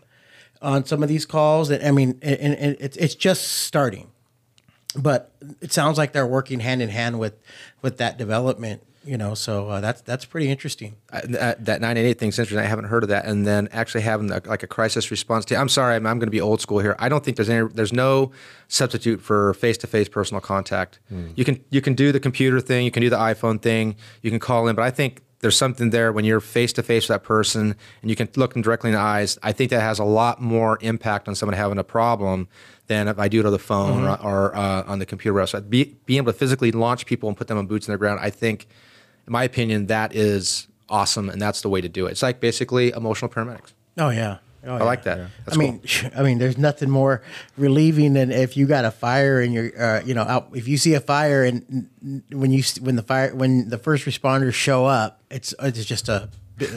on 0.60 0.84
some 0.84 1.02
of 1.02 1.08
these 1.08 1.24
calls. 1.24 1.70
And 1.70 1.82
I 1.84 1.90
mean, 1.90 2.18
and, 2.22 2.54
and 2.54 2.76
it's 2.80 2.96
it's 2.96 3.14
just 3.14 3.42
starting, 3.44 4.10
but 4.96 5.32
it 5.60 5.72
sounds 5.72 5.96
like 5.96 6.12
they're 6.12 6.26
working 6.26 6.60
hand 6.60 6.82
in 6.82 6.90
hand 6.90 7.18
with 7.18 7.34
with 7.82 7.98
that 7.98 8.18
development. 8.18 8.82
You 9.02 9.16
know, 9.16 9.32
so 9.32 9.68
uh, 9.70 9.80
that's 9.80 10.02
that's 10.02 10.26
pretty 10.26 10.50
interesting. 10.50 10.96
Uh, 11.10 11.22
that, 11.24 11.64
that 11.64 11.80
988 11.80 12.18
thing's 12.18 12.38
interesting. 12.38 12.58
I 12.58 12.68
haven't 12.68 12.84
heard 12.84 13.02
of 13.02 13.08
that. 13.08 13.24
And 13.24 13.46
then 13.46 13.68
actually 13.72 14.02
having 14.02 14.26
the, 14.26 14.42
like 14.44 14.62
a 14.62 14.66
crisis 14.66 15.10
response 15.10 15.46
team. 15.46 15.58
I'm 15.58 15.70
sorry, 15.70 15.96
I'm, 15.96 16.06
I'm 16.06 16.18
going 16.18 16.26
to 16.26 16.30
be 16.30 16.40
old 16.40 16.60
school 16.60 16.80
here. 16.80 16.96
I 16.98 17.08
don't 17.08 17.24
think 17.24 17.38
there's 17.38 17.48
any. 17.48 17.66
There's 17.68 17.94
no 17.94 18.32
substitute 18.68 19.22
for 19.22 19.54
face-to-face 19.54 20.10
personal 20.10 20.42
contact. 20.42 20.98
You 21.34 21.44
can 21.46 21.64
you 21.70 21.80
can 21.80 21.94
do 21.94 22.12
the 22.12 22.20
computer 22.20 22.60
thing. 22.60 22.84
You 22.84 22.90
can 22.90 23.00
do 23.00 23.08
the 23.08 23.16
iPhone 23.16 23.62
thing. 23.62 23.96
You 24.20 24.30
can 24.30 24.38
call 24.38 24.68
in. 24.68 24.76
But 24.76 24.82
I 24.82 24.90
think 24.90 25.22
there's 25.40 25.56
something 25.56 25.88
there 25.88 26.12
when 26.12 26.26
you're 26.26 26.40
face-to-face 26.40 27.08
with 27.08 27.14
that 27.14 27.24
person 27.24 27.74
and 28.02 28.10
you 28.10 28.16
can 28.16 28.28
look 28.36 28.52
them 28.52 28.60
directly 28.60 28.90
in 28.90 28.94
the 28.94 29.00
eyes. 29.00 29.38
I 29.42 29.52
think 29.52 29.70
that 29.70 29.80
has 29.80 29.98
a 29.98 30.04
lot 30.04 30.40
more 30.40 30.78
impact 30.82 31.28
on 31.28 31.34
someone 31.34 31.56
having 31.56 31.78
a 31.78 31.84
problem 31.84 32.48
than 32.86 33.08
if 33.08 33.18
I 33.18 33.28
do 33.28 33.40
it 33.40 33.46
on 33.46 33.52
the 33.52 33.58
phone 33.58 34.04
or, 34.04 34.20
or 34.20 34.54
uh, 34.54 34.84
on 34.86 34.98
the 34.98 35.06
computer. 35.06 35.46
So 35.46 35.60
be, 35.62 35.96
being 36.04 36.18
able 36.18 36.32
to 36.32 36.38
physically 36.38 36.72
launch 36.72 37.06
people 37.06 37.28
and 37.28 37.38
put 37.38 37.48
them 37.48 37.56
on 37.56 37.66
boots 37.66 37.88
in 37.88 37.92
the 37.92 37.98
ground, 37.98 38.20
I 38.20 38.28
think 38.28 38.68
in 39.30 39.32
my 39.32 39.44
opinion, 39.44 39.86
that 39.86 40.12
is 40.12 40.66
awesome, 40.88 41.30
and 41.30 41.40
that's 41.40 41.60
the 41.60 41.68
way 41.68 41.80
to 41.80 41.88
do 41.88 42.06
it. 42.06 42.10
It's 42.10 42.22
like 42.22 42.40
basically 42.40 42.90
emotional 42.90 43.30
paramedics. 43.30 43.72
Oh 43.96 44.08
yeah. 44.10 44.38
Oh, 44.66 44.74
I 44.74 44.82
like 44.82 45.04
that. 45.04 45.30
That's 45.44 45.56
I 45.56 45.60
mean, 45.60 45.80
I 46.16 46.22
mean, 46.24 46.38
there's 46.38 46.58
nothing 46.58 46.90
more 46.90 47.22
relieving 47.56 48.14
than 48.14 48.32
if 48.32 48.56
you 48.56 48.66
got 48.66 48.84
a 48.84 48.90
fire 48.90 49.40
and 49.40 49.54
you're, 49.54 49.80
uh, 49.80 50.02
you 50.04 50.14
know, 50.14 50.22
out. 50.22 50.48
If 50.52 50.66
you 50.66 50.76
see 50.76 50.94
a 50.94 51.00
fire 51.00 51.44
and 51.44 51.88
when 52.32 52.50
you 52.50 52.64
when 52.80 52.96
the 52.96 53.04
fire 53.04 53.32
when 53.32 53.68
the 53.68 53.78
first 53.78 54.04
responders 54.04 54.54
show 54.54 54.84
up, 54.84 55.22
it's 55.30 55.54
it's 55.60 55.84
just 55.84 56.08
a 56.08 56.28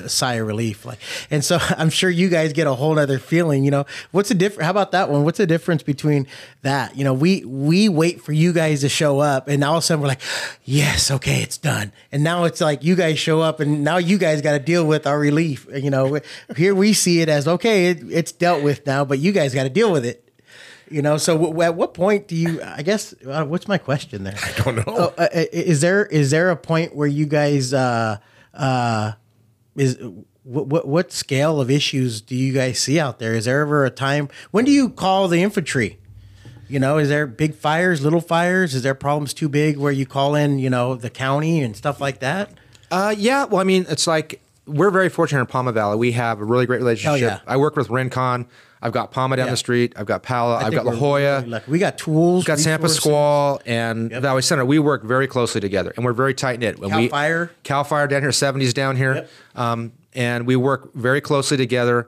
sigh 0.07 0.35
of 0.35 0.47
relief. 0.47 0.85
Like, 0.85 0.99
and 1.29 1.43
so 1.43 1.57
I'm 1.77 1.89
sure 1.89 2.09
you 2.09 2.29
guys 2.29 2.53
get 2.53 2.67
a 2.67 2.73
whole 2.73 2.97
other 2.99 3.19
feeling. 3.19 3.63
You 3.63 3.71
know, 3.71 3.85
what's 4.11 4.29
the 4.29 4.35
difference? 4.35 4.65
How 4.65 4.71
about 4.71 4.91
that 4.91 5.09
one? 5.09 5.23
What's 5.23 5.37
the 5.37 5.47
difference 5.47 5.83
between 5.83 6.27
that? 6.61 6.97
You 6.97 7.03
know, 7.03 7.13
we 7.13 7.43
we 7.45 7.89
wait 7.89 8.21
for 8.21 8.33
you 8.33 8.53
guys 8.53 8.81
to 8.81 8.89
show 8.89 9.19
up, 9.19 9.47
and 9.47 9.63
all 9.63 9.77
of 9.77 9.83
a 9.83 9.85
sudden 9.85 10.01
we're 10.01 10.07
like, 10.07 10.21
yes, 10.63 11.11
okay, 11.11 11.41
it's 11.41 11.57
done. 11.57 11.91
And 12.11 12.23
now 12.23 12.43
it's 12.45 12.61
like 12.61 12.83
you 12.83 12.95
guys 12.95 13.19
show 13.19 13.41
up, 13.41 13.59
and 13.59 13.83
now 13.83 13.97
you 13.97 14.17
guys 14.17 14.41
got 14.41 14.53
to 14.53 14.59
deal 14.59 14.85
with 14.85 15.07
our 15.07 15.19
relief. 15.19 15.67
You 15.73 15.89
know, 15.89 16.19
here 16.55 16.75
we 16.75 16.93
see 16.93 17.21
it 17.21 17.29
as 17.29 17.47
okay, 17.47 17.87
it, 17.87 18.03
it's 18.11 18.31
dealt 18.31 18.63
with 18.63 18.85
now, 18.85 19.05
but 19.05 19.19
you 19.19 19.31
guys 19.31 19.53
got 19.53 19.63
to 19.63 19.69
deal 19.69 19.91
with 19.91 20.05
it. 20.05 20.19
You 20.89 21.01
know, 21.01 21.17
so 21.17 21.37
w- 21.37 21.61
at 21.63 21.75
what 21.75 21.93
point 21.93 22.27
do 22.27 22.35
you? 22.35 22.61
I 22.61 22.83
guess 22.83 23.15
uh, 23.25 23.45
what's 23.45 23.67
my 23.67 23.77
question 23.79 24.23
there? 24.25 24.35
I 24.43 24.51
don't 24.61 24.75
know. 24.75 24.83
Oh, 24.85 25.13
uh, 25.17 25.27
is 25.31 25.81
there 25.81 26.05
is 26.05 26.29
there 26.29 26.51
a 26.51 26.55
point 26.57 26.95
where 26.95 27.07
you 27.07 27.25
guys 27.25 27.73
uh, 27.73 28.17
uh, 28.53 29.13
is 29.75 29.97
what, 30.43 30.67
what 30.67 30.87
what 30.87 31.11
scale 31.11 31.59
of 31.59 31.69
issues 31.71 32.21
do 32.21 32.35
you 32.35 32.53
guys 32.53 32.79
see 32.79 32.99
out 32.99 33.19
there? 33.19 33.33
Is 33.33 33.45
there 33.45 33.61
ever 33.61 33.85
a 33.85 33.89
time 33.89 34.29
when 34.51 34.65
do 34.65 34.71
you 34.71 34.89
call 34.89 35.27
the 35.27 35.41
infantry? 35.41 35.99
You 36.69 36.79
know, 36.79 36.97
is 36.97 37.09
there 37.09 37.27
big 37.27 37.53
fires, 37.53 38.01
little 38.01 38.21
fires? 38.21 38.73
Is 38.73 38.83
there 38.83 38.95
problems 38.95 39.33
too 39.33 39.49
big 39.49 39.77
where 39.77 39.91
you 39.91 40.05
call 40.05 40.33
in, 40.33 40.57
you 40.59 40.69
know, 40.69 40.95
the 40.95 41.09
county 41.09 41.61
and 41.61 41.75
stuff 41.75 42.01
like 42.01 42.19
that? 42.19 42.51
Uh, 42.89 43.13
yeah, 43.15 43.43
well, 43.45 43.59
I 43.61 43.63
mean, 43.63 43.85
it's 43.89 44.07
like 44.07 44.41
we're 44.65 44.89
very 44.89 45.09
fortunate 45.09 45.41
in 45.41 45.47
Pauma 45.47 45.73
Valley. 45.73 45.97
We 45.97 46.13
have 46.13 46.39
a 46.39 46.43
really 46.45 46.65
great 46.65 46.77
relationship. 46.79 47.21
yeah. 47.21 47.39
I 47.45 47.57
work 47.57 47.75
with 47.75 47.89
Rincon. 47.89 48.47
I've 48.83 48.91
got 48.91 49.11
Pauma 49.13 49.37
down 49.37 49.47
Yeah. 49.47 49.51
the 49.51 49.57
street. 49.57 49.93
I've 49.95 50.05
got 50.05 50.23
Pala. 50.23 50.57
I 50.57 50.65
I've 50.67 50.73
got 50.73 50.85
La 50.85 50.91
Jolla. 50.93 51.41
really. 51.41 51.61
We 51.67 51.79
got 51.79 51.97
tools. 51.97 52.41
We've 52.41 52.47
got 52.47 52.57
Sampa 52.59 52.83
resources. 52.83 52.97
Squall 52.97 53.61
and 53.65 54.11
Valley 54.11 54.41
Center. 54.41 54.65
We 54.65 54.77
work 54.77 55.03
very 55.03 55.25
closely 55.27 55.61
together, 55.61 55.93
and 55.95 56.03
we're 56.05 56.13
very 56.13 56.33
tight 56.33 56.59
knit. 56.59 56.79
Cal 56.81 56.99
we 56.99 57.07
Fire. 57.07 57.49
Cal 57.63 57.83
Fire 57.83 58.07
down 58.07 58.21
here, 58.21 58.31
seventies 58.33 58.73
down 58.73 58.97
here, 58.97 59.15
Yep. 59.15 59.29
um, 59.55 59.91
and 60.13 60.45
we 60.45 60.55
work 60.57 60.93
very 60.93 61.21
closely 61.21 61.55
together. 61.57 62.07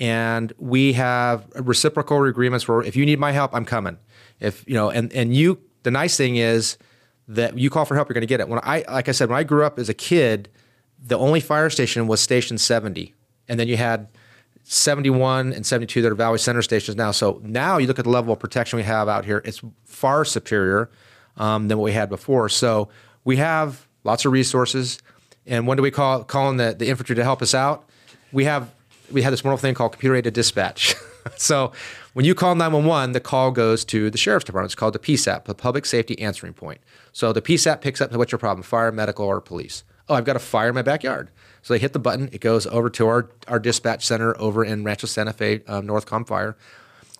And 0.00 0.52
we 0.58 0.94
have 0.94 1.44
reciprocal 1.54 2.24
agreements 2.24 2.66
where 2.66 2.82
if 2.82 2.96
you 2.96 3.04
need 3.04 3.18
my 3.20 3.32
help, 3.32 3.54
I'm 3.54 3.64
coming. 3.64 3.98
If 4.40 4.64
you 4.66 4.74
know, 4.74 4.90
and 4.90 5.12
and 5.12 5.34
you, 5.36 5.58
the 5.82 5.90
nice 5.90 6.16
thing 6.16 6.36
is 6.36 6.78
that 7.28 7.56
you 7.58 7.68
call 7.70 7.84
for 7.84 7.94
help, 7.94 8.08
you're 8.08 8.14
going 8.14 8.22
to 8.22 8.26
get 8.26 8.40
it. 8.40 8.48
When 8.48 8.58
I, 8.62 8.84
like 8.88 9.08
I 9.08 9.12
said, 9.12 9.28
when 9.28 9.38
I 9.38 9.44
grew 9.44 9.64
up 9.64 9.78
as 9.78 9.88
a 9.88 9.94
kid, 9.94 10.48
the 11.04 11.16
only 11.18 11.40
fire 11.40 11.70
station 11.70 12.06
was 12.06 12.20
Station 12.20 12.58
70, 12.58 13.14
and 13.48 13.60
then 13.60 13.68
you 13.68 13.76
had 13.76 14.08
71 14.64 15.52
and 15.52 15.66
72 15.66 16.02
that 16.02 16.12
are 16.12 16.14
Valley 16.14 16.38
Center 16.38 16.62
stations 16.62 16.96
now. 16.96 17.10
So 17.10 17.40
now 17.44 17.78
you 17.78 17.86
look 17.86 17.98
at 17.98 18.04
the 18.04 18.10
level 18.10 18.32
of 18.32 18.38
protection 18.38 18.76
we 18.76 18.84
have 18.84 19.08
out 19.08 19.24
here, 19.24 19.42
it's 19.44 19.60
far 19.84 20.24
superior 20.24 20.90
um, 21.36 21.68
than 21.68 21.78
what 21.78 21.84
we 21.84 21.92
had 21.92 22.08
before. 22.08 22.48
So 22.48 22.88
we 23.24 23.36
have 23.36 23.86
lots 24.04 24.24
of 24.24 24.32
resources. 24.32 24.98
And 25.46 25.66
when 25.66 25.76
do 25.76 25.82
we 25.82 25.90
call 25.90 26.24
call 26.24 26.50
in 26.50 26.56
the, 26.56 26.74
the 26.78 26.88
infantry 26.88 27.16
to 27.16 27.24
help 27.24 27.42
us 27.42 27.54
out? 27.54 27.88
We 28.30 28.44
have 28.44 28.72
we 29.10 29.22
have 29.22 29.32
this 29.32 29.44
wonderful 29.44 29.62
thing 29.62 29.74
called 29.74 29.92
computer 29.92 30.16
aided 30.16 30.34
dispatch. 30.34 30.94
so 31.36 31.72
when 32.14 32.24
you 32.24 32.34
call 32.34 32.54
911, 32.54 33.12
the 33.12 33.20
call 33.20 33.50
goes 33.50 33.84
to 33.86 34.10
the 34.10 34.18
sheriff's 34.18 34.44
department. 34.44 34.68
It's 34.68 34.74
called 34.74 34.94
the 34.94 34.98
PSAP, 34.98 35.44
the 35.44 35.54
Public 35.54 35.86
Safety 35.86 36.18
Answering 36.20 36.54
Point. 36.54 36.80
So 37.12 37.32
the 37.32 37.42
PSAP 37.42 37.80
picks 37.80 38.00
up 38.00 38.12
what's 38.12 38.32
your 38.32 38.38
problem, 38.38 38.62
fire, 38.62 38.92
medical, 38.92 39.26
or 39.26 39.40
police. 39.40 39.84
Oh, 40.08 40.14
I've 40.14 40.24
got 40.24 40.36
a 40.36 40.40
fire 40.40 40.68
in 40.68 40.74
my 40.74 40.82
backyard. 40.82 41.30
So 41.62 41.74
they 41.74 41.78
hit 41.78 41.92
the 41.92 41.98
button. 41.98 42.28
It 42.32 42.40
goes 42.40 42.66
over 42.66 42.90
to 42.90 43.06
our, 43.06 43.30
our 43.48 43.58
dispatch 43.58 44.04
center 44.04 44.38
over 44.40 44.64
in 44.64 44.84
Rancho 44.84 45.06
Santa 45.06 45.32
Fe, 45.32 45.62
um, 45.66 45.86
Northcom 45.86 46.26
Fire. 46.26 46.56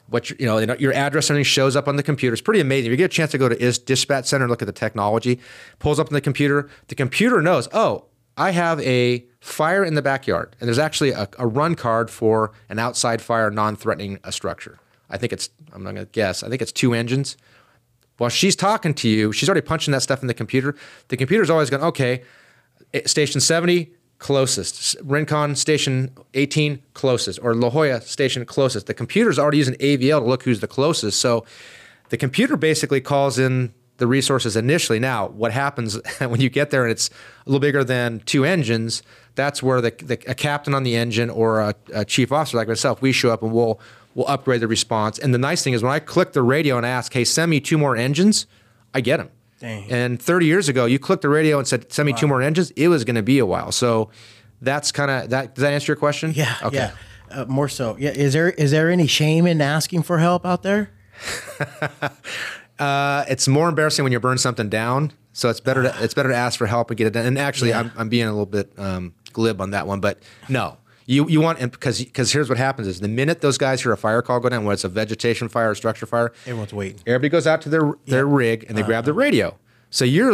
What 0.09 0.29
you 0.29 0.37
you 0.39 0.47
know, 0.47 0.75
your 0.75 0.93
address 0.93 1.31
and 1.31 1.47
shows 1.47 1.77
up 1.77 1.89
on 1.89 1.97
the 1.97 2.03
computer. 2.03 2.35
It's 2.35 2.43
pretty 2.43 2.61
amazing. 2.61 2.87
If 2.87 2.91
you 2.91 2.97
get 2.97 3.07
a 3.07 3.09
chance 3.09 3.31
to 3.31 3.39
go 3.39 3.49
to 3.49 3.61
is 3.61 3.79
dispatch 3.79 4.27
center 4.27 4.45
and 4.45 4.51
look 4.51 4.61
at 4.61 4.67
the 4.67 4.73
technology, 4.73 5.41
pulls 5.79 5.99
up 5.99 6.09
on 6.09 6.13
the 6.13 6.21
computer. 6.21 6.69
The 6.89 6.95
computer 6.95 7.41
knows. 7.41 7.69
Oh, 7.73 8.07
I 8.37 8.51
have 8.51 8.81
a 8.81 9.25
fire 9.41 9.85
in 9.85 9.95
the 9.95 10.03
backyard, 10.03 10.57
and 10.61 10.67
there's 10.67 10.79
actually 10.79 11.11
a, 11.11 11.29
a 11.39 11.47
run 11.47 11.77
card 11.77 12.11
for 12.11 12.53
an 12.69 12.79
outside 12.79 13.23
fire, 13.23 13.51
non-threatening 13.51 14.19
a 14.25 14.33
structure. 14.33 14.79
I 15.09 15.19
think 15.19 15.33
it's. 15.33 15.51
I'm 15.73 15.83
not 15.83 15.95
going 15.95 16.07
to 16.07 16.13
guess. 16.13 16.43
I 16.43 16.49
think 16.49 16.61
it's 16.61 16.73
two 16.73 16.93
engines. 16.93 17.37
While 18.19 18.31
she's 18.31 18.57
talking 18.57 18.95
to 18.95 19.09
you, 19.09 19.33
she's 19.33 19.49
already 19.49 19.67
punching 19.67 19.93
that 19.93 20.03
stuff 20.03 20.21
in 20.21 20.29
the 20.29 20.35
computer. 20.35 20.75
The 21.09 21.17
computer's 21.17 21.49
always 21.49 21.71
going, 21.71 21.83
okay, 21.83 22.23
eh, 22.93 23.03
station 23.07 23.41
70, 23.41 23.93
closest. 24.23 24.97
Rincon 25.03 25.57
station 25.57 26.13
18 26.35 26.81
closest, 26.95 27.41
or 27.43 27.55
La 27.55 27.71
Jolla 27.71 28.01
station 28.01 28.45
closest. 28.47 28.87
The 28.87 28.95
computer's 28.95 29.37
already 29.37 29.59
using 29.59 29.75
AVL 29.75 30.21
to 30.21 30.27
look 30.27 30.45
who's 30.45 30.61
the 30.61 30.69
closest. 30.69 31.21
So 31.21 31.45
the 32.11 32.17
computer 32.17 32.57
basically 32.57 33.01
calls 33.01 33.37
in 33.37 33.75
the 33.97 34.07
resources 34.07 34.57
initially. 34.57 35.01
Now, 35.01 35.27
what 35.27 35.51
happens 35.51 35.99
when 36.21 36.41
you 36.41 36.51
get 36.51 36.71
there 36.71 36.85
and 36.85 36.93
it's 36.93 37.11
a 37.11 37.51
little 37.51 37.59
bigger 37.59 37.83
than 37.83 38.21
two 38.21 38.45
engines? 38.45 39.03
That's 39.35 39.61
where 39.61 39.81
the, 39.81 39.91
the 39.91 40.15
a 40.31 40.37
captain 40.37 40.73
on 40.73 40.85
the 40.85 40.95
engine 40.95 41.29
or 41.29 41.61
a, 41.61 41.75
a 41.93 42.05
chief 42.05 42.31
officer 42.31 42.57
like 42.57 42.69
myself, 42.69 43.03
we 43.03 43.11
show 43.11 43.33
up 43.33 43.43
and 43.43 43.53
we'll 43.53 43.81
we'll 44.15 44.29
upgrade 44.29 44.61
the 44.61 44.69
response. 44.69 45.19
And 45.19 45.35
the 45.35 45.39
nice 45.39 45.65
thing 45.65 45.73
is 45.73 45.83
when 45.83 45.93
I 45.93 45.99
click 45.99 46.33
the 46.33 46.43
radio 46.43 46.77
and 46.77 46.87
ask, 46.87 47.13
"Hey, 47.13 47.25
send 47.25 47.51
me 47.51 47.59
two 47.59 47.77
more 47.77 47.97
engines," 47.97 48.47
I 48.95 49.01
get 49.01 49.17
them. 49.17 49.31
Dang. 49.63 49.91
And 49.91 50.21
30 50.21 50.45
years 50.47 50.69
ago, 50.69 50.85
you 50.87 50.99
clicked 50.99 51.23
the 51.23 51.29
radio 51.31 51.57
and 51.59 51.67
said, 51.67 51.91
"Send 51.93 52.07
me 52.07 52.13
two 52.13 52.27
more 52.27 52.43
engines." 52.43 52.73
It 52.73 52.89
was 52.89 53.05
going 53.05 53.15
to 53.17 53.23
be 53.23 53.39
a 53.39 53.47
while. 53.47 53.71
So 53.73 54.11
that's 54.61 54.91
kind 54.93 55.11
of 55.11 55.31
that. 55.31 55.55
Does 55.55 55.63
that 55.63 55.73
answer 55.73 55.93
your 55.93 55.97
question? 55.97 56.33
Yeah. 56.35 56.57
Okay. 56.65 56.77
Yeah. 56.77 56.91
Uh, 57.31 57.45
more 57.47 57.69
so. 57.69 57.97
Yeah. 57.99 58.11
Is 58.11 58.33
there 58.33 58.51
is 58.51 58.73
there 58.73 58.91
any 58.91 59.07
shame 59.07 59.47
in 59.47 59.61
asking 59.63 60.03
for 60.03 60.19
help 60.19 60.45
out 60.45 60.63
there? 60.63 60.91
Uh, 62.79 63.25
it's 63.29 63.47
more 63.47 63.69
embarrassing 63.69 64.03
when 64.03 64.11
you 64.13 64.19
burn 64.19 64.39
something 64.39 64.69
down. 64.69 65.13
So 65.33 65.49
it's 65.51 65.61
better 65.61 65.85
to 65.85 65.95
it's 66.03 66.15
better 66.15 66.31
to 66.31 66.35
ask 66.35 66.59
for 66.59 66.67
help 66.67 66.91
and 66.91 66.97
get 66.99 67.07
it 67.07 67.11
done. 67.13 67.27
And 67.27 67.39
actually, 67.39 67.71
Yeah. 67.71 67.81
I'm, 67.81 67.93
I'm 67.97 68.09
being 68.09 68.27
a 68.27 68.31
little 68.31 68.45
bit 68.47 68.73
um, 68.77 69.15
glib 69.33 69.61
on 69.61 69.71
that 69.71 69.87
one, 69.87 70.01
but 70.01 70.19
no. 70.49 70.79
You, 71.07 71.29
you 71.29 71.41
want 71.41 71.59
and 71.61 71.71
because 71.71 72.03
because 72.03 72.33
here's 72.33 72.49
what 72.49 72.59
happens 72.59 72.87
is 72.87 73.01
the 73.01 73.09
minute 73.09 73.41
those 73.41 73.59
guys 73.59 73.83
hear 73.83 73.93
a 73.93 73.97
fire 73.97 74.23
call 74.23 74.41
go 74.41 74.49
down, 74.49 74.65
whether 74.65 74.75
it's 74.75 74.85
a 74.85 74.89
vegetation 74.89 75.49
fire 75.49 75.71
or 75.71 75.75
structure 75.75 76.07
fire, 76.07 76.33
Everyone's 76.47 76.73
waiting. 76.73 77.01
Everybody 77.07 77.29
goes 77.29 77.47
out 77.47 77.63
to 77.63 77.69
their 77.69 77.93
their 78.07 78.27
rig 78.27 78.65
and 78.69 78.77
they 78.77 78.83
uh, 78.83 78.87
grab 78.87 79.05
the 79.05 79.13
uh. 79.13 79.15
radio. 79.15 79.59
So 79.93 80.07
you're 80.07 80.33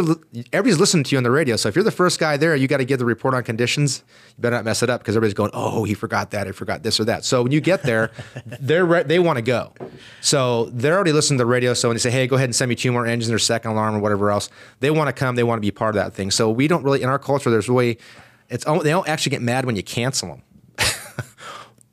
everybody's 0.53 0.79
listening 0.79 1.03
to 1.03 1.11
you 1.11 1.17
on 1.17 1.23
the 1.23 1.31
radio. 1.31 1.57
So 1.57 1.67
if 1.67 1.75
you're 1.75 1.83
the 1.83 1.91
first 1.91 2.17
guy 2.17 2.37
there, 2.37 2.55
you 2.55 2.69
got 2.69 2.77
to 2.77 2.85
give 2.85 2.97
the 2.97 3.03
report 3.03 3.33
on 3.33 3.43
conditions. 3.43 4.05
You 4.37 4.41
better 4.41 4.55
not 4.55 4.63
mess 4.63 4.81
it 4.81 4.89
up 4.89 5.01
because 5.01 5.17
everybody's 5.17 5.33
going, 5.33 5.51
"Oh, 5.53 5.83
he 5.83 5.95
forgot 5.95 6.31
that. 6.31 6.47
He 6.47 6.53
forgot 6.53 6.81
this 6.81 6.97
or 6.97 7.03
that." 7.03 7.25
So 7.25 7.43
when 7.43 7.51
you 7.51 7.59
get 7.59 7.83
there, 7.83 8.11
they're 8.61 8.85
re- 8.85 9.03
they 9.03 9.19
want 9.19 9.35
to 9.35 9.41
go. 9.41 9.73
So 10.21 10.69
they're 10.71 10.95
already 10.95 11.11
listening 11.11 11.39
to 11.39 11.41
the 11.41 11.45
radio. 11.45 11.73
So 11.73 11.89
when 11.89 11.95
they 11.95 11.99
say, 11.99 12.09
"Hey, 12.09 12.25
go 12.25 12.37
ahead 12.37 12.45
and 12.45 12.55
send 12.55 12.69
me 12.69 12.75
two 12.75 12.93
more 12.93 13.05
engines 13.05 13.33
or 13.33 13.37
second 13.37 13.71
alarm 13.71 13.95
or 13.95 13.99
whatever 13.99 14.31
else," 14.31 14.49
they 14.79 14.91
want 14.91 15.09
to 15.09 15.13
come. 15.13 15.35
They 15.35 15.43
want 15.43 15.57
to 15.57 15.61
be 15.61 15.71
part 15.71 15.93
of 15.93 16.01
that 16.01 16.13
thing. 16.13 16.31
So 16.31 16.49
we 16.49 16.69
don't 16.69 16.83
really 16.83 17.01
in 17.01 17.09
our 17.09 17.19
culture. 17.19 17.49
There's 17.49 17.67
really 17.67 17.99
it's 18.47 18.63
they 18.63 18.91
don't 18.91 19.09
actually 19.09 19.31
get 19.31 19.41
mad 19.41 19.65
when 19.65 19.75
you 19.75 19.83
cancel 19.83 20.29
them 20.29 20.41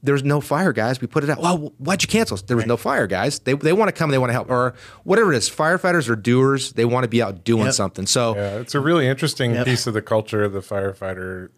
there's 0.07 0.24
no 0.24 0.40
fire, 0.40 0.72
guys. 0.72 1.00
We 1.00 1.07
put 1.07 1.24
it 1.24 1.30
out. 1.30 1.40
Well, 1.40 1.72
why'd 1.78 2.02
you 2.02 2.09
cancel? 2.09 2.36
There 2.38 2.57
was 2.57 2.66
no 2.66 2.76
fire, 2.76 3.07
guys. 3.07 3.38
They, 3.40 3.52
they 3.54 3.72
want 3.72 3.88
to 3.88 3.92
come, 3.92 4.11
they 4.11 4.18
want 4.18 4.30
to 4.30 4.34
help, 4.34 4.50
or 4.50 4.74
whatever 5.04 5.32
it 5.32 5.36
is. 5.36 5.50
Firefighters 5.50 6.09
are 6.09 6.16
doers. 6.16 6.72
They 6.72 6.84
want 6.84 7.04
to 7.04 7.09
be 7.09 7.20
out 7.22 7.44
doing 7.44 7.64
Yep. 7.66 7.74
something. 7.74 8.07
So 8.07 8.34
Yeah, 8.36 8.57
it's 8.61 8.74
a 8.74 8.80
really 8.80 9.07
interesting 9.07 9.52
Yep. 9.52 9.66
piece 9.66 9.86
of 9.86 9.94
the 9.94 10.02
culture 10.02 10.42
of 10.44 10.52
the 10.52 10.61
firefighter. 10.61 11.50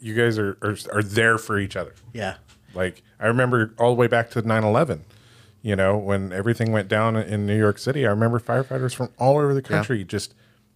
You 0.00 0.14
guys 0.14 0.38
are, 0.38 0.56
are 0.62 0.76
are 0.92 1.02
there 1.02 1.38
for 1.38 1.58
each 1.58 1.76
other. 1.76 1.94
Yeah. 2.12 2.36
Like 2.74 3.02
I 3.20 3.26
remember 3.26 3.72
all 3.78 3.90
the 3.90 3.94
way 3.96 4.06
back 4.06 4.30
to 4.30 4.42
9/11. 4.42 5.00
You 5.62 5.74
know, 5.76 5.96
when 5.96 6.32
everything 6.32 6.70
went 6.72 6.88
down 6.88 7.16
in 7.16 7.44
New 7.46 7.58
York 7.58 7.78
City, 7.78 8.06
I 8.06 8.10
remember 8.10 8.38
firefighters 8.38 8.94
from 8.94 9.10
all 9.18 9.38
over 9.38 9.52
the 9.54 9.62
country 9.62 10.04
just 10.04 10.34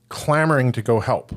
clamoring 0.08 0.72
to 0.72 0.82
go 0.82 1.00
help. 1.00 1.32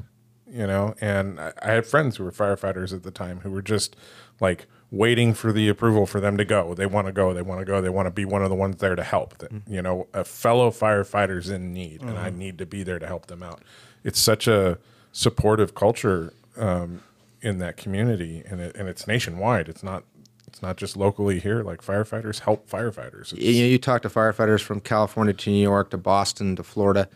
You 0.47 0.67
know, 0.67 0.93
and 1.01 1.39
I, 1.39 1.51
I 1.63 1.71
had 1.71 1.85
friends 1.87 2.17
who 2.17 2.23
were 2.25 2.31
firefighters 2.31 2.93
at 2.93 3.01
the 3.03 3.09
time 3.11 3.39
who 3.39 3.49
were 3.49 3.61
just 3.63 3.95
like 4.39 4.67
waiting 4.93 5.33
for 5.33 5.51
the 5.51 5.67
approval 5.67 6.05
for 6.05 6.19
them 6.19 6.37
to 6.37 6.45
go. 6.45 6.75
They 6.75 6.85
want 6.85 7.07
to 7.07 7.11
go. 7.13 7.33
They 7.33 7.41
want 7.41 7.59
to 7.59 7.65
go. 7.65 7.81
They 7.81 7.89
want 7.89 8.05
to 8.05 8.11
be 8.11 8.25
one 8.25 8.43
of 8.43 8.49
the 8.49 8.55
ones 8.55 8.77
there 8.77 8.95
to 8.95 9.03
help. 9.03 9.37
That 9.39 9.51
you 9.67 9.81
know, 9.81 10.07
a 10.13 10.23
fellow 10.23 10.69
firefighter's 10.69 11.49
in 11.49 11.73
need, 11.73 12.01
and 12.01 12.17
I 12.17 12.29
need 12.29 12.57
to 12.59 12.65
be 12.65 12.83
there 12.83 12.99
to 12.99 13.07
help 13.07 13.25
them 13.25 13.41
out. 13.43 13.61
It's 14.03 14.19
such 14.19 14.47
a 14.47 14.77
supportive 15.11 15.73
culture 15.75 16.33
um, 16.57 17.01
in 17.41 17.57
that 17.57 17.75
community, 17.75 18.43
and 18.45 18.61
it, 18.61 18.75
and 18.75 18.87
it's 18.87 19.07
nationwide. 19.07 19.67
It's 19.67 19.83
not 19.83 20.03
it's 20.47 20.61
not 20.61 20.77
just 20.77 20.95
locally 20.95 21.39
here. 21.39 21.63
Like 21.63 21.81
firefighters 21.81 22.39
help 22.41 22.69
firefighters. 22.69 23.33
It's- 23.33 23.39
you 23.55 23.63
know, 23.63 23.69
you 23.69 23.79
talk 23.79 24.03
to 24.03 24.09
firefighters 24.09 24.61
from 24.61 24.79
California 24.79 25.33
to 25.33 25.49
New 25.49 25.61
York 25.61 25.89
to 25.89 25.97
Boston 25.97 26.55
to 26.57 26.63
Florida. 26.63 27.09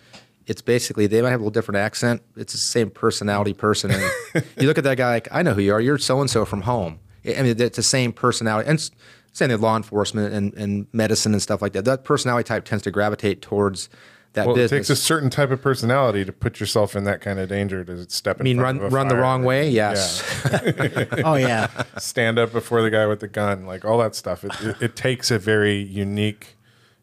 It's 0.48 0.62
basically 0.62 1.06
they 1.08 1.22
might 1.22 1.30
have 1.32 1.42
a 1.42 1.44
little 1.44 1.52
different 1.52 1.78
accent. 1.78 2.24
It's 2.38 2.54
the 2.54 2.58
same 2.60 2.90
personality 2.90 3.54
person. 3.54 3.92
And 3.92 4.12
you 4.60 4.66
look 4.68 4.78
at 4.80 4.86
that 4.86 4.98
guy 4.98 5.10
like, 5.12 5.28
I 5.30 5.44
know 5.44 5.54
who 5.54 5.62
you 5.62 5.74
are. 5.74 5.82
You're 5.82 5.98
so 5.98 6.22
and 6.22 6.30
so 6.30 6.46
from 6.46 6.62
home. 6.62 7.00
I 7.28 7.42
mean, 7.44 7.60
it's 7.62 7.76
the 7.78 7.84
same 7.84 8.14
personality. 8.14 8.70
And 8.70 8.80
s- 8.80 8.92
same 9.34 9.50
thing, 9.50 9.60
law 9.62 9.76
enforcement 9.78 10.34
and, 10.34 10.54
and 10.56 10.88
medicine 10.94 11.34
and 11.34 11.42
stuff 11.42 11.62
like 11.62 11.74
that. 11.74 11.86
That 11.86 12.04
personality 12.04 12.48
type 12.48 12.66
tends 12.66 12.84
to 12.84 12.92
gravitate 12.92 13.42
towards 13.42 13.90
that 14.34 14.46
well, 14.46 14.58
it 14.58 14.68
takes 14.68 14.90
a 14.90 14.96
certain 14.96 15.30
type 15.30 15.50
of 15.52 15.62
personality 15.62 16.24
to 16.26 16.32
put 16.32 16.60
yourself 16.60 16.96
in 16.96 17.06
that 17.06 17.22
kind 17.22 17.40
of 17.40 17.50
danger 17.50 17.84
to 17.84 18.10
step. 18.10 18.38
In 18.40 18.42
I 18.42 18.44
mean, 18.44 18.58
front 18.60 18.80
run 18.82 18.86
of 18.88 18.94
a 18.94 18.96
run 18.96 19.08
the 19.08 19.14
fire. 19.16 19.22
wrong 19.22 19.44
way. 19.44 19.70
Yes. 19.70 20.22
Oh 21.26 21.36
yeah. 21.36 21.70
stand 21.98 22.38
up 22.40 22.52
before 22.52 22.82
the 22.82 22.90
guy 22.92 23.06
with 23.08 23.20
the 23.20 23.28
gun, 23.28 23.66
like 23.66 23.84
all 23.86 23.98
that 24.00 24.16
stuff. 24.16 24.44
It, 24.44 24.52
it, 24.62 24.82
it 24.82 24.96
takes 24.96 25.32
a 25.32 25.40
very 25.40 25.78
unique 25.78 26.56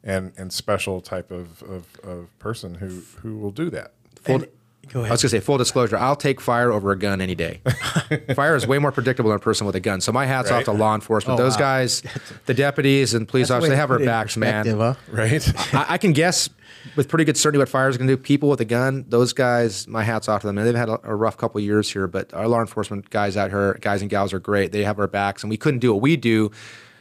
and 0.03 0.33
and 0.37 0.53
special 0.53 1.01
type 1.01 1.31
of, 1.31 1.63
of, 1.63 1.87
of 2.03 2.39
person 2.39 2.75
who 2.77 3.03
who 3.23 3.37
will 3.39 3.51
do 3.53 3.71
that. 3.71 3.93
And- 4.27 4.47
go 4.85 5.05
I 5.05 5.11
was 5.11 5.23
gonna 5.23 5.31
say 5.31 5.41
full 5.41 5.59
disclosure. 5.59 5.97
I'll 5.97 6.17
take 6.17 6.41
fire 6.41 6.71
over 6.73 6.91
a 6.93 6.99
gun 6.99 7.21
any 7.21 7.35
day. 7.35 7.61
fire 8.35 8.57
is 8.57 8.67
way 8.67 8.79
more 8.79 8.93
predictable 8.93 9.31
than 9.31 9.37
a 9.37 9.41
person 9.41 9.67
with 9.67 9.77
a 9.77 9.81
gun. 9.81 10.01
So 10.01 10.13
my 10.13 10.27
hats 10.27 10.51
off 10.51 10.65
to 10.65 10.73
law 10.73 10.95
enforcement. 10.95 11.39
Oh, 11.39 11.43
Those 11.43 11.55
wow. 11.55 11.61
guys, 11.61 12.03
the 12.47 12.55
deputies 12.55 13.15
and 13.15 13.27
police 13.29 13.51
officers, 13.51 13.71
they 13.71 13.77
have 13.77 13.91
our 13.91 13.99
backs, 13.99 14.37
man. 14.37 14.67
huh? 14.67 14.95
Right? 15.11 15.47
I, 15.75 15.87
I 15.91 15.99
can 15.99 16.13
guess 16.13 16.49
with 16.97 17.09
pretty 17.09 17.25
good 17.25 17.37
certainty 17.37 17.59
what 17.59 17.69
fire 17.69 17.89
is 17.89 17.97
going 17.97 18.09
to 18.09 18.17
do. 18.17 18.23
People 18.23 18.49
with 18.49 18.61
a 18.61 18.65
gun, 18.65 19.05
those 19.09 19.33
guys, 19.33 19.87
my 19.89 20.03
hats 20.05 20.29
off 20.29 20.43
to 20.43 20.47
them. 20.47 20.59
And 20.59 20.67
they've 20.67 20.75
had 20.75 20.89
a, 20.89 21.01
a 21.05 21.15
rough 21.15 21.37
couple 21.37 21.59
of 21.59 21.65
years 21.65 21.91
here, 21.91 22.07
but 22.07 22.33
our 22.35 22.47
law 22.49 22.61
enforcement 22.61 23.11
guys 23.11 23.37
out 23.37 23.51
here, 23.51 23.79
guys 23.81 24.01
and 24.03 24.11
gals, 24.11 24.33
are 24.33 24.39
great. 24.39 24.73
They 24.73 24.85
have 24.85 24.99
our 24.99 25.07
backs, 25.07 25.43
and 25.43 25.51
we 25.51 25.57
couldn't 25.57 25.81
do 25.81 25.93
what 25.93 26.03
we 26.03 26.17
do. 26.17 26.51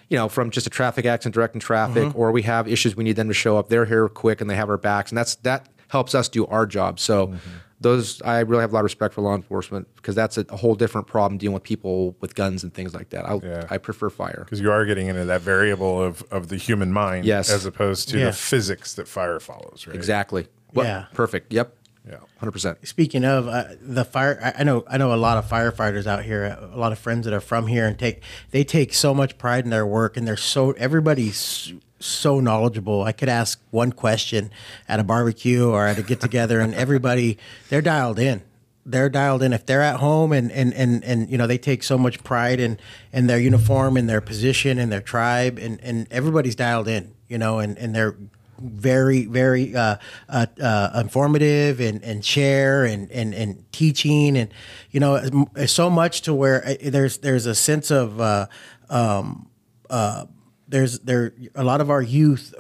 You 0.10 0.18
know, 0.20 0.30
from 0.30 0.52
just 0.52 0.68
a 0.68 0.70
traffic 0.70 1.06
accident, 1.06 1.34
directing 1.34 1.60
traffic, 1.60 2.16
or 2.16 2.32
we 2.32 2.44
have 2.44 2.68
issues 2.68 2.96
we 2.96 3.04
need 3.04 3.16
them 3.16 3.30
to 3.30 3.34
show 3.34 3.58
up. 3.58 3.70
They're 3.70 3.86
here 3.86 4.08
quick, 4.10 4.42
and 4.42 4.50
they 4.50 4.56
have 4.56 4.70
our 4.70 4.78
backs, 4.78 5.10
and 5.10 5.18
that's 5.18 5.36
that 5.38 5.73
helps 5.94 6.14
us 6.14 6.28
do 6.28 6.46
our 6.48 6.66
job. 6.66 7.00
So, 7.00 7.34
those 7.80 8.22
I 8.22 8.40
really 8.40 8.62
have 8.62 8.72
a 8.72 8.74
lot 8.74 8.80
of 8.80 8.86
respect 8.86 9.14
for 9.14 9.22
law 9.22 9.36
enforcement 9.36 9.88
because 9.98 10.16
that's 10.16 10.38
a, 10.38 10.46
a 10.50 10.56
whole 10.58 10.74
different 10.76 11.06
problem 11.08 11.38
dealing 11.38 11.54
with 11.54 11.64
people 11.64 12.16
with 12.22 12.34
guns 12.34 12.64
and 12.64 12.74
things 12.74 12.94
like 12.94 13.10
that. 13.10 13.26
I, 13.30 13.34
Yeah. 13.44 13.68
I 13.70 13.78
prefer 13.78 14.10
fire. 14.10 14.42
Because 14.46 14.62
you 14.62 14.72
are 14.72 14.86
getting 14.86 15.08
into 15.08 15.26
that 15.26 15.42
variable 15.42 16.02
of, 16.02 16.24
of 16.32 16.48
the 16.48 16.56
human 16.56 16.92
mind, 16.94 17.26
Yes. 17.26 17.50
as 17.50 17.66
opposed 17.66 18.08
to 18.10 18.20
Yeah. 18.20 18.26
the 18.28 18.34
physics 18.34 18.94
that 18.96 19.08
fire 19.08 19.40
follows. 19.40 19.86
Right? 19.86 19.96
Exactly. 19.98 20.48
Well, 20.74 20.86
Yeah. 20.86 21.06
Perfect. 21.14 21.52
Yep. 21.52 21.76
Yeah. 22.10 22.18
Hundred 22.38 22.52
percent. 22.54 22.78
Speaking 22.88 23.24
of 23.26 23.48
uh, 23.50 23.64
the 23.82 24.06
fire, 24.06 24.40
I, 24.44 24.62
I 24.62 24.64
know 24.64 24.84
I 24.90 24.98
know 24.98 25.14
a 25.14 25.20
lot 25.28 25.38
of 25.38 25.46
firefighters 25.50 26.06
out 26.08 26.24
here. 26.24 26.58
A 26.74 26.78
lot 26.78 26.92
of 26.94 27.00
friends 27.00 27.24
that 27.26 27.34
are 27.34 27.40
from 27.52 27.68
here 27.68 27.86
and 27.86 27.98
take 28.00 28.22
they 28.52 28.64
take 28.64 28.94
so 28.94 29.14
much 29.14 29.38
pride 29.38 29.64
in 29.66 29.70
their 29.72 29.86
work, 29.86 30.16
and 30.18 30.26
they're 30.28 30.36
so 30.38 30.72
everybody's 30.74 31.74
so 32.04 32.40
knowledgeable. 32.40 33.04
I 33.04 33.12
could 33.12 33.30
ask 33.30 33.60
one 33.72 33.92
question 33.92 34.52
at 34.88 35.00
a 35.00 35.04
barbecue 35.04 35.68
or 35.68 35.88
at 35.88 35.98
a 35.98 36.04
get 36.04 36.22
together, 36.22 36.60
and 36.60 36.74
everybody 36.76 37.38
they're 37.70 37.82
dialed 37.82 38.20
in. 38.20 38.42
They're 38.86 39.10
dialed 39.10 39.42
in. 39.44 39.54
If 39.54 39.66
they're 39.66 39.82
at 39.82 39.98
home 39.98 40.34
and 40.34 40.52
and 40.52 40.74
and 40.74 41.04
and 41.04 41.30
you 41.30 41.38
know 41.38 41.48
they 41.48 41.58
take 41.58 41.84
so 41.84 41.98
much 41.98 42.24
pride 42.24 42.60
in 42.60 42.78
in 43.14 43.28
their 43.28 43.40
uniform 43.40 43.96
and 43.96 44.10
their 44.10 44.22
position 44.22 44.78
and 44.78 44.92
their 44.92 45.02
tribe, 45.02 45.58
and 45.58 45.80
and 45.82 46.08
everybody's 46.12 46.56
dialed 46.56 46.88
in. 46.88 47.14
You 47.30 47.38
know, 47.38 47.60
and 47.60 47.78
and 47.78 47.96
they're 47.96 48.16
very 48.60 49.26
very 49.26 49.76
uh, 49.76 49.98
uh, 50.30 50.46
uh, 50.62 51.02
informative 51.02 51.80
and, 51.80 52.04
and 52.04 52.24
share 52.24 52.86
and, 52.86 53.12
and, 53.12 53.34
and 53.34 53.72
teaching 53.72 54.38
and 54.38 54.54
you 54.92 55.00
know 55.00 55.48
so 55.66 55.90
much 55.90 56.22
to 56.22 56.34
where 56.34 56.66
uh, 56.66 56.76
there's 56.82 57.18
there's 57.20 57.46
a 57.46 57.56
sense 57.56 57.92
of 57.92 58.22
uh, 58.22 58.48
um, 58.90 59.50
uh, 59.90 60.26
there's 60.74 61.00
there 61.00 61.34
a 61.54 61.64
lot 61.64 61.82
of 61.82 61.92
our 61.92 62.02
youth 62.02 62.54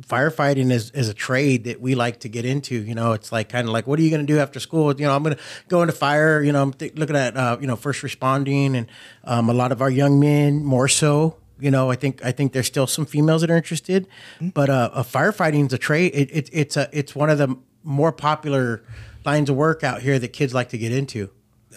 firefighting 0.00 0.72
is, 0.72 0.90
is 0.92 1.10
a 1.10 1.14
trade 1.14 1.64
that 1.64 1.82
we 1.82 1.94
like 1.94 2.20
to 2.20 2.28
get 2.28 2.46
into 2.46 2.74
you 2.74 2.94
know? 2.94 3.12
It's 3.12 3.30
like 3.30 3.50
kind 3.50 3.68
of 3.68 3.74
like 3.74 3.86
what 3.86 3.98
are 3.98 4.02
you 4.02 4.08
going 4.08 4.26
to 4.26 4.32
do 4.32 4.38
after 4.38 4.58
school? 4.58 4.98
You 4.98 5.06
know 5.06 5.14
i'm 5.14 5.22
going 5.22 5.36
to 5.36 5.42
go 5.68 5.82
into 5.82 5.92
fire 5.92 6.42
you 6.42 6.50
know 6.50 6.62
i'm 6.62 6.72
th- 6.72 6.94
looking 6.94 7.14
at 7.14 7.36
uh, 7.36 7.58
you 7.60 7.66
know 7.66 7.76
first 7.76 8.02
responding 8.02 8.74
and 8.74 8.86
um, 9.24 9.50
a 9.50 9.54
lot 9.54 9.70
of 9.70 9.82
our 9.82 9.90
young 9.90 10.18
men 10.18 10.64
more 10.64 10.88
so 10.88 11.36
you 11.60 11.70
know? 11.70 11.90
I 11.90 11.96
think 11.96 12.24
i 12.24 12.32
think 12.32 12.54
there's 12.54 12.66
still 12.66 12.86
some 12.86 13.04
females 13.04 13.42
that 13.42 13.50
are 13.50 13.56
interested 13.56 14.08
but 14.40 14.70
uh, 14.70 14.90
uh 14.94 15.02
firefighting 15.02 15.66
is 15.66 15.74
a 15.74 15.78
trade. 15.78 16.12
It, 16.14 16.30
it, 16.32 16.48
it's 16.52 16.76
a 16.78 16.88
it's 16.90 17.14
one 17.14 17.28
of 17.28 17.36
the 17.36 17.54
more 17.84 18.12
popular 18.12 18.82
lines 19.26 19.50
of 19.50 19.56
work 19.56 19.84
out 19.84 20.00
here 20.00 20.18
that 20.18 20.28
kids 20.28 20.54
like 20.54 20.70
to 20.70 20.78
get 20.78 20.92
into 20.92 21.30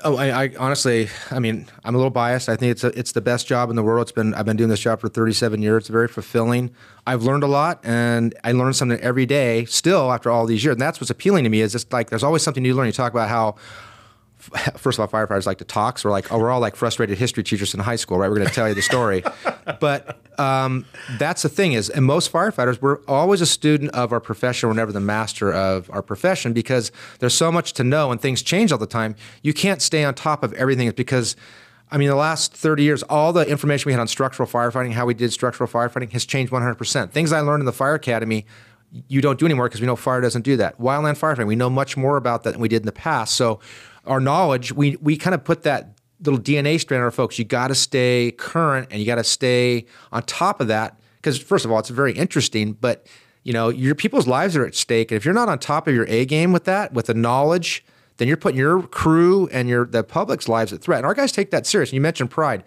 Oh, 0.03 0.17
I, 0.17 0.43
I 0.43 0.51
honestly, 0.59 1.07
I 1.31 1.39
mean, 1.39 1.67
I'm 1.83 1.95
a 1.95 1.97
little 1.97 2.11
biased. 2.11 2.49
I 2.49 2.55
think 2.55 2.71
it's 2.71 2.83
a, 2.83 2.87
it's 2.99 3.13
the 3.13 3.21
best 3.21 3.47
job 3.47 3.69
in 3.69 3.75
the 3.75 3.83
world. 3.83 4.03
It's 4.03 4.11
been 4.11 4.33
I've 4.33 4.45
been 4.45 4.57
doing 4.57 4.69
this 4.69 4.79
job 4.79 4.99
for 4.99 5.07
37 5.07 5.61
years. 5.61 5.83
It's 5.83 5.89
very 5.89 6.07
fulfilling. 6.07 6.71
I've 7.07 7.23
learned 7.23 7.43
a 7.43 7.47
lot, 7.47 7.79
and 7.83 8.33
I 8.43 8.51
learn 8.51 8.73
something 8.73 8.99
every 8.99 9.25
day. 9.25 9.65
Still, 9.65 10.11
after 10.11 10.29
all 10.29 10.45
these 10.45 10.63
years, 10.63 10.73
and 10.73 10.81
that's 10.81 10.99
what's 10.99 11.09
appealing 11.09 11.43
to 11.45 11.49
me 11.49 11.61
is 11.61 11.71
just 11.71 11.93
like 11.93 12.09
there's 12.09 12.23
always 12.23 12.43
something 12.43 12.61
new 12.61 12.71
to 12.71 12.77
learn. 12.77 12.87
You 12.87 12.91
talk 12.91 13.13
about 13.13 13.29
how 13.29 13.55
first 14.77 14.99
of 14.99 15.01
all, 15.01 15.07
firefighters 15.07 15.45
like 15.45 15.57
to 15.59 15.65
talk. 15.65 15.99
So 15.99 16.09
we're 16.09 16.13
like, 16.13 16.31
oh, 16.31 16.37
we're 16.37 16.51
all 16.51 16.59
like 16.59 16.75
frustrated 16.75 17.17
history 17.17 17.43
teachers 17.43 17.73
in 17.73 17.79
high 17.79 17.95
school, 17.95 18.17
right? 18.17 18.29
We're 18.29 18.37
going 18.37 18.47
to 18.47 18.53
tell 18.53 18.67
you 18.67 18.73
the 18.73 18.81
story. 18.81 19.23
but 19.79 20.19
um, 20.39 20.85
that's 21.17 21.41
the 21.41 21.49
thing 21.49 21.73
is, 21.73 21.89
and 21.89 22.05
most 22.05 22.31
firefighters, 22.31 22.81
we're 22.81 22.99
always 23.05 23.41
a 23.41 23.45
student 23.45 23.91
of 23.91 24.11
our 24.11 24.19
profession. 24.19 24.69
We're 24.69 24.75
never 24.75 24.91
the 24.91 24.99
master 24.99 25.53
of 25.53 25.89
our 25.91 26.01
profession 26.01 26.53
because 26.53 26.91
there's 27.19 27.33
so 27.33 27.51
much 27.51 27.73
to 27.73 27.83
know 27.83 28.11
and 28.11 28.21
things 28.21 28.41
change 28.41 28.71
all 28.71 28.77
the 28.77 28.87
time. 28.87 29.15
You 29.41 29.53
can't 29.53 29.81
stay 29.81 30.03
on 30.03 30.13
top 30.13 30.43
of 30.43 30.53
everything 30.53 30.89
because. 30.91 31.35
I 31.91 31.97
mean, 31.97 32.09
the 32.09 32.15
last 32.15 32.51
30 32.51 32.81
years, 32.81 33.03
all 33.03 33.31
the 33.31 33.47
information 33.47 33.87
we 33.87 33.93
had 33.93 33.99
on 33.99 34.07
structural 34.07 34.49
firefighting, 34.49 34.93
how 34.93 35.05
we 35.05 35.13
did 35.13 35.31
structural 35.31 35.69
firefighting, 35.69 36.11
has 36.13 36.25
changed 36.25 36.51
100%. 36.51 37.11
Things 37.11 37.31
I 37.31 37.41
learned 37.41 37.61
in 37.61 37.67
the 37.67 37.71
fire 37.71 37.93
academy, 37.93 38.47
you 39.07 39.21
don't 39.21 39.39
do 39.39 39.45
anymore 39.45 39.67
because 39.67 39.81
we 39.81 39.87
know 39.87 39.95
fire 39.95 40.21
doesn't 40.21 40.43
do 40.43 40.57
that. 40.57 40.79
Wildland 40.79 41.17
firefighting, 41.17 41.47
we 41.47 41.55
know 41.55 41.69
much 41.69 41.97
more 41.97 42.17
about 42.17 42.43
that 42.43 42.51
than 42.51 42.61
we 42.61 42.67
did 42.67 42.81
in 42.81 42.85
the 42.85 42.91
past. 42.91 43.35
So, 43.35 43.59
our 44.05 44.19
knowledge, 44.19 44.71
we 44.71 44.97
we 44.97 45.17
kind 45.17 45.33
of 45.33 45.43
put 45.43 45.63
that 45.63 45.97
little 46.21 46.39
DNA 46.39 46.79
strand 46.79 47.01
on 47.01 47.05
our 47.05 47.11
folks. 47.11 47.37
You 47.37 47.45
got 47.45 47.67
to 47.67 47.75
stay 47.75 48.33
current 48.37 48.87
and 48.91 48.99
you 48.99 49.05
got 49.05 49.15
to 49.15 49.23
stay 49.23 49.85
on 50.11 50.23
top 50.23 50.61
of 50.61 50.67
that 50.67 50.99
because 51.17 51.37
first 51.37 51.65
of 51.65 51.71
all, 51.71 51.79
it's 51.79 51.89
very 51.89 52.13
interesting, 52.13 52.73
but 52.73 53.07
you 53.43 53.53
know 53.53 53.69
your 53.69 53.95
people's 53.95 54.27
lives 54.27 54.55
are 54.55 54.65
at 54.65 54.75
stake, 54.75 55.11
and 55.11 55.17
if 55.17 55.25
you're 55.25 55.33
not 55.33 55.49
on 55.49 55.59
top 55.59 55.87
of 55.87 55.93
your 55.93 56.05
A 56.07 56.25
game 56.25 56.51
with 56.51 56.65
that, 56.65 56.93
with 56.93 57.07
the 57.07 57.13
knowledge 57.13 57.83
then 58.17 58.27
you're 58.27 58.37
putting 58.37 58.59
your 58.59 58.83
crew 58.83 59.47
and 59.51 59.67
your 59.67 59.85
the 59.85 60.03
public's 60.03 60.47
lives 60.47 60.71
at 60.71 60.81
threat. 60.81 60.99
And 60.99 61.05
our 61.05 61.13
guys 61.13 61.31
take 61.31 61.51
that 61.51 61.65
serious. 61.65 61.89
And 61.89 61.95
you 61.95 62.01
mentioned 62.01 62.31
pride. 62.31 62.63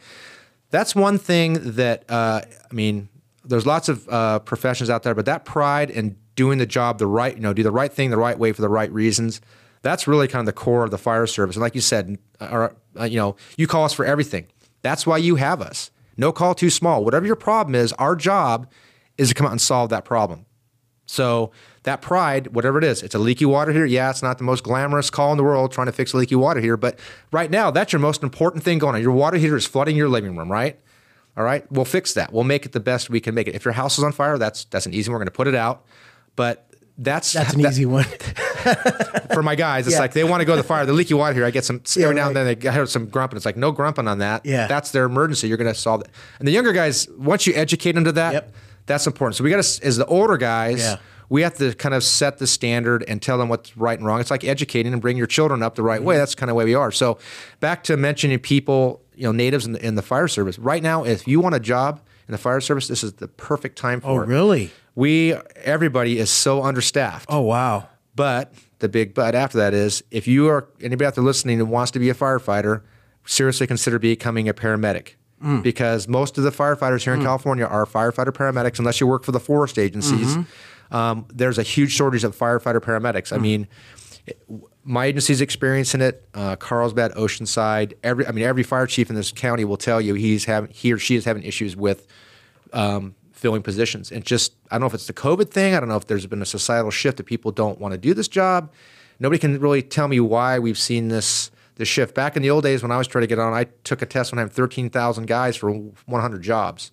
That's 0.71 0.95
one 0.95 1.19
thing 1.19 1.75
that 1.75 2.05
uh, 2.09 2.43
I 2.71 2.75
mean. 2.75 3.09
There's 3.45 3.65
lots 3.65 3.89
of 3.89 4.07
uh, 4.11 4.41
professions 4.41 4.91
out 4.91 5.05
there, 5.05 5.15
but 5.15 5.25
that 5.25 5.47
pride 5.47 5.91
and 5.91 6.17
doing 6.35 6.59
the 6.59 6.67
job 6.67 6.99
the 6.99 7.07
right, 7.07 7.35
you 7.35 7.41
know, 7.41 7.55
do 7.55 7.63
the 7.63 7.71
right 7.71 7.91
thing 7.91 8.11
the 8.11 8.19
right 8.19 8.39
way 8.39 8.53
for 8.53 8.61
the 8.61 8.69
right 8.69 8.93
reasons. 8.93 9.41
That's 9.83 10.09
really 10.09 10.29
kind 10.29 10.41
of 10.41 10.47
the 10.47 10.53
core 10.53 10.85
of 10.85 10.91
the 10.91 10.99
fire 10.99 11.27
service. 11.27 11.57
And 11.57 11.63
like 11.63 11.75
you 11.75 11.81
said, 11.81 12.19
uh, 12.41 12.69
uh 12.99 13.05
you 13.05 13.17
know, 13.17 13.37
you 13.57 13.67
call 13.67 13.85
us 13.85 13.93
for 13.93 14.05
everything. 14.05 14.47
That's 14.83 15.07
why 15.07 15.19
you 15.19 15.37
have 15.37 15.61
us. 15.61 15.91
No 16.17 16.33
call 16.33 16.55
too 16.55 16.71
small. 16.71 17.05
Whatever 17.05 17.27
your 17.27 17.37
problem 17.37 17.75
is, 17.75 17.93
our 17.95 18.17
job 18.17 18.71
is 19.17 19.29
to 19.29 19.35
come 19.35 19.47
out 19.47 19.53
and 19.53 19.61
solve 19.61 19.91
that 19.91 20.05
problem. 20.05 20.47
So 21.07 21.53
that 21.85 22.03
pride, 22.03 22.49
whatever 22.49 22.77
it 22.77 22.85
is, 22.85 23.03
it's 23.03 23.15
a 23.15 23.19
leaky 23.19 23.47
water 23.47 23.73
here. 23.73 23.87
Yeah, 23.87 24.11
it's 24.11 24.23
not 24.23 24.37
the 24.37 24.45
most 24.45 24.63
glamorous 24.63 25.09
call 25.09 25.33
in 25.33 25.39
the 25.39 25.45
world 25.45 25.73
trying 25.73 25.87
to 25.87 25.93
fix 25.93 26.13
a 26.13 26.19
leaky 26.19 26.35
water 26.35 26.61
here, 26.61 26.77
but 26.77 26.99
right 27.33 27.51
now 27.51 27.71
that's 27.71 27.93
your 27.93 28.01
most 28.01 28.23
important 28.23 28.63
thing 28.63 28.79
going 28.79 28.95
on. 28.95 29.01
Your 29.01 29.13
water 29.13 29.39
heater 29.39 29.57
is 29.57 29.65
flooding 29.65 29.97
your 29.97 30.09
living 30.09 30.37
room, 30.37 30.53
right? 30.53 30.79
All 31.37 31.45
right, 31.45 31.71
we'll 31.71 31.85
fix 31.85 32.15
that. 32.15 32.33
We'll 32.33 32.45
make 32.45 32.67
it 32.67 32.73
the 32.73 32.81
best 32.81 33.11
we 33.11 33.21
can 33.21 33.35
make 33.35 33.47
it. 33.47 33.55
If 33.55 33.65
your 33.65 33.73
house 33.73 33.97
is 33.97 34.05
on 34.05 34.13
fire, 34.13 34.39
that's 34.39 34.65
that's 34.65 34.87
an 34.87 34.93
easy 34.93 35.09
one. 35.09 35.15
We're 35.15 35.21
going 35.21 35.29
to 35.29 35.37
put 35.37 35.47
it 35.47 35.55
out, 35.55 35.87
but 36.37 36.69
that's 36.99 37.33
that's 37.33 37.55
an 37.55 37.63
that, 37.63 37.71
easy 37.71 37.87
one 37.87 38.05
for 39.33 39.43
my 39.43 39.55
guys. 39.55 39.87
It's 39.87 39.95
yeah. 39.95 40.01
like 40.01 40.13
they 40.13 40.25
want 40.25 40.41
to 40.41 40.45
go 40.45 40.57
to 40.57 40.63
the 40.63 40.67
fire. 40.67 40.87
The 40.87 40.93
leaky 40.93 41.15
water 41.15 41.35
here. 41.35 41.45
I 41.45 41.51
get 41.51 41.65
some 41.65 41.83
yeah, 41.97 42.05
every 42.05 42.17
now 42.17 42.23
right. 42.23 42.37
and 42.37 42.37
then. 42.37 42.59
They, 42.59 42.69
I 42.69 42.73
heard 42.73 42.89
some 42.89 43.07
grumping. 43.07 43.37
It's 43.37 43.47
like 43.47 43.57
no 43.57 43.73
grumping 43.73 44.09
on 44.09 44.19
that. 44.19 44.45
Yeah, 44.45 44.67
that's 44.67 44.91
their 44.91 45.05
emergency. 45.05 45.49
You're 45.49 45.57
going 45.57 45.73
to 45.73 45.79
solve 45.79 46.01
it. 46.03 46.09
And 46.39 46.47
the 46.47 46.53
younger 46.53 46.73
guys, 46.73 47.09
once 47.11 47.47
you 47.47 47.55
educate 47.55 47.93
them 47.93 48.05
to 48.05 48.13
that, 48.13 48.33
yep. 48.33 48.55
that's 48.87 49.07
important. 49.07 49.37
So 49.37 49.45
we 49.45 49.51
got 49.51 49.63
to, 49.63 49.87
as 49.87 49.97
the 49.97 50.07
older 50.07 50.37
guys. 50.37 50.81
Yeah 50.81 50.97
we 51.29 51.43
have 51.43 51.57
to 51.59 51.75
kind 51.75 51.95
of 51.95 52.03
set 52.03 52.39
the 52.39 52.47
standard 52.47 53.05
and 53.07 53.21
tell 53.21 53.39
them 53.39 53.49
what's 53.49 53.77
right 53.77 53.99
and 53.99 54.07
wrong. 54.07 54.21
It's 54.21 54.31
like 54.31 54.45
educating 54.45 54.93
and 54.93 55.03
bring 55.03 55.17
your 55.17 55.27
children 55.27 55.63
up 55.63 55.75
the 55.75 55.83
right 55.83 56.03
way. 56.03 56.15
Mm-hmm. 56.15 56.21
That's 56.21 56.35
kind 56.35 56.51
of 56.51 56.57
way 56.57 56.65
we 56.65 56.75
are. 56.75 56.91
So 56.91 57.19
back 57.61 57.85
to 57.85 57.97
mentioning 57.97 58.39
people, 58.39 59.03
you 59.15 59.25
know, 59.25 59.33
natives 59.33 59.67
in 59.67 59.73
the, 59.73 59.85
in 59.85 59.95
the 59.95 60.03
fire 60.03 60.29
service. 60.29 60.59
Right 60.59 60.83
now, 60.83 61.05
if 61.05 61.29
you 61.29 61.41
want 61.41 61.55
a 61.55 61.61
job 61.61 62.01
in 62.27 62.33
the 62.33 62.39
fire 62.39 62.61
service, 62.61 62.89
this 62.89 63.05
is 63.05 63.15
the 63.15 63.29
perfect 63.29 63.77
time 63.77 64.01
for 64.01 64.09
oh, 64.09 64.21
it. 64.21 64.25
Oh, 64.25 64.27
really? 64.27 64.71
We 64.95 65.35
everybody 65.57 66.19
is 66.19 66.31
so 66.31 66.63
understaffed. 66.63 67.27
Oh, 67.29 67.41
wow. 67.41 67.89
But 68.19 68.53
the 68.81 68.89
big 68.89 69.15
but 69.15 69.35
after 69.35 69.57
that 69.59 69.73
is 69.73 70.03
if 70.11 70.29
you 70.29 70.49
are 70.49 70.69
anybody 70.81 71.07
out 71.07 71.15
there 71.15 71.25
listening 71.25 71.61
and 71.61 71.71
wants 71.71 71.91
to 71.93 71.99
be 71.99 72.11
a 72.11 72.15
firefighter, 72.15 72.83
seriously 73.25 73.67
consider 73.67 73.99
becoming 73.99 74.49
a 74.49 74.55
paramedic. 74.55 75.15
Mm. 75.43 75.63
Because 75.63 76.09
most 76.09 76.37
of 76.37 76.45
the 76.45 76.51
firefighters 76.51 77.05
here 77.05 77.15
in 77.15 77.21
mm. 77.21 77.25
California 77.25 77.65
are 77.65 77.87
firefighter 77.87 78.33
paramedics, 78.33 78.79
unless 78.79 79.01
you 79.01 79.07
work 79.07 79.25
for 79.25 79.33
the 79.33 79.41
forest 79.41 79.79
agencies. 79.79 80.37
Mm-hmm 80.37 80.43
um, 80.91 81.27
there's 81.33 81.59
a 81.59 81.63
huge 81.63 81.93
shortage 81.93 82.25
of 82.25 82.37
firefighter 82.37 82.81
paramedics. 82.81 83.33
I 83.33 83.37
hmm. 83.37 83.43
mean, 83.43 83.69
my 84.85 85.07
agency's 85.07 85.41
experiencing 85.41 86.01
it. 86.01 86.27
Uh, 86.35 86.57
Carlsbad, 86.57 87.13
Oceanside, 87.13 87.95
every 88.03 88.27
I 88.27 88.33
mean, 88.33 88.45
every 88.45 88.63
fire 88.63 88.87
chief 88.87 89.11
in 89.11 89.17
this 89.17 89.33
county 89.33 89.65
will 89.65 89.77
tell 89.77 90.01
you 90.01 90.15
he's 90.15 90.45
having 90.47 90.71
he 90.71 90.93
or 90.93 90.99
she 90.99 91.17
is 91.17 91.25
having 91.25 91.43
issues 91.43 91.77
with 91.77 92.07
um, 92.73 93.15
filling 93.39 93.63
positions. 93.63 94.11
And 94.11 94.25
just 94.25 94.55
I 94.71 94.75
don't 94.75 94.83
know 94.83 94.87
if 94.89 94.95
it's 94.95 95.07
the 95.07 95.13
COVID 95.13 95.51
thing. 95.51 95.75
I 95.75 95.81
don't 95.81 95.89
know 95.89 95.97
if 95.97 96.07
there's 96.07 96.27
been 96.27 96.43
a 96.43 96.47
societal 96.47 96.91
shift 96.91 97.19
that 97.19 97.25
people 97.25 97.53
don't 97.53 97.81
want 97.81 97.93
to 97.93 97.99
do 97.99 98.13
this 98.13 98.29
job. 98.29 98.71
Nobody 99.21 99.39
can 99.39 99.59
really 99.61 99.83
tell 99.83 100.09
me 100.09 100.21
why 100.21 100.59
we've 100.59 100.79
seen 100.79 101.09
this 101.09 101.51
this 101.77 101.89
shift. 101.89 102.15
Back 102.15 102.37
in 102.37 102.43
the 102.43 102.51
old 102.51 102.65
days 102.65 102.83
when 102.83 102.91
I 102.91 102.99
was 102.99 103.07
trying 103.07 103.23
to 103.23 103.29
get 103.29 103.39
on, 103.39 103.55
I 103.55 103.65
took 103.85 104.03
a 104.03 104.07
test 104.07 104.33
when 104.33 104.41
I 104.41 104.43
had 104.43 104.53
13,000 104.53 105.27
guys 105.27 105.57
for 105.57 105.71
100 105.71 106.43
jobs. 106.43 106.91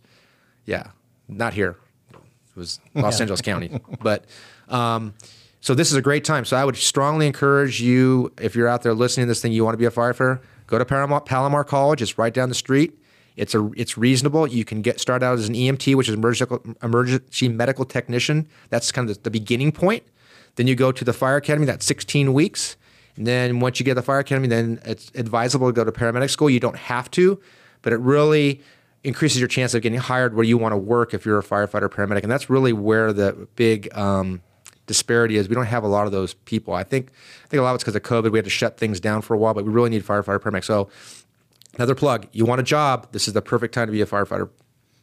Yeah, 0.66 0.92
not 1.28 1.56
here. 1.56 1.78
It 2.12 2.20
was 2.56 2.80
Los. 2.94 3.20
Angeles 3.20 3.42
County. 3.42 3.80
But 4.02 4.26
um, 4.70 5.16
so 5.62 5.74
this 5.74 5.92
is 5.92 5.98
a 5.98 6.02
great 6.02 6.24
time. 6.24 6.46
So 6.46 6.56
I 6.56 6.64
would 6.64 6.78
strongly 6.78 7.26
encourage 7.26 7.82
you, 7.82 8.32
if 8.40 8.56
you're 8.56 8.68
out 8.68 8.84
there 8.84 8.94
listening 8.94 9.26
to 9.26 9.30
this 9.30 9.42
thing, 9.42 9.52
you 9.52 9.66
want 9.66 9.74
to 9.74 9.80
be 9.80 9.86
a 9.86 9.92
firefighter, 9.92 10.40
go 10.68 10.78
to 10.78 10.86
Palomar, 10.86 11.22
Palomar 11.22 11.64
College. 11.64 12.04
It's 12.04 12.20
right 12.20 12.34
down 12.34 12.50
the 12.50 12.56
street. 12.56 12.94
It's 13.36 13.54
a 13.54 13.70
it's 13.76 13.98
reasonable. 13.98 14.48
You 14.48 14.64
can 14.66 14.82
get 14.82 15.00
started 15.00 15.26
out 15.26 15.38
as 15.38 15.48
an 15.48 15.56
EMT, 15.56 15.96
which 15.96 16.08
is 16.08 16.16
emergency, 16.16 16.56
emergency 16.82 17.50
medical 17.50 17.86
technician. 17.86 18.48
That's 18.70 18.92
kind 18.92 19.10
of 19.10 19.18
the, 19.18 19.24
the 19.24 19.32
beginning 19.32 19.72
point. 19.72 20.04
Then 20.56 20.68
you 20.68 20.76
go 20.76 20.92
to 20.92 21.04
the 21.04 21.14
fire 21.14 21.36
academy. 21.36 21.66
That's 21.66 21.86
16 21.86 22.34
weeks. 22.34 22.78
And 23.18 23.28
then 23.28 23.60
once 23.60 23.80
you 23.80 23.86
get 23.86 23.96
the 23.96 24.02
fire 24.02 24.20
academy, 24.20 24.48
then 24.48 24.80
it's 24.86 25.12
advisable 25.16 25.68
to 25.68 25.74
go 25.74 25.84
to 25.84 25.92
paramedic 25.92 26.30
school. 26.30 26.50
You 26.50 26.60
don't 26.60 26.78
have 26.78 27.10
to, 27.12 27.40
but 27.82 27.94
it 27.94 28.00
really 28.00 28.62
increases 29.06 29.40
your 29.40 29.48
chance 29.48 29.74
of 29.74 29.84
getting 29.84 30.00
hired 30.00 30.34
where 30.34 30.44
you 30.44 30.58
want 30.58 30.74
to 30.74 30.78
work 30.78 31.14
if 31.14 31.26
you're 31.26 31.38
a 31.38 31.44
firefighter 31.44 31.88
paramedic 31.88 32.24
and 32.24 32.32
that's 32.32 32.50
really 32.50 32.74
where 32.74 33.14
the 33.14 33.48
big 33.56 33.96
um, 33.96 34.42
disparity 34.88 35.38
is 35.38 35.48
we 35.48 35.54
don't 35.54 35.68
have 35.68 35.84
a 35.84 35.88
lot 35.88 36.08
of 36.08 36.12
those 36.12 36.34
people 36.34 36.74
i 36.74 36.84
think 36.84 37.12
i 37.44 37.48
think 37.48 37.60
a 37.60 37.64
lot 37.64 37.70
of 37.70 37.76
it's 37.76 37.84
because 37.84 37.96
of 37.96 38.02
covid 38.02 38.32
we 38.32 38.40
had 38.40 38.44
to 38.44 38.50
shut 38.50 38.78
things 38.78 39.00
down 39.00 39.22
for 39.22 39.36
a 39.36 39.38
while 39.38 39.54
but 39.54 39.64
we 39.64 39.72
really 39.72 39.92
need 39.92 40.04
firefighter 40.04 40.40
paramedics 40.40 40.64
so 40.64 40.90
another 41.76 41.96
plug 41.96 42.28
you 42.32 42.46
want 42.46 42.60
a 42.60 42.64
job 42.64 43.08
this 43.12 43.28
is 43.28 43.34
the 43.34 43.42
perfect 43.42 43.74
time 43.74 43.88
to 43.88 43.92
be 43.92 44.02
a 44.02 44.06
firefighter 44.06 44.50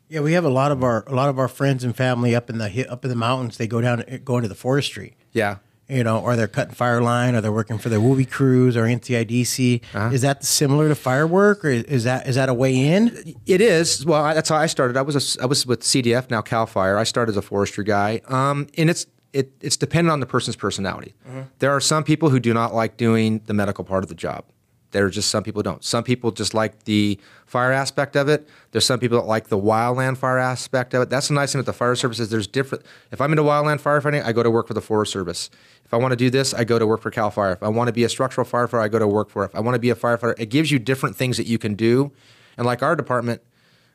yeah 0.09 0.21
we 0.21 0.33
have 0.33 0.45
a 0.45 0.51
lot 0.51 0.73
of 0.73 0.83
our 0.83 1.05
a 1.07 1.15
lot 1.15 1.29
of 1.29 1.39
our 1.39 1.49
friends 1.49 1.85
and 1.85 1.97
family 1.97 2.35
up 2.35 2.51
in 2.51 2.59
the 2.59 2.89
up 2.91 3.05
in 3.05 3.11
the 3.11 3.17
mountains 3.17 3.57
they 3.57 3.67
go 3.67 3.81
down 3.81 4.05
go 4.25 4.37
into 4.37 4.49
the 4.49 4.55
forestry 4.55 5.17
yeah 5.33 5.59
you 5.93 6.03
know, 6.03 6.21
or 6.21 6.37
they're 6.37 6.49
cutting 6.49 6.75
fire 6.75 7.03
line, 7.03 7.35
or 7.35 7.41
they're 7.41 7.53
working 7.53 7.77
for 7.77 7.91
the 7.91 7.97
WUBI 7.97 8.31
crews 8.31 8.77
or 8.77 8.85
NCIDC. 8.85 9.83
Uh-huh. 9.95 10.11
Is 10.11 10.23
that 10.23 10.43
similar 10.43 10.89
to 10.89 10.95
firework, 10.95 11.65
or 11.65 11.69
is 11.69 12.05
that 12.05 12.27
is 12.27 12.37
that 12.37 12.49
a 12.49 12.55
way 12.55 12.75
in? 12.75 13.37
It 13.47 13.61
is. 13.61 14.07
Well, 14.07 14.35
that's 14.35 14.49
how 14.49 14.57
I 14.57 14.67
started. 14.67 14.97
I 14.97 15.03
was 15.03 15.37
a, 15.37 15.43
I 15.43 15.47
was 15.47 15.67
with 15.67 15.83
CDF 15.83 16.31
now 16.31 16.41
Cal 16.41 16.67
Fire. 16.67 16.97
I 16.97 17.05
started 17.05 17.33
as 17.33 17.37
a 17.37 17.43
forestry 17.43 17.85
guy, 17.85 18.23
um, 18.29 18.69
and 18.79 18.89
it's 18.89 19.07
it, 19.33 19.53
it's 19.61 19.77
dependent 19.77 20.13
on 20.13 20.21
the 20.21 20.27
person's 20.27 20.57
personality. 20.57 21.15
Uh-huh. 21.29 21.43
There 21.59 21.71
are 21.71 21.81
some 21.81 22.05
people 22.05 22.31
who 22.31 22.41
do 22.41 22.55
not 22.55 22.75
like 22.75 22.97
doing 22.97 23.43
the 23.47 23.55
medical 23.55 23.85
part 23.85 24.03
of 24.03 24.09
the 24.09 24.15
job. 24.15 24.45
There 24.93 25.05
are 25.07 25.11
just 25.11 25.31
some 25.31 25.43
people 25.43 25.63
don't. 25.63 25.83
Some 25.83 26.05
people 26.05 26.31
just 26.31 26.55
like 26.55 26.85
the 26.85 27.19
fire 27.47 27.73
aspect 27.73 28.15
of 28.15 28.29
it. 28.29 28.49
There's 28.71 28.87
some 28.87 29.01
people 29.01 29.19
that 29.19 29.27
like 29.27 29.49
the 29.49 29.59
wildland 29.59 30.19
fire 30.19 30.39
aspect 30.39 30.95
of 30.95 31.03
it. 31.03 31.11
That's 31.11 31.29
the 31.29 31.35
nice 31.35 31.53
thing 31.53 31.59
with 31.59 31.67
the 31.67 31.73
fire 31.73 31.95
service 31.97 32.21
is 32.21 32.31
There's 32.31 32.47
different. 32.47 32.85
If 33.11 33.21
I'm 33.21 33.33
into 33.33 33.43
wildland 33.43 33.81
firefighting, 33.81 34.25
I 34.25 34.33
go 34.33 34.43
to 34.43 34.51
work 34.51 34.69
for 34.69 34.75
the 34.75 34.81
Forest 34.81 35.13
Service. 35.13 35.51
If 35.85 35.93
I 35.93 35.97
want 35.97 36.13
to 36.13 36.17
do 36.17 36.31
this, 36.31 36.55
I 36.55 36.65
go 36.65 36.79
to 36.79 36.87
work 36.87 37.01
for 37.01 37.11
Cal 37.11 37.31
Fire. 37.31 37.53
If 37.53 37.63
I 37.63 37.69
want 37.69 37.89
to 37.89 37.93
be 37.93 38.05
a 38.05 38.09
structural 38.09 38.47
firefighter, 38.47 38.83
I 38.83 38.89
go 38.89 38.99
to 38.99 39.07
work 39.09 39.31
for. 39.31 39.45
It. 39.45 39.51
If 39.51 39.57
I 39.57 39.61
want 39.61 39.75
to 39.75 39.79
be 39.81 39.91
a 39.91 39.95
firefighter, 39.95 40.39
it 40.39 40.47
gives 40.47 40.71
you 40.71 40.79
different 40.79 41.17
things 41.17 41.37
that 41.39 41.47
you 41.47 41.59
can 41.59 41.75
do. 41.75 42.13
And 42.57 42.67
like 42.67 42.83
our 42.83 42.95
department, 42.95 43.43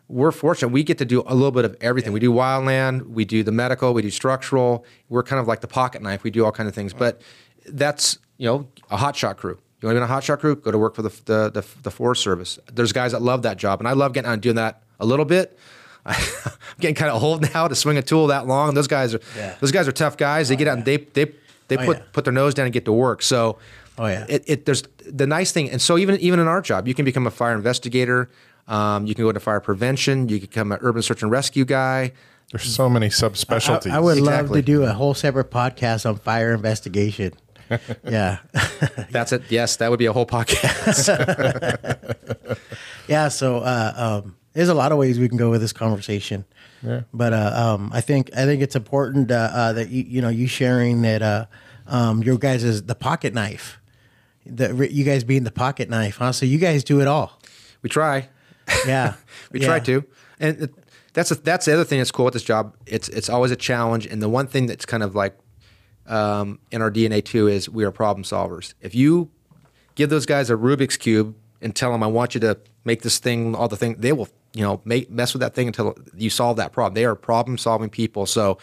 we're 0.08 0.32
fortunate. 0.32 0.70
We 0.70 0.84
get 0.84 0.98
to 1.00 1.06
do 1.06 1.24
a 1.28 1.36
little 1.36 1.52
bit 1.52 1.66
of 1.66 1.76
everything. 1.82 2.12
Yeah. 2.12 2.16
We 2.16 2.20
do 2.22 2.32
wildland, 2.32 3.08
we 3.08 3.26
do 3.26 3.44
the 3.44 3.52
medical, 3.52 3.94
we 3.94 4.02
do 4.02 4.10
structural. 4.10 4.86
We're 5.10 5.24
kind 5.24 5.40
of 5.40 5.48
like 5.48 5.62
the 5.62 5.68
pocket 5.68 6.02
knife. 6.02 6.24
We 6.24 6.32
do 6.32 6.46
all 6.46 6.52
kind 6.52 6.68
of 6.68 6.74
things. 6.74 6.94
But 6.94 7.22
that's 7.68 8.18
you 8.38 8.48
know 8.48 8.68
a 8.90 8.98
hotshot 8.98 9.38
crew 9.38 9.60
you 9.82 9.88
want 9.88 9.96
to 9.96 10.02
be 10.02 10.04
in 10.04 10.10
a 10.10 10.14
hotshot 10.14 10.40
group? 10.40 10.64
Go 10.64 10.72
to 10.72 10.78
work 10.78 10.96
for 10.96 11.04
the, 11.04 11.10
the, 11.26 11.50
the, 11.52 11.66
the 11.84 11.92
Forest 11.92 12.24
Service. 12.24 12.58
There's 12.74 12.92
guys 12.92 13.12
that 13.12 13.22
love 13.22 13.44
that 13.44 13.58
job, 13.58 13.80
and 13.80 13.88
I 13.88 13.94
love 13.94 14.14
getting 14.14 14.30
on 14.30 14.40
doing 14.40 14.56
that 14.56 14.82
a 15.00 15.06
little 15.06 15.26
bit. 15.26 15.58
I'm 16.06 16.16
getting 16.80 16.96
kind 16.96 17.12
of 17.12 17.22
old 17.22 17.54
now 17.54 17.68
to 17.68 17.76
swing 17.76 17.98
a 17.98 18.02
tool 18.02 18.28
that 18.28 18.48
long. 18.48 18.74
Those 18.74 18.88
guys 18.88 19.14
are 19.14 19.20
yeah. 19.36 19.56
those 19.60 19.72
guys 19.72 19.88
are 19.88 19.92
tough 19.92 20.16
guys. 20.16 20.48
They 20.48 20.56
oh, 20.56 20.58
get 20.58 20.68
out 20.70 20.78
and 20.78 20.86
they 20.86 20.98
they 20.98 21.34
they 21.68 21.78
oh, 21.78 21.86
put 21.86 21.98
yeah. 21.98 22.04
put 22.14 22.24
their 22.24 22.34
nose 22.34 22.54
down 22.54 22.66
and 22.66 22.74
get 22.74 22.86
to 22.86 22.94
work. 22.94 23.22
So 23.22 23.58
oh 23.98 24.08
yeah, 24.08 24.26
it, 24.30 24.44
it, 24.48 24.66
there's 24.66 24.84
the 25.06 25.28
nice 25.28 25.52
thing, 25.52 25.70
and 25.70 25.82
so 25.82 25.98
even 25.98 26.18
even 26.20 26.40
in 26.40 26.48
our 26.48 26.62
job, 26.62 26.88
you 26.88 26.94
can 26.94 27.04
become 27.04 27.28
a 27.28 27.32
fire 27.32 27.56
investigator. 27.56 28.30
Um, 28.70 29.06
you 29.06 29.16
can 29.16 29.26
go 29.26 29.30
into 29.30 29.42
fire 29.42 29.60
prevention. 29.60 30.30
You 30.30 30.40
can 30.40 30.48
become 30.48 30.72
an 30.72 30.80
urban 30.82 31.02
search 31.02 31.22
and 31.22 31.32
rescue 31.32 31.66
guy. 31.66 32.14
There's 32.52 32.74
so 32.74 32.90
many 32.90 33.10
subspecialties. 33.10 33.92
I, 33.92 33.98
I 33.98 34.00
would 34.00 34.18
exactly. 34.18 34.48
love 34.48 34.56
to 34.56 34.62
do 34.62 34.84
a 34.84 34.94
whole 34.94 35.14
separate 35.14 35.52
podcast 35.52 36.08
on 36.08 36.16
fire 36.16 36.54
investigation. 36.54 37.34
yeah. 38.04 38.40
That's 39.12 39.32
it. 39.32 39.44
Yes, 39.50 39.76
that 39.78 39.90
would 39.90 40.00
be 40.00 40.06
a 40.06 40.14
whole 40.14 40.26
podcast. 40.26 41.08
yeah. 43.08 43.28
So 43.28 43.58
uh, 43.58 44.22
um, 44.24 44.36
there's 44.54 44.70
a 44.70 44.74
lot 44.74 44.92
of 44.92 44.98
ways 44.98 45.20
we 45.20 45.30
can 45.30 45.38
go 45.38 45.50
with 45.50 45.62
this 45.62 45.74
conversation. 45.74 46.46
Yeah. 46.84 47.02
But 47.14 47.34
uh, 47.34 47.52
um, 47.56 47.92
I 47.94 48.02
think 48.02 48.30
I 48.36 48.46
think 48.46 48.62
it's 48.62 48.76
important 48.76 49.32
uh, 49.32 49.50
uh 49.52 49.74
that 49.74 49.90
you 49.90 50.04
you 50.04 50.22
know 50.22 50.30
you 50.30 50.48
sharing 50.48 51.02
that 51.02 51.22
uh, 51.22 51.46
um, 51.88 52.24
your 52.24 52.38
guys 52.38 52.64
is 52.64 52.84
the 52.84 52.96
pocket 52.96 53.34
knife. 53.34 53.80
The 54.46 54.88
you 54.90 55.04
guys 55.04 55.24
being 55.24 55.44
the 55.44 55.52
pocket 55.52 55.90
knife, 55.90 56.18
huh? 56.18 56.32
So 56.32 56.46
you 56.46 56.58
guys 56.58 56.84
do 56.84 57.02
it 57.02 57.08
all. 57.08 57.40
We 57.82 57.90
try. 57.90 58.30
Yeah, 58.86 59.16
we 59.52 59.62
yeah. 59.62 59.66
try 59.66 59.80
to, 59.80 60.04
and 60.40 60.70
that's 61.14 61.32
a, 61.32 61.36
that's 61.36 61.66
the 61.66 61.74
other 61.74 61.84
thing 61.84 62.00
that's 62.00 62.12
cool 62.12 62.26
with 62.26 62.34
this 62.34 62.44
job. 62.44 62.76
It's 62.86 63.10
it's 63.10 63.30
always 63.30 63.52
a 63.52 63.56
challenge, 63.56 64.06
and 64.06 64.22
the 64.22 64.30
one 64.30 64.46
thing 64.48 64.68
that's 64.68 64.86
kind 64.86 65.04
of 65.04 65.16
like 65.16 65.38
um, 66.08 66.60
in 66.72 66.82
our 66.82 66.92
DNA 66.92 67.24
too 67.24 67.48
is 67.48 67.70
we 67.70 67.84
are 67.84 67.92
problem 67.92 68.24
solvers. 68.24 68.74
If 68.82 68.96
you 68.96 69.30
give 69.96 70.10
those 70.10 70.26
guys 70.26 70.50
a 70.50 70.56
Rubik's 70.56 70.98
cube 70.98 71.36
and 71.62 71.76
tell 71.76 71.92
them, 71.92 72.04
"I 72.04 72.08
want 72.08 72.34
you 72.34 72.42
to 72.42 72.58
make 72.86 73.02
this 73.02 73.20
thing," 73.20 73.56
all 73.56 73.68
the 73.68 73.78
thing, 73.78 73.96
they 74.00 74.14
will 74.14 74.30
you 74.54 74.64
know 74.64 74.82
make 74.86 75.10
mess 75.10 75.34
with 75.34 75.42
that 75.42 75.54
thing 75.54 75.68
until 75.68 75.96
you 76.16 76.30
solve 76.30 76.58
that 76.58 76.72
problem. 76.72 76.94
They 76.94 77.06
are 77.06 77.16
problem 77.16 77.58
solving 77.58 77.90
people, 77.90 78.26
so. 78.26 78.58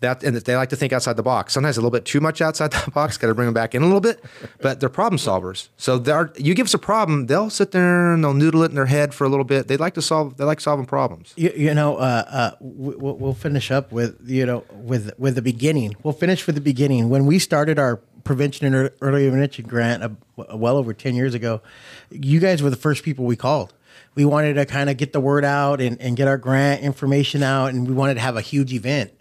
That 0.00 0.22
and 0.22 0.36
they 0.36 0.56
like 0.56 0.70
to 0.70 0.76
think 0.76 0.92
outside 0.92 1.16
the 1.16 1.22
box. 1.22 1.52
Sometimes 1.54 1.76
a 1.76 1.80
little 1.80 1.90
bit 1.90 2.04
too 2.04 2.20
much 2.20 2.40
outside 2.40 2.70
the 2.84 2.90
box. 2.90 3.16
Got 3.18 3.28
to 3.28 3.34
bring 3.34 3.46
them 3.46 3.54
back 3.54 3.74
in 3.74 3.82
a 3.82 3.86
little 3.86 4.00
bit, 4.00 4.22
but 4.60 4.80
they're 4.80 4.88
problem 4.88 5.18
solvers. 5.18 5.68
So 5.76 5.98
they're, 5.98 6.32
you 6.36 6.54
give 6.54 6.66
us 6.66 6.74
a 6.74 6.78
problem, 6.78 7.26
they'll 7.26 7.50
sit 7.50 7.72
there 7.72 8.12
and 8.12 8.22
they'll 8.24 8.34
noodle 8.34 8.62
it 8.62 8.70
in 8.70 8.74
their 8.74 8.86
head 8.86 9.14
for 9.14 9.24
a 9.24 9.28
little 9.28 9.44
bit. 9.44 9.68
They 9.68 9.76
like 9.76 9.94
to 9.94 10.02
solve. 10.02 10.36
They 10.36 10.44
like 10.44 10.60
solving 10.60 10.86
problems. 10.86 11.32
You, 11.36 11.52
you 11.56 11.74
know, 11.74 11.96
uh, 11.96 12.24
uh, 12.28 12.50
we- 12.60 12.96
we'll, 12.96 13.34
finish 13.34 13.70
up 13.70 13.90
with 13.92 14.18
you 14.26 14.44
know 14.44 14.64
with 14.72 15.12
with 15.18 15.34
the 15.34 15.42
beginning. 15.42 15.94
We'll 16.02 16.12
finish 16.14 16.46
with 16.46 16.54
the 16.56 16.60
beginning. 16.60 17.08
When 17.08 17.26
we 17.26 17.38
started 17.38 17.78
our 17.78 17.96
prevention 18.24 18.72
and 18.72 18.90
early 19.00 19.26
intervention 19.26 19.66
grant, 19.66 20.02
uh, 20.02 20.10
well 20.56 20.76
over 20.76 20.92
ten 20.92 21.14
years 21.14 21.32
ago, 21.34 21.62
you 22.10 22.38
guys 22.40 22.62
were 22.62 22.70
the 22.70 22.76
first 22.76 23.02
people 23.02 23.24
we 23.24 23.36
called. 23.36 23.72
We 24.14 24.24
wanted 24.24 24.54
to 24.54 24.66
kind 24.66 24.90
of 24.90 24.96
get 24.96 25.12
the 25.12 25.20
word 25.20 25.44
out 25.44 25.80
and, 25.80 26.00
and 26.00 26.16
get 26.16 26.26
our 26.28 26.36
grant 26.36 26.82
information 26.82 27.42
out, 27.42 27.66
and 27.66 27.86
we 27.86 27.94
wanted 27.94 28.14
to 28.14 28.20
have 28.20 28.36
a 28.36 28.40
huge 28.40 28.72
event. 28.72 29.12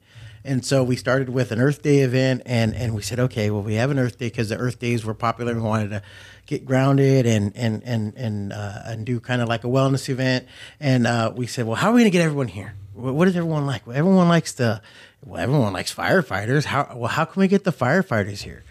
And 0.44 0.66
so 0.66 0.84
we 0.84 0.96
started 0.96 1.30
with 1.30 1.52
an 1.52 1.60
Earth 1.60 1.82
Day 1.82 2.00
event, 2.00 2.44
and 2.46 2.74
and 2.74 2.96
we 2.96 3.02
said, 3.02 3.20
okay, 3.20 3.50
well, 3.50 3.62
we 3.62 3.76
have 3.76 3.92
an 3.92 4.00
Earth 4.00 4.18
Day 4.18 4.28
because 4.28 4.50
the 4.50 4.58
Earth 4.58 4.80
Days 4.80 5.04
were 5.04 5.14
popular. 5.14 5.54
We 5.54 5.62
wanted 5.62 5.90
to 5.90 6.02
get 6.46 6.66
grounded 6.66 7.26
and 7.26 7.52
and 7.56 7.84
and 7.84 8.14
and 8.16 8.54
uh, 8.54 8.80
and 8.86 9.06
do 9.06 9.20
kind 9.20 9.42
of 9.42 9.50
like 9.50 9.64
a 9.64 9.68
wellness 9.68 10.08
event. 10.08 10.48
And 10.80 11.06
uh, 11.06 11.34
we 11.36 11.46
said, 11.46 11.66
well, 11.66 11.76
how 11.76 11.90
are 11.90 11.94
we 11.94 12.02
going 12.02 12.12
to 12.12 12.18
get 12.18 12.24
everyone 12.24 12.48
here? 12.48 12.76
What 12.94 13.26
does 13.26 13.36
everyone 13.36 13.66
like? 13.66 13.86
Well, 13.86 13.96
everyone 13.96 14.28
likes 14.28 14.54
the, 14.54 14.82
well, 15.26 15.42
everyone 15.42 15.74
likes 15.74 15.94
firefighters. 15.94 16.66
How 16.66 16.94
well, 16.96 17.10
how 17.10 17.26
can 17.26 17.40
we 17.42 17.48
get 17.48 17.66
the 17.66 17.74
firefighters 17.74 18.44
here? 18.44 18.64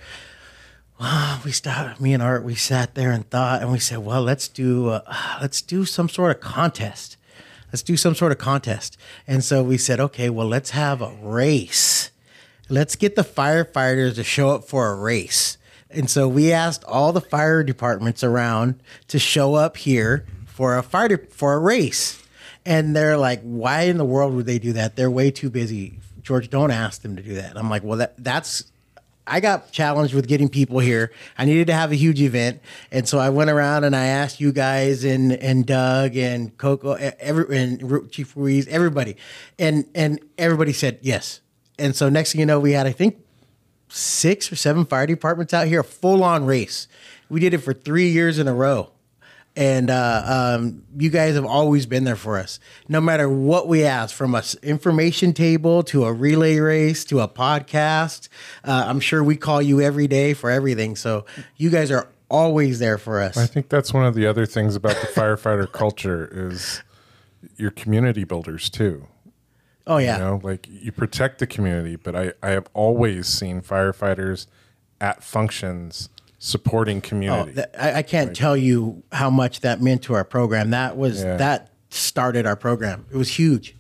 Well, 0.98 1.40
we 1.44 1.52
stopped. 1.52 2.00
Me 2.00 2.12
and 2.14 2.22
Art, 2.22 2.44
we 2.44 2.54
sat 2.54 2.94
there 2.94 3.12
and 3.12 3.28
thought, 3.28 3.62
and 3.62 3.70
we 3.70 3.78
said, 3.78 3.98
well, 3.98 4.22
let's 4.22 4.48
do 4.48 4.88
uh, 4.88 5.14
let's 5.40 5.60
do 5.60 5.84
some 5.84 6.08
sort 6.08 6.34
of 6.34 6.40
contest. 6.42 7.17
Let's 7.72 7.82
do 7.82 7.96
some 7.96 8.14
sort 8.14 8.32
of 8.32 8.38
contest. 8.38 8.96
And 9.26 9.44
so 9.44 9.62
we 9.62 9.76
said, 9.76 10.00
okay, 10.00 10.30
well, 10.30 10.46
let's 10.46 10.70
have 10.70 11.02
a 11.02 11.14
race. 11.20 12.10
Let's 12.68 12.96
get 12.96 13.16
the 13.16 13.22
firefighters 13.22 14.14
to 14.16 14.24
show 14.24 14.50
up 14.50 14.64
for 14.64 14.90
a 14.90 14.94
race. 14.94 15.58
And 15.90 16.10
so 16.10 16.28
we 16.28 16.52
asked 16.52 16.84
all 16.84 17.12
the 17.12 17.20
fire 17.20 17.62
departments 17.62 18.22
around 18.22 18.80
to 19.08 19.18
show 19.18 19.54
up 19.54 19.78
here 19.78 20.26
for 20.46 20.76
a 20.76 20.82
fire 20.82 21.08
de- 21.08 21.18
for 21.18 21.54
a 21.54 21.58
race. 21.58 22.22
And 22.66 22.94
they're 22.94 23.16
like, 23.16 23.40
why 23.42 23.82
in 23.82 23.96
the 23.96 24.04
world 24.04 24.34
would 24.34 24.46
they 24.46 24.58
do 24.58 24.74
that? 24.74 24.96
They're 24.96 25.10
way 25.10 25.30
too 25.30 25.48
busy. 25.48 25.98
George, 26.22 26.50
don't 26.50 26.70
ask 26.70 27.00
them 27.00 27.16
to 27.16 27.22
do 27.22 27.34
that. 27.34 27.56
I'm 27.56 27.70
like, 27.70 27.82
well, 27.82 27.98
that 27.98 28.14
that's 28.22 28.64
I 29.28 29.40
got 29.40 29.70
challenged 29.72 30.14
with 30.14 30.26
getting 30.26 30.48
people 30.48 30.78
here. 30.78 31.12
I 31.36 31.44
needed 31.44 31.66
to 31.68 31.72
have 31.72 31.92
a 31.92 31.94
huge 31.94 32.20
event, 32.20 32.60
and 32.90 33.08
so 33.08 33.18
I 33.18 33.30
went 33.30 33.50
around 33.50 33.84
and 33.84 33.94
I 33.94 34.06
asked 34.06 34.40
you 34.40 34.52
guys 34.52 35.04
and 35.04 35.32
and 35.32 35.66
Doug 35.66 36.16
and 36.16 36.56
Coco, 36.56 36.92
every 36.92 37.56
and 37.56 38.10
Chief 38.10 38.36
Ruiz, 38.36 38.66
everybody, 38.68 39.16
and 39.58 39.86
and 39.94 40.20
everybody 40.36 40.72
said 40.72 40.98
yes. 41.02 41.40
And 41.78 41.94
so 41.94 42.08
next 42.08 42.32
thing 42.32 42.40
you 42.40 42.46
know, 42.46 42.58
we 42.58 42.72
had 42.72 42.86
I 42.86 42.92
think 42.92 43.18
six 43.88 44.50
or 44.52 44.56
seven 44.56 44.84
fire 44.84 45.06
departments 45.06 45.54
out 45.54 45.66
here, 45.66 45.80
a 45.80 45.84
full 45.84 46.22
on 46.24 46.44
race. 46.44 46.88
We 47.28 47.40
did 47.40 47.54
it 47.54 47.58
for 47.58 47.72
three 47.72 48.08
years 48.08 48.38
in 48.38 48.48
a 48.48 48.54
row. 48.54 48.90
And 49.58 49.90
uh, 49.90 50.56
um, 50.56 50.84
you 50.96 51.10
guys 51.10 51.34
have 51.34 51.44
always 51.44 51.84
been 51.84 52.04
there 52.04 52.14
for 52.14 52.38
us, 52.38 52.60
no 52.88 53.00
matter 53.00 53.28
what 53.28 53.66
we 53.66 53.82
ask, 53.82 54.14
from 54.14 54.36
a 54.36 54.44
information 54.62 55.32
table 55.32 55.82
to 55.82 56.04
a 56.04 56.12
relay 56.12 56.58
race 56.60 57.04
to 57.06 57.18
a 57.18 57.26
podcast. 57.26 58.28
Uh, 58.62 58.84
I'm 58.86 59.00
sure 59.00 59.24
we 59.24 59.36
call 59.36 59.60
you 59.60 59.80
every 59.80 60.06
day 60.06 60.32
for 60.32 60.48
everything. 60.48 60.94
So 60.94 61.26
you 61.56 61.70
guys 61.70 61.90
are 61.90 62.08
always 62.28 62.78
there 62.78 62.98
for 62.98 63.20
us. 63.20 63.36
I 63.36 63.46
think 63.46 63.68
that's 63.68 63.92
one 63.92 64.04
of 64.04 64.14
the 64.14 64.28
other 64.28 64.46
things 64.46 64.76
about 64.76 64.94
the 65.00 65.06
firefighter 65.20 65.70
culture 65.72 66.30
is 66.32 66.84
your 67.56 67.72
community 67.72 68.22
builders 68.22 68.70
too. 68.70 69.08
oh 69.88 69.96
yeah, 69.96 70.18
You 70.18 70.22
know, 70.24 70.40
like 70.44 70.68
you 70.70 70.92
protect 70.92 71.40
the 71.40 71.48
community, 71.48 71.96
but 71.96 72.14
I, 72.14 72.32
I 72.44 72.50
have 72.50 72.68
always 72.74 73.26
seen 73.26 73.62
firefighters 73.62 74.46
at 75.00 75.24
functions 75.24 76.10
supporting 76.38 76.98
Oh, 76.98 77.00
community. 77.00 77.62
I, 77.78 77.98
I 77.98 78.02
can't 78.02 78.34
tell 78.34 78.56
you 78.56 79.02
how 79.12 79.30
much 79.30 79.60
that 79.60 79.80
meant 79.82 80.02
to 80.04 80.14
our 80.14 80.24
program. 80.24 80.70
That 80.70 80.96
was 80.96 81.22
Yeah. 81.22 81.36
that 81.36 81.70
started 81.90 82.46
our 82.46 82.56
program. 82.56 83.06
It 83.10 83.16
was 83.16 83.28
huge. 83.38 83.76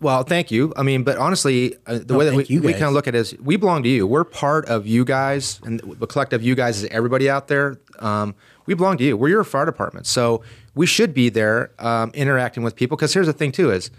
Well, 0.00 0.22
thank 0.22 0.50
you. 0.50 0.72
I 0.76 0.82
mean, 0.82 1.02
but 1.02 1.18
honestly, 1.18 1.76
uh, 1.86 1.98
the 2.02 2.14
way 2.14 2.24
that 2.24 2.34
we, 2.34 2.44
you 2.46 2.62
we 2.62 2.72
kind 2.72 2.84
of 2.84 2.94
look 2.94 3.06
at 3.06 3.14
it 3.14 3.18
is 3.18 3.36
we 3.38 3.56
belong 3.56 3.82
to 3.82 3.88
you. 3.90 4.06
We're 4.06 4.24
part 4.24 4.64
of 4.66 4.86
you 4.86 5.04
guys, 5.04 5.60
and 5.62 5.78
the 5.80 6.06
collective 6.06 6.42
you 6.42 6.54
guys 6.54 6.82
is 6.82 6.88
everybody 6.90 7.28
out 7.28 7.48
there. 7.48 7.78
Um, 7.98 8.34
we 8.64 8.72
belong 8.72 8.96
to 8.96 9.04
you. 9.04 9.16
We're 9.18 9.28
your 9.28 9.44
fire 9.44 9.66
department, 9.66 10.06
so 10.06 10.42
we 10.74 10.86
should 10.86 11.12
be 11.12 11.28
there 11.28 11.72
um, 11.78 12.12
interacting 12.14 12.62
with 12.62 12.76
people. 12.76 12.96
Because 12.96 13.12
here's 13.12 13.26
the 13.26 13.34
thing, 13.34 13.52
too: 13.52 13.70
is 13.70 13.90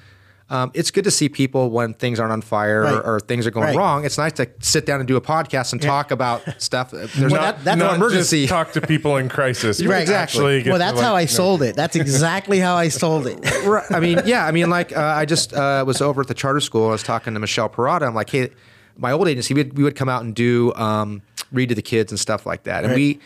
um, 0.52 0.70
it's 0.74 0.92
good 0.92 1.06
to 1.06 1.12
see 1.12 1.30
people 1.30 1.70
when 1.72 1.94
things 1.96 2.20
aren't 2.20 2.34
on 2.34 2.42
fire 2.42 2.82
Right. 2.82 2.94
or, 2.94 3.16
or 3.16 3.20
things 3.22 3.48
are 3.48 3.52
going 3.52 3.68
Right. 3.68 3.76
wrong. 3.76 4.06
It's 4.06 4.18
nice 4.18 4.34
to 4.34 4.48
sit 4.60 4.86
down 4.86 5.00
and 5.00 5.08
do 5.08 5.16
a 5.16 5.22
podcast 5.22 5.72
and 5.72 5.82
talk 5.82 6.12
about 6.12 6.44
stuff. 6.62 6.92
There's 6.92 7.16
Well, 7.18 7.30
not, 7.30 7.56
that- 7.58 7.64
that's 7.64 7.80
no 7.80 7.86
Not 7.88 7.96
emergency. 7.96 8.42
Just 8.42 8.50
talk 8.52 8.74
to 8.74 8.82
people 8.82 9.18
in 9.18 9.30
crisis. 9.30 9.80
but 9.82 9.90
Right. 9.90 10.10
Actually, 10.10 10.62
get 10.62 10.70
Well, 10.72 10.76
to, 10.76 10.80
that's 10.80 10.98
like, 10.98 11.06
how 11.06 11.16
I 11.16 11.22
know, 11.24 11.26
sold 11.28 11.62
it. 11.64 11.76
That's 11.76 11.96
exactly 11.96 12.60
how 12.60 12.76
I 12.76 12.90
sold 12.90 13.26
it. 13.28 13.40
Right. 13.66 13.86
I 13.92 14.00
mean, 14.00 14.20
yeah. 14.26 14.46
I 14.46 14.52
mean, 14.52 14.70
like 14.70 14.96
uh, 14.96 15.00
I 15.02 15.26
just 15.26 15.54
uh, 15.54 15.84
was 15.88 16.02
over 16.02 16.22
at 16.22 16.28
the 16.28 16.34
charter 16.34 16.60
school. 16.60 16.88
I 16.90 16.92
was 16.92 17.04
talking 17.04 17.34
to 17.34 17.40
Michelle 17.40 17.70
Parada. 17.70 18.06
I'm 18.06 18.14
like, 18.16 18.30
hey, 18.30 18.50
my 18.98 19.12
old 19.14 19.28
agency, 19.28 19.54
we 19.54 19.64
would, 19.64 19.78
we 19.78 19.84
would 19.84 19.96
come 19.96 20.10
out 20.10 20.24
and 20.24 20.36
do 20.36 20.74
um, 20.76 21.22
read 21.52 21.70
to 21.70 21.76
the 21.76 21.82
kids 21.82 22.12
and 22.12 22.20
stuff 22.20 22.46
like 22.46 22.64
that. 22.64 22.84
And 22.84 22.92
Right. 22.92 22.96
we, 22.98 23.14
the 23.14 23.22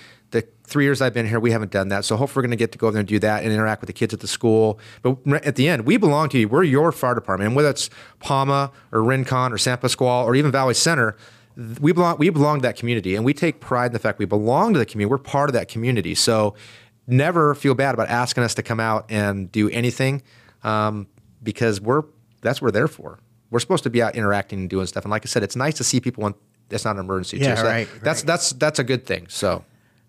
three 0.65 0.83
years 0.83 1.01
I've 1.01 1.13
been 1.13 1.27
here, 1.27 1.39
we 1.39 1.51
haven't 1.51 1.71
done 1.71 1.89
that. 1.89 2.05
So 2.05 2.15
hopefully, 2.17 2.41
we're 2.41 2.47
going 2.47 2.57
to 2.57 2.61
get 2.61 2.71
to 2.73 2.77
go 2.77 2.87
over 2.87 2.93
there 2.93 2.99
and 3.01 3.07
do 3.07 3.19
that 3.19 3.43
and 3.43 3.51
interact 3.53 3.81
with 3.81 3.87
the 3.87 3.93
kids 3.93 4.13
at 4.13 4.19
the 4.19 4.27
school. 4.27 4.79
But 5.01 5.17
at 5.45 5.55
the 5.55 5.67
end, 5.67 5.85
we 5.85 5.97
belong 5.97 6.29
to 6.29 6.37
you. 6.39 6.47
We're 6.47 6.63
your 6.63 6.91
fire 6.91 7.15
department, 7.15 7.47
and 7.47 7.55
whether 7.55 7.69
it's 7.69 7.89
Pauma 8.21 8.71
or 8.91 9.03
Rincon 9.03 9.53
or 9.53 9.57
San 9.57 9.77
Pasqual 9.77 10.25
or 10.25 10.35
even 10.35 10.51
Valley 10.51 10.73
Center. 10.73 11.15
We 11.79 11.93
belong. 11.93 12.17
We 12.17 12.29
belong 12.29 12.59
to 12.59 12.63
that 12.63 12.75
community, 12.75 13.15
and 13.15 13.23
we 13.23 13.33
take 13.33 13.61
pride 13.61 13.87
in 13.87 13.93
the 13.93 13.99
fact 13.99 14.19
we 14.19 14.25
belong 14.25 14.73
to 14.73 14.79
the 14.79 14.85
community. 14.85 15.09
We're 15.11 15.17
part 15.19 15.49
of 15.49 15.53
that 15.53 15.69
community. 15.69 16.13
So, 16.13 16.53
never 17.07 17.55
feel 17.55 17.75
bad 17.75 17.93
about 17.93 18.09
asking 18.09 18.43
us 18.43 18.53
to 18.55 18.63
come 18.63 18.81
out 18.81 19.05
and 19.09 19.49
do 19.51 19.69
anything 19.69 20.21
um, 20.63 21.07
because 21.41 21.79
we're 21.79 22.03
that's 22.41 22.61
what 22.61 22.67
we're 22.67 22.71
there 22.71 22.87
for. 22.89 23.19
We're 23.51 23.59
supposed 23.59 23.83
to 23.83 23.89
be 23.89 24.01
out 24.01 24.15
interacting 24.15 24.59
and 24.59 24.69
doing 24.69 24.85
stuff. 24.85 25.05
And 25.05 25.11
like 25.11 25.25
I 25.25 25.27
said, 25.29 25.43
it's 25.43 25.55
nice 25.55 25.75
to 25.75 25.83
see 25.85 26.01
people 26.01 26.23
when 26.23 26.33
it's 26.69 26.83
not 26.83 26.95
an 26.95 26.99
emergency. 27.01 27.37
Yeah, 27.37 27.51
too. 27.51 27.57
So 27.57 27.63
that- 27.63 27.69
right, 27.69 27.87
That's 28.01 28.23
that's 28.23 28.51
that's 28.53 28.79
a 28.79 28.83
good 28.83 29.05
thing. 29.05 29.27
So 29.29 29.63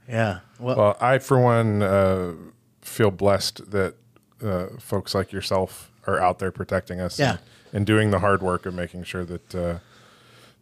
Yeah. 0.08 0.40
Well, 0.58 0.76
Well, 0.76 0.96
I, 1.00 1.18
for 1.18 1.38
one, 1.40 1.82
uh, 1.82 2.32
feel 2.80 3.10
blessed 3.10 3.70
that 3.70 3.94
uh, 4.42 4.66
folks 4.78 5.14
like 5.14 5.32
yourself 5.32 5.90
are 6.06 6.20
out 6.20 6.38
there 6.38 6.52
protecting 6.52 7.00
us 7.00 7.18
Yeah. 7.18 7.30
and, 7.30 7.38
and 7.72 7.86
doing 7.86 8.10
the 8.10 8.20
hard 8.20 8.42
work 8.42 8.66
of 8.66 8.74
making 8.74 9.04
sure 9.04 9.24
that 9.24 9.54
uh, 9.54 9.78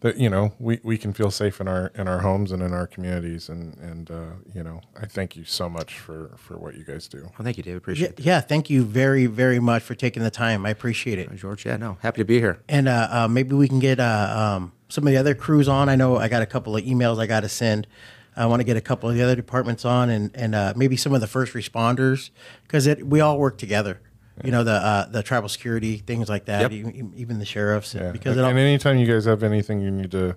that 0.01 0.17
you 0.19 0.29
know 0.29 0.53
we, 0.59 0.81
we 0.83 0.99
can 0.99 1.13
feel 1.15 1.31
safe 1.31 1.61
in 1.61 1.69
our 1.69 1.91
in 1.95 2.07
our 2.09 2.19
homes 2.21 2.53
and 2.53 2.63
in 2.63 2.73
our 2.75 2.87
communities 2.87 3.49
and 3.49 3.75
and 3.79 4.11
uh, 4.11 4.21
you 4.55 4.63
know 4.63 4.81
I 5.01 5.07
thank 5.07 5.35
you 5.37 5.45
so 5.45 5.69
much 5.69 5.99
for 5.99 6.31
for 6.37 6.57
what 6.59 6.77
you 6.77 6.85
guys 6.85 7.09
do. 7.09 7.23
well, 7.23 7.33
thank 7.43 7.57
you, 7.57 7.63
David. 7.63 7.75
yeah, 7.75 7.79
Appreciate 7.79 8.11
it. 8.11 8.21
yeah. 8.21 8.41
Thank 8.41 8.69
you 8.71 8.85
very, 8.85 9.27
very 9.27 9.61
much 9.61 9.83
for 9.83 9.95
taking 9.95 10.23
the 10.23 10.31
time. 10.31 10.65
I 10.67 10.71
appreciate 10.71 11.19
it. 11.19 11.35
George. 11.37 11.65
Yeah, 11.67 11.77
no, 11.77 11.97
happy 12.03 12.19
to 12.21 12.25
be 12.25 12.39
here. 12.39 12.59
And 12.69 12.89
uh, 12.89 13.09
uh, 13.11 13.29
maybe 13.29 13.55
we 13.55 13.67
can 13.69 13.79
get 13.81 13.99
uh, 14.01 14.57
um, 14.57 14.73
some 14.89 15.07
of 15.07 15.11
the 15.13 15.17
other 15.19 15.35
crews 15.35 15.69
on. 15.69 15.89
I 15.89 15.97
know 15.97 16.17
I 16.17 16.29
got 16.29 16.43
a 16.43 16.47
couple 16.47 16.77
of 16.77 16.85
emails 16.85 17.19
I 17.19 17.27
got 17.27 17.41
to 17.41 17.49
send. 17.49 17.87
I 18.37 18.47
want 18.47 18.61
to 18.61 18.65
get 18.65 18.77
a 18.77 18.81
couple 18.81 19.09
of 19.09 19.15
the 19.15 19.23
other 19.23 19.37
departments 19.37 19.85
on, 19.85 20.11
and 20.11 20.31
and 20.35 20.55
uh, 20.55 20.73
maybe 20.77 20.97
some 20.97 21.15
of 21.15 21.21
the 21.21 21.27
first 21.27 21.53
responders 21.53 22.31
because 22.63 22.89
we 23.03 23.21
all 23.21 23.39
work 23.39 23.59
together. 23.59 24.01
You 24.43 24.51
know 24.51 24.65
the 24.65 24.73
uh, 24.73 25.07
the 25.07 25.23
tribal 25.23 25.49
security 25.49 25.99
things 25.99 26.29
like 26.29 26.47
that. 26.47 26.63
Yep. 26.63 26.73
Even, 26.73 27.13
even 27.15 27.39
the 27.39 27.45
sheriffs, 27.45 27.95
Yeah. 27.95 28.11
because 28.11 28.33
and, 28.33 28.41
it 28.41 28.45
all, 28.45 28.51
and 28.51 28.59
anytime 28.59 28.99
you 28.99 29.07
guys 29.07 29.27
have 29.27 29.45
anything 29.45 29.81
you 29.81 29.93
need 29.93 30.11
to 30.11 30.37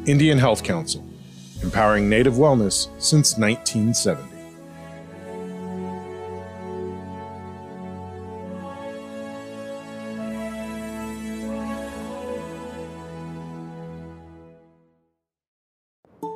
Indian 0.06 0.38
Health 0.38 0.62
Council, 0.62 1.04
empowering 1.62 2.08
Native 2.08 2.34
wellness 2.34 2.88
since 3.00 3.38
1970. 3.38 4.33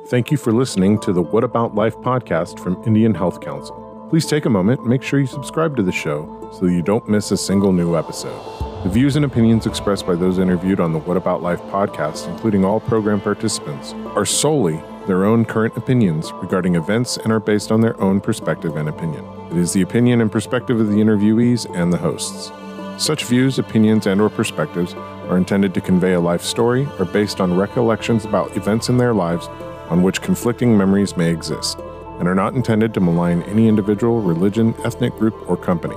Thank 0.09 0.31
you 0.31 0.37
for 0.37 0.51
listening 0.51 0.97
to 1.01 1.13
the 1.13 1.21
What 1.21 1.43
About 1.43 1.75
Life 1.75 1.95
podcast 1.97 2.57
from 2.59 2.81
Indian 2.83 3.13
Health 3.13 3.41
Council. 3.41 4.07
Please 4.09 4.25
take 4.25 4.45
a 4.45 4.49
moment 4.49 4.79
and 4.79 4.89
make 4.89 5.03
sure 5.03 5.19
you 5.19 5.27
subscribe 5.27 5.75
to 5.75 5.83
the 5.83 5.91
show 5.91 6.49
so 6.51 6.65
you 6.65 6.81
don't 6.81 7.07
miss 7.07 7.29
a 7.29 7.37
single 7.37 7.71
new 7.71 7.95
episode. 7.95 8.41
The 8.81 8.89
views 8.89 9.17
and 9.17 9.23
opinions 9.23 9.67
expressed 9.67 10.07
by 10.07 10.15
those 10.15 10.39
interviewed 10.39 10.79
on 10.79 10.93
the 10.93 10.97
What 10.97 11.15
About 11.15 11.43
Life 11.43 11.61
podcast, 11.65 12.27
including 12.27 12.65
all 12.65 12.79
program 12.79 13.21
participants, 13.21 13.93
are 14.15 14.25
solely 14.25 14.81
their 15.05 15.25
own 15.25 15.45
current 15.45 15.77
opinions 15.77 16.31
regarding 16.41 16.73
events 16.73 17.17
and 17.17 17.31
are 17.31 17.39
based 17.39 17.71
on 17.71 17.81
their 17.81 18.01
own 18.01 18.19
perspective 18.19 18.77
and 18.77 18.89
opinion. 18.89 19.23
It 19.51 19.57
is 19.57 19.73
the 19.73 19.83
opinion 19.83 20.21
and 20.21 20.31
perspective 20.31 20.79
of 20.79 20.87
the 20.87 20.97
interviewees 20.97 21.71
and 21.75 21.93
the 21.93 21.97
hosts. 21.97 22.51
Such 22.97 23.25
views, 23.25 23.59
opinions, 23.59 24.07
and 24.07 24.19
or 24.19 24.31
perspectives 24.31 24.95
are 25.29 25.37
intended 25.37 25.75
to 25.75 25.81
convey 25.81 26.13
a 26.13 26.19
life 26.19 26.41
story 26.41 26.87
or 26.97 27.05
based 27.05 27.39
on 27.39 27.55
recollections 27.55 28.25
about 28.25 28.57
events 28.57 28.89
in 28.89 28.97
their 28.97 29.13
lives 29.13 29.47
on 29.89 30.03
which 30.03 30.21
conflicting 30.21 30.77
memories 30.77 31.17
may 31.17 31.31
exist, 31.31 31.79
and 32.19 32.27
are 32.27 32.35
not 32.35 32.53
intended 32.53 32.93
to 32.93 32.99
malign 32.99 33.41
any 33.43 33.67
individual, 33.67 34.21
religion, 34.21 34.75
ethnic 34.83 35.15
group, 35.17 35.35
or 35.49 35.57
company. 35.57 35.95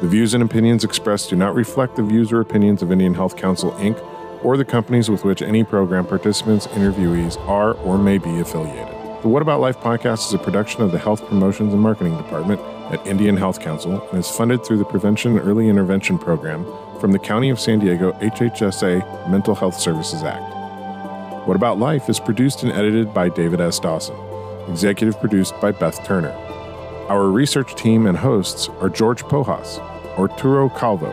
The 0.00 0.08
views 0.08 0.34
and 0.34 0.42
opinions 0.42 0.84
expressed 0.84 1.30
do 1.30 1.36
not 1.36 1.54
reflect 1.54 1.96
the 1.96 2.02
views 2.02 2.32
or 2.32 2.40
opinions 2.40 2.82
of 2.82 2.92
Indian 2.92 3.14
Health 3.14 3.36
Council, 3.36 3.72
Inc., 3.72 4.02
or 4.44 4.56
the 4.56 4.64
companies 4.64 5.08
with 5.08 5.24
which 5.24 5.40
any 5.40 5.64
program 5.64 6.06
participants, 6.06 6.66
interviewees 6.68 7.38
are 7.48 7.72
or 7.78 7.96
may 7.96 8.18
be 8.18 8.40
affiliated. 8.40 8.94
The 9.22 9.28
What 9.28 9.40
About 9.40 9.60
Life 9.60 9.78
podcast 9.78 10.26
is 10.26 10.34
a 10.34 10.38
production 10.38 10.82
of 10.82 10.92
the 10.92 10.98
Health 10.98 11.26
Promotions 11.26 11.72
and 11.72 11.80
Marketing 11.80 12.14
Department 12.18 12.60
at 12.92 13.06
Indian 13.06 13.38
Health 13.38 13.60
Council 13.60 14.06
and 14.10 14.18
is 14.18 14.28
funded 14.28 14.64
through 14.64 14.76
the 14.76 14.84
Prevention 14.84 15.38
and 15.38 15.48
Early 15.48 15.70
Intervention 15.70 16.18
Program 16.18 16.66
from 17.00 17.12
the 17.12 17.18
County 17.18 17.48
of 17.48 17.58
San 17.58 17.78
Diego 17.78 18.12
HHSA 18.20 19.30
Mental 19.30 19.54
Health 19.54 19.80
Services 19.80 20.22
Act. 20.22 20.53
What 21.44 21.56
About 21.56 21.78
Life 21.78 22.08
is 22.08 22.18
produced 22.18 22.62
and 22.62 22.72
edited 22.72 23.12
by 23.12 23.28
David 23.28 23.60
S. 23.60 23.78
Dawson, 23.78 24.16
executive 24.66 25.20
produced 25.20 25.60
by 25.60 25.72
Beth 25.72 26.02
Turner. 26.02 26.32
Our 27.10 27.26
research 27.26 27.74
team 27.74 28.06
and 28.06 28.16
hosts 28.16 28.70
are 28.80 28.88
George 28.88 29.24
Pojas, 29.24 29.78
Arturo 30.18 30.70
Calvo, 30.70 31.12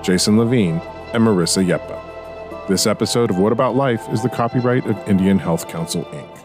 Jason 0.00 0.38
Levine, 0.38 0.78
and 1.12 1.24
Marissa 1.24 1.66
Yeppa. 1.66 2.68
This 2.68 2.86
episode 2.86 3.28
of 3.30 3.38
What 3.38 3.50
About 3.50 3.74
Life 3.74 4.08
is 4.12 4.22
the 4.22 4.28
copyright 4.28 4.86
of 4.86 4.96
Indian 5.08 5.40
Health 5.40 5.66
Council, 5.66 6.04
Inc. 6.04 6.41